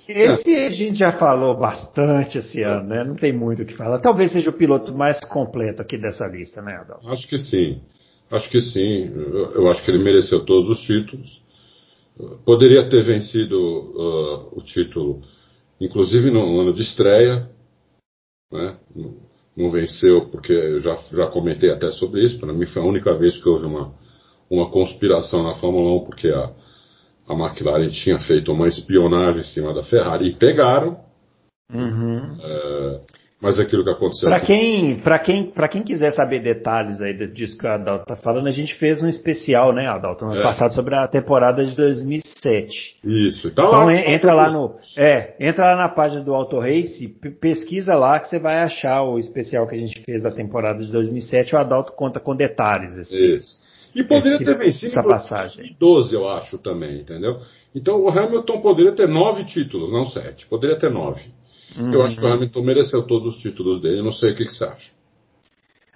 Esse 0.09 0.54
a 0.54 0.70
gente 0.70 0.98
já 0.98 1.12
falou 1.12 1.57
bastante 1.57 2.38
esse 2.38 2.62
ano, 2.62 2.88
né? 2.88 3.04
Não 3.04 3.16
tem 3.16 3.32
muito 3.32 3.62
o 3.62 3.66
que 3.66 3.74
falar. 3.74 3.98
Talvez 3.98 4.32
seja 4.32 4.50
o 4.50 4.57
piloto 4.57 4.94
mais 4.94 5.18
completo 5.20 5.82
aqui 5.82 5.98
dessa 5.98 6.24
lista, 6.26 6.62
né, 6.62 6.76
Adão? 6.76 7.00
Acho 7.11 7.26
que 7.28 7.38
sim. 7.38 7.80
Acho 8.30 8.48
que 8.48 8.61
sim. 8.61 9.11
Eu, 9.14 9.52
eu 9.52 9.70
acho 9.70 9.84
que 9.84 9.90
ele 9.90 10.02
mereceu 10.02 10.44
todos 10.44 10.70
os 10.70 10.86
títulos. 10.86 11.42
Poderia 12.44 12.88
ter 12.88 13.02
vencido 13.02 13.57
uh, 13.59 14.59
o 14.59 14.62
título, 14.62 15.22
inclusive 15.80 16.30
no 16.30 16.61
ano 16.61 16.72
de 16.72 16.82
estreia, 16.82 17.50
né? 18.50 18.76
Não 19.57 19.70
venceu 19.70 20.28
porque 20.30 20.52
eu 20.52 20.80
já, 20.80 20.94
já 21.12 21.26
comentei 21.28 21.70
até 21.70 21.90
sobre 21.90 22.22
isso. 22.22 22.38
Para 22.38 22.52
mim 22.52 22.66
foi 22.66 22.82
a 22.82 22.86
única 22.86 23.16
vez 23.16 23.36
que 23.36 23.48
houve 23.48 23.66
uma, 23.66 23.92
uma 24.48 24.70
conspiração 24.70 25.42
na 25.42 25.54
Fórmula 25.54 26.00
1, 26.02 26.04
porque 26.04 26.28
a, 26.28 26.52
a 27.28 27.34
McLaren 27.34 27.88
tinha 27.88 28.18
feito 28.18 28.52
uma 28.52 28.66
espionagem 28.68 29.40
em 29.40 29.44
cima 29.44 29.74
da 29.74 29.82
Ferrari 29.82 30.28
e 30.28 30.34
pegaram. 30.34 30.98
Uhum. 31.72 32.38
É, 32.40 33.00
mas 33.40 33.58
aquilo 33.60 33.84
que 33.84 33.90
aconteceu. 33.90 34.28
Para 34.30 34.40
quem, 34.40 34.96
para 35.00 35.18
quem, 35.18 35.44
para 35.44 35.68
quem 35.68 35.82
quiser 35.82 36.12
saber 36.12 36.40
detalhes 36.40 37.02
aí 37.02 37.12
disso 37.28 37.58
que 37.58 37.66
o 37.66 37.70
Adalto 37.70 38.02
está 38.02 38.16
falando, 38.16 38.46
a 38.46 38.52
gente 38.52 38.74
fez 38.76 39.02
um 39.02 39.08
especial, 39.08 39.74
né, 39.74 39.86
Adalto, 39.86 40.24
ano 40.24 40.40
é. 40.40 40.42
passado 40.42 40.72
sobre 40.72 40.94
a 40.94 41.06
temporada 41.06 41.64
de 41.64 41.76
2007. 41.76 43.00
Isso. 43.04 43.50
Tá 43.50 43.64
então 43.66 43.84
lá, 43.84 43.94
entra 43.94 44.32
lá 44.32 44.50
no, 44.50 44.76
é, 44.96 45.34
entra 45.38 45.74
lá 45.74 45.76
na 45.76 45.88
página 45.88 46.22
do 46.22 46.34
Auto 46.34 46.58
Race, 46.58 47.08
pesquisa 47.40 47.94
lá 47.94 48.20
que 48.20 48.28
você 48.28 48.38
vai 48.38 48.62
achar 48.62 49.02
o 49.02 49.18
especial 49.18 49.66
que 49.66 49.74
a 49.74 49.78
gente 49.78 50.00
fez 50.02 50.22
da 50.22 50.30
temporada 50.30 50.78
de 50.78 50.90
2007. 50.90 51.54
O 51.54 51.58
Adalto 51.58 51.92
conta 51.92 52.18
com 52.18 52.34
detalhes. 52.34 52.96
Esse, 52.96 53.36
Isso. 53.36 53.65
E 53.97 54.05
poderia 54.05 54.38
ter 54.38 54.59
vencido 54.59 54.99
essa 54.99 55.09
passagem. 55.09 55.74
12, 55.80 56.14
eu 56.14 56.28
acho 56.28 56.59
também, 56.59 57.01
entendeu? 57.01 57.40
Então 57.74 57.99
o 58.03 58.11
Hamilton 58.11 58.61
poderia 58.61 58.94
ter 58.94 59.09
nove 59.09 59.47
títulos, 59.47 59.90
não 59.90 60.05
sete. 60.05 60.47
Poderia 60.47 60.78
ter 60.78 60.90
nove. 60.90 61.22
Uhum. 61.74 61.94
Eu 61.94 62.03
acho 62.03 62.16
que 62.16 62.24
o 62.24 62.28
Hamilton 62.28 62.62
mereceu 62.62 63.03
todos 63.07 63.36
os 63.36 63.42
títulos 63.42 63.80
dele. 63.80 64.03
Não 64.03 64.12
sei 64.12 64.32
o 64.32 64.36
que, 64.36 64.44
que 64.44 64.53
você 64.53 64.64
acha. 64.64 64.92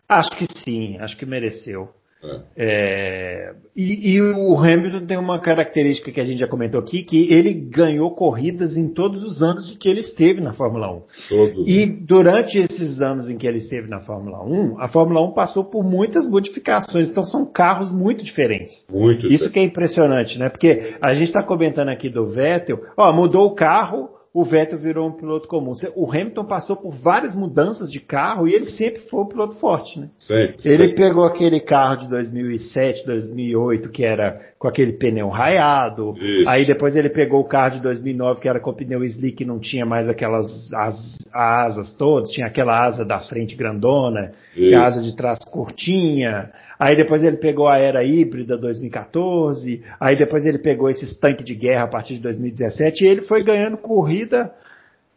Acho 0.09 0.31
que 0.31 0.47
sim, 0.47 0.99
acho 0.99 1.15
que 1.17 1.27
mereceu. 1.27 1.91
É. 2.23 2.41
É, 2.57 3.53
e, 3.75 4.13
e, 4.13 4.21
o 4.21 4.55
Hamilton 4.59 5.07
tem 5.07 5.17
uma 5.17 5.41
característica 5.41 6.13
que 6.13 6.21
a 6.21 6.25
gente 6.25 6.39
já 6.39 6.47
comentou 6.47 6.79
aqui, 6.79 7.03
que 7.03 7.33
ele 7.33 7.55
ganhou 7.55 8.15
corridas 8.15 8.77
em 8.77 8.93
todos 8.93 9.25
os 9.25 9.41
anos 9.41 9.73
em 9.73 9.79
que 9.79 9.89
ele 9.89 10.01
esteve 10.01 10.41
na 10.41 10.53
Fórmula 10.53 10.93
1. 10.93 11.03
Todos. 11.29 11.69
E 11.69 11.87
durante 11.87 12.59
esses 12.59 13.01
anos 13.01 13.31
em 13.31 13.39
que 13.39 13.47
ele 13.47 13.59
esteve 13.59 13.89
na 13.89 14.01
Fórmula 14.01 14.45
1, 14.45 14.81
a 14.81 14.89
Fórmula 14.89 15.27
1 15.29 15.33
passou 15.33 15.65
por 15.65 15.83
muitas 15.83 16.29
modificações, 16.29 17.09
então 17.09 17.25
são 17.25 17.51
carros 17.51 17.91
muito 17.91 18.23
diferentes. 18.23 18.87
Muito 18.91 19.27
Isso 19.27 19.29
diferente. 19.29 19.53
que 19.53 19.59
é 19.61 19.63
impressionante, 19.63 20.39
né? 20.39 20.51
Porque 20.51 20.95
a 21.01 21.15
gente 21.15 21.29
está 21.29 21.43
comentando 21.43 21.89
aqui 21.89 22.11
do 22.11 22.27
Vettel, 22.27 22.81
ó, 22.99 23.11
mudou 23.13 23.47
o 23.47 23.55
carro, 23.55 24.11
o 24.33 24.45
Vettel 24.45 24.79
virou 24.79 25.09
um 25.09 25.13
piloto 25.13 25.49
comum. 25.49 25.73
O 25.97 26.09
Hamilton 26.09 26.45
passou 26.45 26.77
por 26.77 26.93
várias 26.93 27.35
mudanças 27.35 27.91
de 27.91 27.99
carro 27.99 28.47
e 28.47 28.55
ele 28.55 28.67
sempre 28.67 29.01
foi 29.03 29.21
um 29.21 29.27
piloto 29.27 29.57
forte, 29.57 29.99
né? 29.99 30.09
Sim, 30.19 30.55
ele 30.65 30.89
sim. 30.89 30.95
pegou 30.95 31.25
aquele 31.25 31.59
carro 31.59 31.97
de 31.97 32.09
2007, 32.09 33.05
2008 33.07 33.89
que 33.91 34.05
era 34.05 34.41
com 34.57 34.69
aquele 34.69 34.93
pneu 34.93 35.29
raiado. 35.29 36.15
Isso. 36.17 36.49
Aí 36.49 36.65
depois 36.65 36.95
ele 36.95 37.09
pegou 37.11 37.41
o 37.41 37.49
carro 37.49 37.77
de 37.77 37.83
2009 37.83 38.41
que 38.41 38.49
era 38.49 38.61
com 38.61 38.73
pneu 38.73 39.03
slick, 39.03 39.45
não 39.45 39.59
tinha 39.59 39.85
mais 39.85 40.09
aquelas 40.09 40.73
as, 40.73 41.19
asas 41.33 41.93
todas, 41.97 42.31
tinha 42.31 42.47
aquela 42.47 42.87
asa 42.87 43.05
da 43.05 43.19
frente 43.19 43.57
grandona, 43.57 44.33
e 44.57 44.75
a 44.75 44.85
asa 44.85 45.03
de 45.03 45.17
trás 45.17 45.41
curtinha. 45.45 46.53
Aí 46.81 46.97
depois 46.97 47.23
ele 47.23 47.37
pegou 47.37 47.69
a 47.69 47.77
era 47.77 48.03
híbrida 48.03 48.57
2014, 48.57 49.85
aí 50.01 50.17
depois 50.17 50.47
ele 50.47 50.59
pegou 50.59 50.89
esses 50.89 51.15
tanques 51.19 51.45
de 51.45 51.55
guerra 51.55 51.85
a 51.85 51.89
partir 51.89 52.15
de 52.15 52.21
2017 52.21 53.05
e 53.05 53.07
ele 53.07 53.21
foi 53.21 53.45
ganhando 53.45 53.77
corrida 53.77 54.51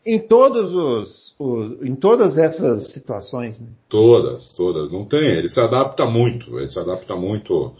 em 0.05 0.19
todos 0.19 0.75
os, 0.75 1.33
os 1.39 1.81
em 1.81 1.95
todas 1.95 2.37
essas 2.37 2.91
situações. 2.91 3.61
Né? 3.61 3.67
Todas, 3.87 4.51
todas, 4.57 4.91
não 4.91 5.05
tem. 5.05 5.23
Ele 5.23 5.47
se 5.47 5.57
adapta 5.57 6.05
muito, 6.05 6.59
ele 6.59 6.67
se 6.67 6.77
adapta 6.77 7.15
muito. 7.15 7.71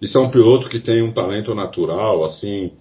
Isso 0.00 0.18
é 0.18 0.22
um 0.22 0.30
piloto 0.30 0.70
que 0.70 0.80
tem 0.80 1.02
um 1.02 1.12
talento 1.12 1.54
natural, 1.54 2.24
assim, 2.24 2.72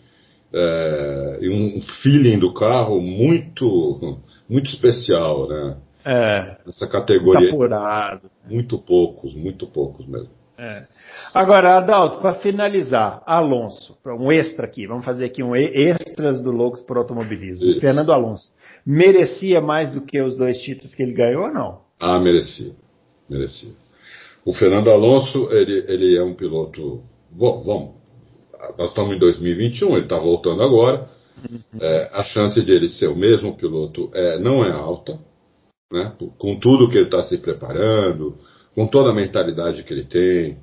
é, 0.53 1.39
e 1.41 1.49
um 1.49 1.81
feeling 2.01 2.39
do 2.39 2.53
carro 2.53 3.01
muito, 3.01 4.17
muito 4.47 4.69
especial, 4.69 5.49
né? 5.49 5.77
É. 6.05 6.57
Essa 6.65 6.87
categoria. 6.87 7.49
Apurado. 7.49 8.29
Muito 8.49 8.77
poucos, 8.77 9.35
muito 9.35 9.67
poucos 9.67 10.07
mesmo. 10.07 10.36
É. 10.58 10.88
Agora, 11.34 11.78
Adalto, 11.78 12.20
para 12.20 12.34
finalizar, 12.36 13.22
Alonso, 13.28 13.95
um 14.20 14.32
extra 14.32 14.66
aqui, 14.66 14.88
vamos 14.88 15.05
fazer 15.05 15.26
aqui 15.26 15.43
um 15.43 15.55
extras 15.55 16.41
do 16.41 16.51
Loucos 16.51 16.82
por 16.82 16.97
Automobilismo. 16.97 17.64
Isso. 17.64 17.80
Fernando 17.80 18.12
Alonso, 18.12 18.51
merecia 18.84 19.62
mais 19.62 19.91
do 19.91 20.01
que 20.01 20.20
os 20.20 20.36
dois 20.36 20.58
títulos 20.58 20.95
que 20.95 21.03
ele 21.03 21.14
ganhou 21.14 21.43
ou 21.43 21.53
não? 21.53 21.82
Ah, 21.99 22.20
merecia, 22.20 22.74
merecia. 23.30 23.72
O 24.43 24.51
Fernando 24.51 24.89
Alonso, 24.89 25.47
ele, 25.51 25.86
ele 25.88 26.18
é 26.18 26.24
um 26.24 26.34
piloto. 26.34 27.03
Bom, 27.30 27.62
vamos, 27.64 27.97
nós 28.78 28.89
estamos 28.89 29.16
em 29.16 29.20
2021, 29.20 29.91
ele 29.91 30.03
está 30.03 30.18
voltando 30.18 30.64
agora. 30.64 31.08
Uhum. 31.47 31.60
É, 31.80 32.10
a 32.14 32.24
chance 32.24 32.60
de 32.64 32.72
ele 32.72 32.89
ser 32.89 33.08
o 33.08 33.16
mesmo 33.16 33.55
piloto 33.55 34.10
é, 34.16 34.39
não 34.39 34.66
é 34.66 34.72
alta, 34.72 35.20
né? 35.91 36.14
com 36.39 36.60
tudo 36.60 36.89
que 36.89 36.97
ele 36.97 37.05
está 37.05 37.22
se 37.22 37.38
preparando, 37.38 38.39
com 38.78 38.86
toda 38.86 39.09
a 39.09 39.15
mentalidade 39.15 39.82
que 39.82 39.91
ele 39.91 40.05
tem. 40.05 40.59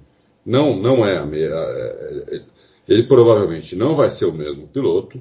Não, 0.47 0.81
não 0.81 1.05
é 1.05 1.19
a 1.19 1.27
me... 1.27 1.41
Ele 2.87 3.09
provavelmente 3.09 3.75
não 3.75 3.97
vai 3.97 4.09
ser 4.11 4.27
o 4.27 4.33
mesmo 4.33 4.69
piloto. 4.69 5.19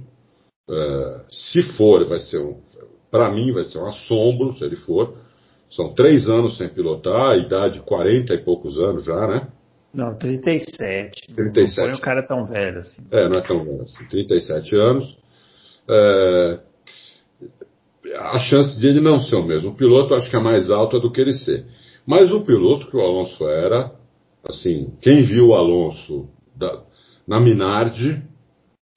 Uh, 0.69 1.23
se 1.27 1.63
for, 1.75 2.07
vai 2.07 2.19
ser 2.19 2.37
um. 2.37 2.61
Para 3.09 3.31
mim, 3.31 3.51
vai 3.51 3.63
ser 3.63 3.79
um 3.79 3.87
assombro 3.87 4.55
se 4.55 4.63
ele 4.63 4.75
for. 4.75 5.17
São 5.71 5.91
três 5.95 6.29
anos 6.29 6.55
sem 6.55 6.69
pilotar, 6.69 7.31
a 7.31 7.37
idade 7.37 7.79
40 7.79 8.31
e 8.31 8.37
poucos 8.43 8.79
anos 8.79 9.05
já, 9.05 9.27
né? 9.27 9.47
Não, 9.91 10.15
37. 10.15 11.33
37. 11.33 11.77
Não 11.77 11.85
foi 11.85 11.93
um 11.95 11.99
cara 11.99 12.21
tão 12.21 12.45
velho 12.45 12.77
assim. 12.77 13.01
É, 13.09 13.27
não 13.27 13.39
é 13.39 13.41
tão 13.41 13.63
velho 13.63 13.81
assim. 13.81 14.05
37 14.07 14.75
anos. 14.75 15.17
É, 15.89 16.59
a 18.17 18.37
chance 18.37 18.79
de 18.79 18.85
ele 18.85 19.01
não 19.01 19.19
ser 19.19 19.37
o 19.37 19.43
mesmo 19.43 19.73
piloto 19.73 20.13
acho 20.13 20.29
que 20.29 20.35
é 20.35 20.39
mais 20.39 20.69
alta 20.69 20.99
do 20.99 21.11
que 21.11 21.19
ele 21.19 21.33
ser. 21.33 21.65
Mas 22.05 22.31
o 22.31 22.43
piloto 22.45 22.87
que 22.87 22.97
o 22.97 23.01
Alonso 23.01 23.47
era, 23.47 23.91
assim, 24.43 24.93
quem 25.01 25.23
viu 25.23 25.49
o 25.49 25.53
Alonso 25.53 26.29
da, 26.55 26.83
na 27.27 27.39
Minardi 27.39 28.21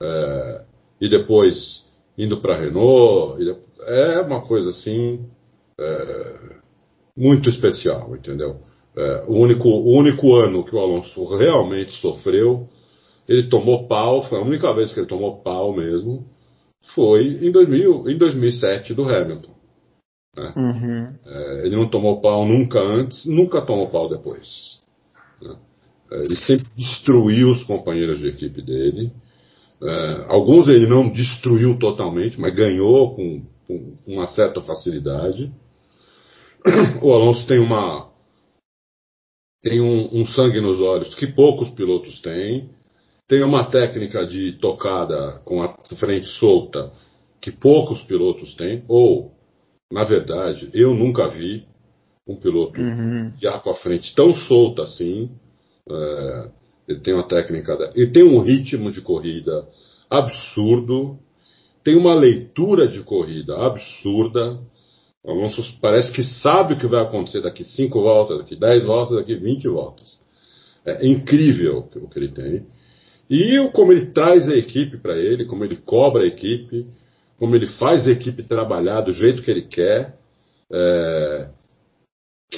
é, 0.02 0.64
e 1.00 1.09
depois 1.09 1.84
indo 2.18 2.40
para 2.40 2.54
a 2.54 2.59
Renault, 2.59 3.38
é 3.80 4.20
uma 4.20 4.46
coisa 4.46 4.70
assim 4.70 5.26
é, 5.78 6.57
muito 7.16 7.48
especial, 7.48 8.16
entendeu? 8.16 8.61
É, 8.96 9.24
o, 9.28 9.34
único, 9.34 9.68
o 9.68 9.92
único 9.92 10.34
ano 10.34 10.64
que 10.64 10.74
o 10.74 10.78
Alonso 10.78 11.24
realmente 11.36 11.92
sofreu, 12.00 12.68
ele 13.28 13.48
tomou 13.48 13.86
pau, 13.86 14.22
foi 14.22 14.38
a 14.38 14.42
única 14.42 14.72
vez 14.74 14.92
que 14.92 15.00
ele 15.00 15.09
tomou 15.09 15.42
pau 15.42 15.74
mesmo, 15.74 16.24
foi 16.94 17.44
em, 17.44 17.50
2000, 17.50 18.09
em 18.09 18.16
2007 18.16 18.94
do 18.94 19.04
Hamilton. 19.04 19.55
Né? 20.37 20.53
Uhum. 20.57 21.14
É, 21.24 21.66
ele 21.66 21.76
não 21.76 21.89
tomou 21.89 22.20
pau 22.20 22.47
nunca 22.47 22.78
antes, 22.78 23.24
nunca 23.24 23.62
tomou 23.62 23.89
pau 23.89 24.09
depois. 24.09 24.80
Né? 25.41 25.57
É, 26.12 26.24
ele 26.24 26.37
sempre 26.37 26.66
destruiu 26.76 27.51
os 27.51 27.64
companheiros 27.64 28.18
de 28.20 28.28
equipe 28.28 28.61
dele. 28.61 29.11
É, 29.82 30.24
alguns 30.28 30.68
ele 30.68 30.87
não 30.87 31.11
destruiu 31.11 31.78
totalmente, 31.78 32.41
mas 32.41 32.55
ganhou 32.55 33.14
com, 33.14 33.43
com 33.66 33.97
uma 34.07 34.26
certa 34.26 34.61
facilidade. 34.61 35.51
O 37.03 37.12
Alonso 37.12 37.47
tem 37.47 37.59
uma 37.59 38.11
tem 39.62 39.80
um, 39.80 40.20
um, 40.20 40.26
sangue 40.26 40.61
nos 40.61 40.80
olhos 40.80 41.14
que 41.14 41.26
poucos 41.26 41.68
pilotos 41.70 42.20
têm. 42.20 42.70
Tem 43.28 43.43
uma 43.43 43.64
técnica 43.64 44.24
de 44.24 44.53
tocada 44.61 45.41
com 45.45 45.61
a 45.62 45.76
frente 45.99 46.26
solta 46.39 46.93
que 47.41 47.51
poucos 47.51 48.01
pilotos 48.03 48.55
têm, 48.55 48.84
ou 48.89 49.36
na 49.91 50.05
verdade, 50.05 50.68
eu 50.74 50.95
nunca 50.95 51.28
vi 51.28 51.64
um 52.26 52.37
piloto 52.37 52.80
uhum. 52.80 53.32
já 53.41 53.59
com 53.61 53.70
a 53.70 53.74
frente 53.74 54.14
tão 54.14 54.34
solta 54.34 54.82
assim. 54.82 55.30
É, 55.89 56.49
ele 56.89 57.01
tem 57.01 57.14
uma 57.14 57.26
técnica, 57.26 57.76
ele 57.95 58.11
tem 58.11 58.24
um 58.24 58.41
ritmo 58.41 58.91
de 58.91 59.01
corrida 59.01 59.66
absurdo, 60.11 61.18
tem 61.84 61.97
uma 61.97 62.14
leitura 62.14 62.89
de 62.89 63.03
corrida 63.03 63.57
absurda. 63.59 64.59
O 65.24 65.30
Alonso 65.30 65.62
parece 65.80 66.12
que 66.12 66.22
sabe 66.22 66.74
o 66.74 66.78
que 66.78 66.87
vai 66.87 67.03
acontecer 67.03 67.43
daqui 67.43 67.64
5 67.64 68.01
voltas, 68.01 68.39
daqui 68.39 68.57
10 68.57 68.84
voltas, 68.84 69.16
daqui 69.18 69.34
20 69.34 69.68
voltas. 69.68 70.18
É 70.84 71.07
incrível 71.07 71.89
o 71.97 72.09
que 72.09 72.18
ele 72.18 72.28
tem. 72.28 72.66
E 73.28 73.59
como 73.72 73.93
ele 73.93 74.07
traz 74.12 74.49
a 74.49 74.57
equipe 74.57 74.99
para 74.99 75.16
ele, 75.16 75.45
como 75.45 75.64
ele 75.64 75.76
cobra 75.76 76.22
a 76.22 76.26
equipe, 76.26 76.87
como 77.39 77.55
ele 77.55 77.66
faz 77.66 78.07
a 78.07 78.12
equipe 78.12 78.43
trabalhar 78.43 79.03
do 79.03 79.12
jeito 79.12 79.43
que 79.43 79.51
ele 79.51 79.62
quer. 79.62 80.16
É, 80.72 81.49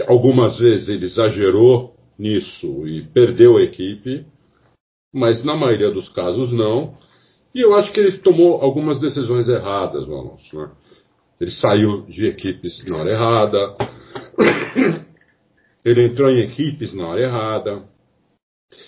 algumas 0.07 0.59
vezes 0.59 0.89
ele 0.89 1.05
exagerou 1.05 1.95
nisso 2.19 2.87
e 2.87 3.03
perdeu 3.03 3.57
a 3.57 3.63
equipe, 3.63 4.27
mas 5.13 5.45
na 5.45 5.57
maioria 5.57 5.91
dos 5.91 6.09
casos 6.09 6.53
não. 6.53 6.97
E 7.55 7.61
eu 7.61 7.75
acho 7.75 7.93
que 7.93 8.01
ele 8.01 8.17
tomou 8.19 8.61
algumas 8.61 9.01
decisões 9.01 9.49
erradas, 9.49 10.07
o 10.07 10.13
Alonso. 10.13 10.57
Né? 10.57 10.71
Ele 11.41 11.51
saiu 11.51 12.03
de 12.03 12.27
equipes 12.27 12.85
na 12.89 12.99
hora 12.99 13.11
errada, 13.11 13.77
ele 15.85 16.05
entrou 16.05 16.31
em 16.31 16.41
equipes 16.41 16.93
na 16.95 17.09
hora 17.09 17.21
errada, 17.21 17.83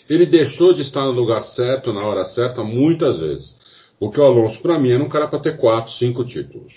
ele 0.08 0.26
deixou 0.26 0.74
de 0.74 0.82
estar 0.82 1.06
no 1.06 1.12
lugar 1.12 1.42
certo, 1.42 1.92
na 1.92 2.04
hora 2.04 2.24
certa, 2.24 2.62
muitas 2.62 3.18
vezes. 3.18 3.58
Porque 4.00 4.18
o 4.18 4.24
Alonso, 4.24 4.62
para 4.62 4.78
mim, 4.80 4.92
era 4.92 5.04
um 5.04 5.10
cara 5.10 5.28
para 5.28 5.38
ter 5.38 5.58
quatro, 5.58 5.92
cinco 5.92 6.24
títulos. 6.24 6.72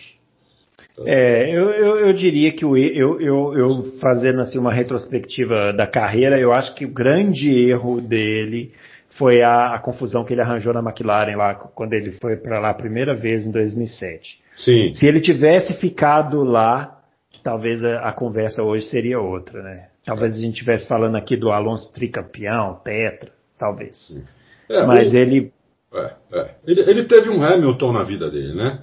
É, 1.06 1.50
eu, 1.50 1.70
eu, 1.70 2.00
eu, 2.08 2.14
diria 2.14 2.52
que 2.52 2.66
o, 2.66 2.78
eu, 2.78 3.20
eu, 3.20 3.54
eu, 3.58 3.84
fazendo 4.00 4.42
assim 4.42 4.60
uma 4.60 4.72
retrospectiva 4.72 5.74
da 5.74 5.88
carreira, 5.88 6.40
eu 6.40 6.54
acho 6.54 6.76
que 6.76 6.86
o 6.86 6.94
grande 6.94 7.48
erro 7.48 8.00
dele 8.00 8.74
foi 9.18 9.42
a, 9.42 9.74
a 9.74 9.80
confusão 9.80 10.24
que 10.24 10.34
ele 10.34 10.42
arranjou 10.42 10.74
na 10.74 10.82
McLaren 10.82 11.36
lá 11.36 11.56
quando 11.56 11.94
ele 11.94 12.12
foi 12.12 12.38
para 12.38 12.60
lá 12.60 12.70
a 12.70 12.76
primeira 12.76 13.16
vez 13.16 13.46
em 13.46 13.52
2007. 13.52 14.40
Sim. 14.58 14.94
Se 14.94 15.06
ele 15.06 15.20
tivesse 15.20 15.74
ficado 15.80 16.44
lá, 16.44 17.00
talvez 17.44 17.84
a, 17.84 18.10
a 18.10 18.12
conversa 18.12 18.62
hoje 18.62 18.86
seria 18.86 19.20
outra, 19.20 19.64
né? 19.64 19.88
Talvez 20.06 20.34
a 20.34 20.40
gente 20.40 20.54
estivesse 20.54 20.88
falando 20.88 21.16
aqui 21.16 21.38
do 21.38 21.50
Alonso 21.50 21.92
tricampeão, 21.94 22.80
tetra, 22.84 23.32
talvez. 23.58 24.22
É, 24.70 24.86
Mas 24.86 25.12
o... 25.12 25.18
ele... 25.18 25.52
É, 25.94 26.14
é. 26.34 26.50
ele... 26.66 26.82
ele. 26.82 27.04
teve 27.06 27.30
um 27.30 27.44
Hamilton 27.44 27.92
na 27.92 28.04
vida 28.04 28.30
dele, 28.30 28.56
né? 28.56 28.80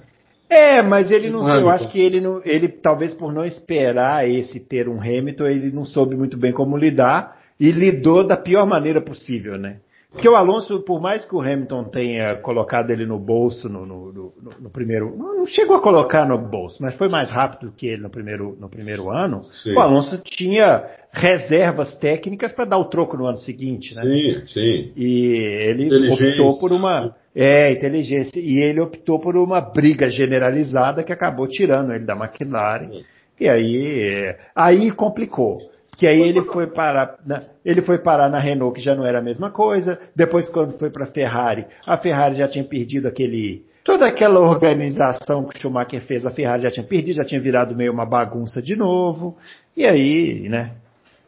É, 0.49 0.81
mas 0.81 1.11
ele 1.11 1.29
não, 1.29 1.47
eu 1.47 1.69
acho 1.69 1.89
que 1.89 1.99
ele 1.99 2.19
não, 2.19 2.41
ele 2.43 2.67
talvez 2.67 3.13
por 3.13 3.31
não 3.31 3.45
esperar 3.45 4.27
esse 4.27 4.59
ter 4.59 4.89
um 4.89 4.99
Hamilton, 4.99 5.45
ele 5.45 5.71
não 5.71 5.85
soube 5.85 6.15
muito 6.15 6.37
bem 6.37 6.51
como 6.51 6.75
lidar 6.75 7.37
e 7.57 7.71
lidou 7.71 8.27
da 8.27 8.35
pior 8.35 8.67
maneira 8.67 8.99
possível, 8.99 9.57
né? 9.57 9.79
Porque 10.11 10.27
o 10.27 10.35
Alonso, 10.35 10.81
por 10.81 10.99
mais 10.99 11.23
que 11.23 11.33
o 11.33 11.39
Hamilton 11.39 11.85
tenha 11.85 12.35
colocado 12.35 12.89
ele 12.89 13.05
no 13.05 13.17
bolso 13.17 13.69
no, 13.69 13.85
no, 13.85 14.11
no, 14.11 14.33
no 14.59 14.69
primeiro. 14.69 15.15
Não 15.17 15.45
chegou 15.45 15.77
a 15.77 15.81
colocar 15.81 16.27
no 16.27 16.37
bolso, 16.37 16.81
mas 16.81 16.95
foi 16.95 17.07
mais 17.07 17.31
rápido 17.31 17.71
que 17.71 17.87
ele 17.87 18.01
no 18.01 18.09
primeiro, 18.09 18.57
no 18.59 18.69
primeiro 18.69 19.09
ano. 19.09 19.41
Sim. 19.63 19.73
O 19.73 19.79
Alonso 19.79 20.17
tinha 20.17 20.85
reservas 21.11 21.95
técnicas 21.95 22.53
para 22.53 22.65
dar 22.65 22.77
o 22.77 22.85
troco 22.85 23.17
no 23.17 23.25
ano 23.25 23.37
seguinte, 23.37 23.93
né? 23.93 24.03
Sim, 24.03 24.47
sim. 24.47 24.91
E 24.95 25.33
ele 25.69 26.11
optou 26.11 26.59
por 26.59 26.71
uma. 26.71 27.15
É, 27.33 27.71
inteligência. 27.71 28.39
E 28.39 28.59
ele 28.59 28.81
optou 28.81 29.19
por 29.19 29.37
uma 29.37 29.61
briga 29.61 30.09
generalizada 30.09 31.03
que 31.03 31.13
acabou 31.13 31.47
tirando 31.47 31.93
ele 31.93 32.05
da 32.05 32.13
McLaren. 32.13 32.89
Sim. 32.89 33.03
E 33.39 33.49
aí, 33.49 34.35
aí 34.55 34.91
complicou 34.91 35.57
que 35.97 36.07
aí 36.07 36.21
ele 36.21 36.41
foi 36.43 36.67
parar 36.67 37.17
na, 37.25 37.43
ele 37.63 37.81
foi 37.81 37.99
parar 37.99 38.29
na 38.29 38.39
Renault 38.39 38.75
que 38.75 38.83
já 38.83 38.95
não 38.95 39.05
era 39.05 39.19
a 39.19 39.21
mesma 39.21 39.51
coisa. 39.51 39.99
Depois 40.15 40.47
quando 40.47 40.77
foi 40.77 40.89
para 40.89 41.03
a 41.03 41.11
Ferrari, 41.11 41.65
a 41.85 41.97
Ferrari 41.97 42.35
já 42.35 42.47
tinha 42.47 42.63
perdido 42.63 43.07
aquele 43.07 43.65
toda 43.83 44.07
aquela 44.07 44.39
organização 44.39 45.45
que 45.45 45.57
o 45.57 45.61
Schumacher 45.61 46.01
fez, 46.01 46.25
a 46.25 46.29
Ferrari 46.29 46.63
já 46.63 46.71
tinha 46.71 46.85
perdido, 46.85 47.17
já 47.17 47.23
tinha 47.23 47.41
virado 47.41 47.75
meio 47.75 47.91
uma 47.91 48.05
bagunça 48.05 48.61
de 48.61 48.75
novo. 48.75 49.37
E 49.75 49.85
aí, 49.85 50.47
né? 50.49 50.71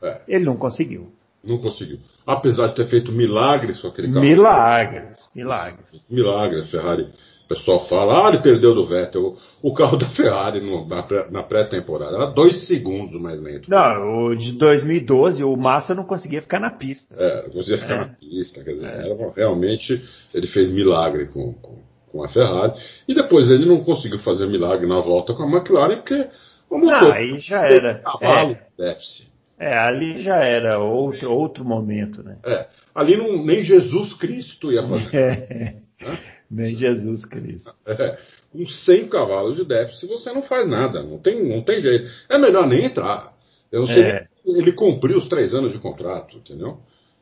É. 0.04 0.22
Ele 0.28 0.45
não 0.45 0.58
conseguiu. 0.58 1.12
Não 1.43 1.58
conseguiu. 1.58 1.99
Apesar 2.26 2.68
de 2.68 2.76
ter 2.76 2.86
feito 2.86 3.12
milagres 3.12 3.82
com 3.82 3.88
aquele 3.88 4.10
carro. 4.10 4.26
Milagres, 4.26 5.30
milagres. 5.36 6.10
Milagres, 6.10 6.70
Ferrari 6.70 7.10
o 7.45 7.47
pessoal 7.47 7.88
fala, 7.88 8.26
ah, 8.26 8.30
ele 8.30 8.41
perdeu 8.41 8.74
do 8.74 8.86
Vettel. 8.86 9.38
O 9.62 9.74
carro 9.74 9.97
da 9.99 10.08
Ferrari 10.10 10.62
no, 10.62 10.88
na 11.30 11.43
pré-temporada 11.43 12.16
era 12.16 12.26
dois 12.28 12.66
segundos 12.68 13.20
mais 13.20 13.41
lento. 13.41 13.70
Não, 13.70 14.28
o 14.28 14.36
de 14.36 14.54
2012, 14.54 15.43
o 15.43 15.56
Massa 15.56 15.93
não 15.93 16.06
conseguia 16.06 16.41
ficar 16.41 16.60
na 16.60 16.72
pista. 16.72 17.14
É, 17.16 17.43
não 17.43 17.51
conseguia 17.51 17.78
ficar 17.78 17.95
é. 17.95 17.99
na 17.99 18.08
pista. 18.08 18.64
Quer 18.64 18.74
dizer, 18.74 18.88
é. 18.88 19.12
era, 19.12 19.32
realmente 19.36 20.04
ele 20.34 20.47
fez 20.47 20.72
milagre 20.72 21.28
com, 21.28 21.54
com, 21.54 21.80
com, 22.12 22.24
a 22.24 22.30
Ferrari. 22.30 22.74
E 23.08 23.14
depois 23.14 23.51
ele 23.51 23.66
não 23.66 23.84
conseguiu 23.84 24.20
fazer 24.20 24.47
milagre 24.47 24.88
na 24.88 25.01
volta 25.01 25.34
com 25.34 25.43
a 25.43 25.49
McLaren, 25.49 25.97
porque 25.97 26.28
o 26.70 26.78
motor. 26.78 27.01
Não, 27.01 27.12
aí 27.12 27.38
já 27.39 27.62
era. 27.66 27.99
Cavalo 27.99 28.54
é. 28.54 28.68
déficit. 28.78 29.32
É, 29.60 29.78
ali 29.78 30.22
já 30.22 30.38
era 30.38 30.80
outro, 30.80 31.32
outro 31.32 31.64
momento, 31.64 32.24
né? 32.24 32.38
É, 32.45 32.68
ali 32.93 33.16
não, 33.18 33.45
nem 33.45 33.64
Jesus 33.64 34.14
Cristo 34.14 34.72
ia 34.72 34.84
fazer. 34.84 35.16
É. 35.16 35.84
Nem 36.51 36.76
Jesus 36.76 37.26
Cristo. 37.26 37.74
É, 37.88 38.18
com 38.51 38.64
100 38.64 39.08
cavalos 39.08 39.56
de 39.56 39.66
déficit 39.66 40.08
você 40.08 40.32
não 40.32 40.43
faz 40.43 40.70
nada, 40.70 41.01
não 41.01 41.18
tem, 41.18 41.43
não 41.47 41.64
tem 41.64 41.82
jeito. 41.82 42.08
É 42.30 42.38
melhor 42.38 42.68
nem 42.68 42.86
entrar. 42.86 43.34
Eu 43.72 43.82
não 43.82 43.88
sei, 43.88 44.04
é. 44.04 44.28
ele 44.45 44.72
cumpriu 44.74 45.18
os 45.18 45.28
três 45.28 45.51
anos 45.54 45.72
de 45.72 45.80
contrato, 45.80 46.38
entendeu? 46.38 46.78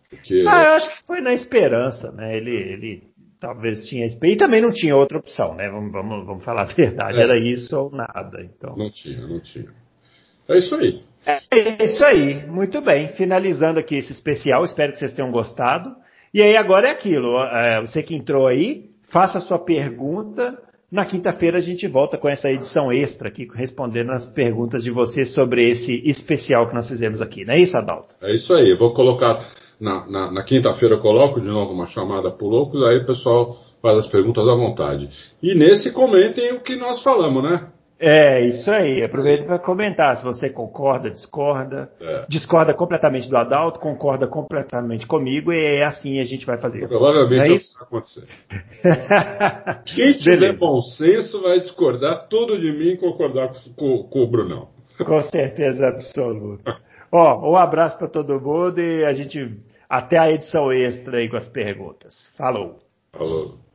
Porque... 0.09 0.43
Ah, 0.45 0.63
eu 0.63 0.71
acho 0.73 0.89
que 0.89 1.07
foi 1.07 1.21
na 1.21 1.33
esperança, 1.33 2.11
né? 2.11 2.35
Ele, 2.35 2.51
ele 2.51 3.03
talvez 3.39 3.87
tinha 3.87 4.05
e 4.05 4.35
também 4.35 4.61
não 4.61 4.71
tinha 4.71 4.95
outra 4.95 5.17
opção, 5.17 5.55
né? 5.55 5.69
Vamos, 5.69 5.91
vamos, 5.93 6.25
vamos 6.25 6.43
falar 6.43 6.63
a 6.63 6.73
verdade, 6.75 7.17
é. 7.17 7.23
era 7.23 7.37
isso 7.37 7.73
ou 7.77 7.89
nada. 7.89 8.41
Então. 8.41 8.75
Não 8.75 8.91
tinha, 8.91 9.25
não 9.25 9.39
tinha. 9.39 9.71
É 10.49 10.57
isso 10.57 10.75
aí. 10.75 11.01
É 11.25 11.83
isso 11.83 12.03
aí, 12.03 12.45
muito 12.47 12.81
bem. 12.81 13.09
Finalizando 13.09 13.79
aqui 13.79 13.95
esse 13.95 14.11
especial, 14.11 14.63
espero 14.65 14.91
que 14.91 14.99
vocês 14.99 15.13
tenham 15.13 15.31
gostado. 15.31 15.89
E 16.33 16.41
aí 16.41 16.55
agora 16.55 16.87
é 16.87 16.91
aquilo, 16.91 17.37
é, 17.39 17.81
você 17.81 18.01
que 18.01 18.15
entrou 18.15 18.47
aí, 18.47 18.85
faça 19.11 19.37
a 19.37 19.41
sua 19.41 19.59
pergunta. 19.59 20.57
Na 20.91 21.05
quinta-feira 21.05 21.57
a 21.57 21.61
gente 21.61 21.87
volta 21.87 22.17
com 22.17 22.27
essa 22.27 22.49
edição 22.49 22.91
extra 22.91 23.27
aqui, 23.27 23.47
respondendo 23.53 24.11
as 24.11 24.25
perguntas 24.33 24.83
de 24.83 24.91
vocês 24.91 25.33
sobre 25.33 25.69
esse 25.69 26.01
especial 26.09 26.67
que 26.67 26.75
nós 26.75 26.87
fizemos 26.87 27.21
aqui. 27.21 27.45
Não 27.45 27.53
é 27.53 27.59
isso, 27.59 27.77
Adalto? 27.77 28.15
É 28.21 28.33
isso 28.33 28.53
aí. 28.53 28.69
Eu 28.69 28.77
vou 28.77 28.93
colocar, 28.93 29.45
na, 29.79 30.05
na, 30.09 30.31
na 30.31 30.43
quinta-feira 30.43 30.95
eu 30.95 31.01
coloco 31.01 31.39
de 31.39 31.47
novo 31.47 31.73
uma 31.73 31.87
chamada 31.87 32.31
por 32.31 32.47
loucos, 32.47 32.83
aí 32.83 32.97
o 32.97 33.05
pessoal 33.05 33.57
faz 33.81 33.99
as 33.99 34.07
perguntas 34.07 34.47
à 34.47 34.53
vontade. 34.53 35.09
E 35.41 35.55
nesse 35.55 35.91
comentem 35.91 36.53
o 36.53 36.61
que 36.61 36.75
nós 36.75 37.01
falamos, 37.01 37.43
né? 37.43 37.67
É, 38.03 38.41
isso 38.47 38.71
aí. 38.71 39.03
Aproveita 39.03 39.45
para 39.45 39.59
comentar 39.59 40.17
se 40.17 40.23
você 40.23 40.49
concorda, 40.49 41.11
discorda. 41.11 41.87
É. 42.01 42.25
Discorda 42.27 42.73
completamente 42.73 43.29
do 43.29 43.37
Adalto, 43.37 43.79
concorda 43.79 44.27
completamente 44.27 45.05
comigo, 45.05 45.53
e 45.53 45.77
é 45.77 45.85
assim 45.85 46.19
a 46.19 46.25
gente 46.25 46.43
vai 46.43 46.57
fazer. 46.57 46.87
Provavelmente 46.87 47.41
é 47.43 47.55
isso 47.55 47.77
vai 47.77 47.87
acontecer. 47.87 48.23
Quem 49.85 50.13
tiver 50.13 50.39
Beleza. 50.39 50.57
bom 50.57 50.81
senso 50.81 51.43
vai 51.43 51.59
discordar 51.59 52.27
tudo 52.27 52.59
de 52.59 52.71
mim 52.71 52.93
e 52.93 52.97
concordar 52.97 53.53
com, 53.77 54.03
com 54.03 54.19
o 54.19 54.27
Brunão. 54.27 54.69
Com 54.97 55.21
certeza 55.21 55.87
absoluta. 55.87 56.77
Ó, 57.11 57.51
um 57.51 57.55
abraço 57.55 57.99
para 57.99 58.07
todo 58.07 58.41
mundo 58.41 58.79
e 58.79 59.05
a 59.05 59.13
gente 59.13 59.59
até 59.87 60.17
a 60.17 60.31
edição 60.31 60.71
extra 60.71 61.17
aí 61.17 61.29
com 61.29 61.37
as 61.37 61.47
perguntas. 61.49 62.33
Falou. 62.35 62.79
Falou. 63.13 63.70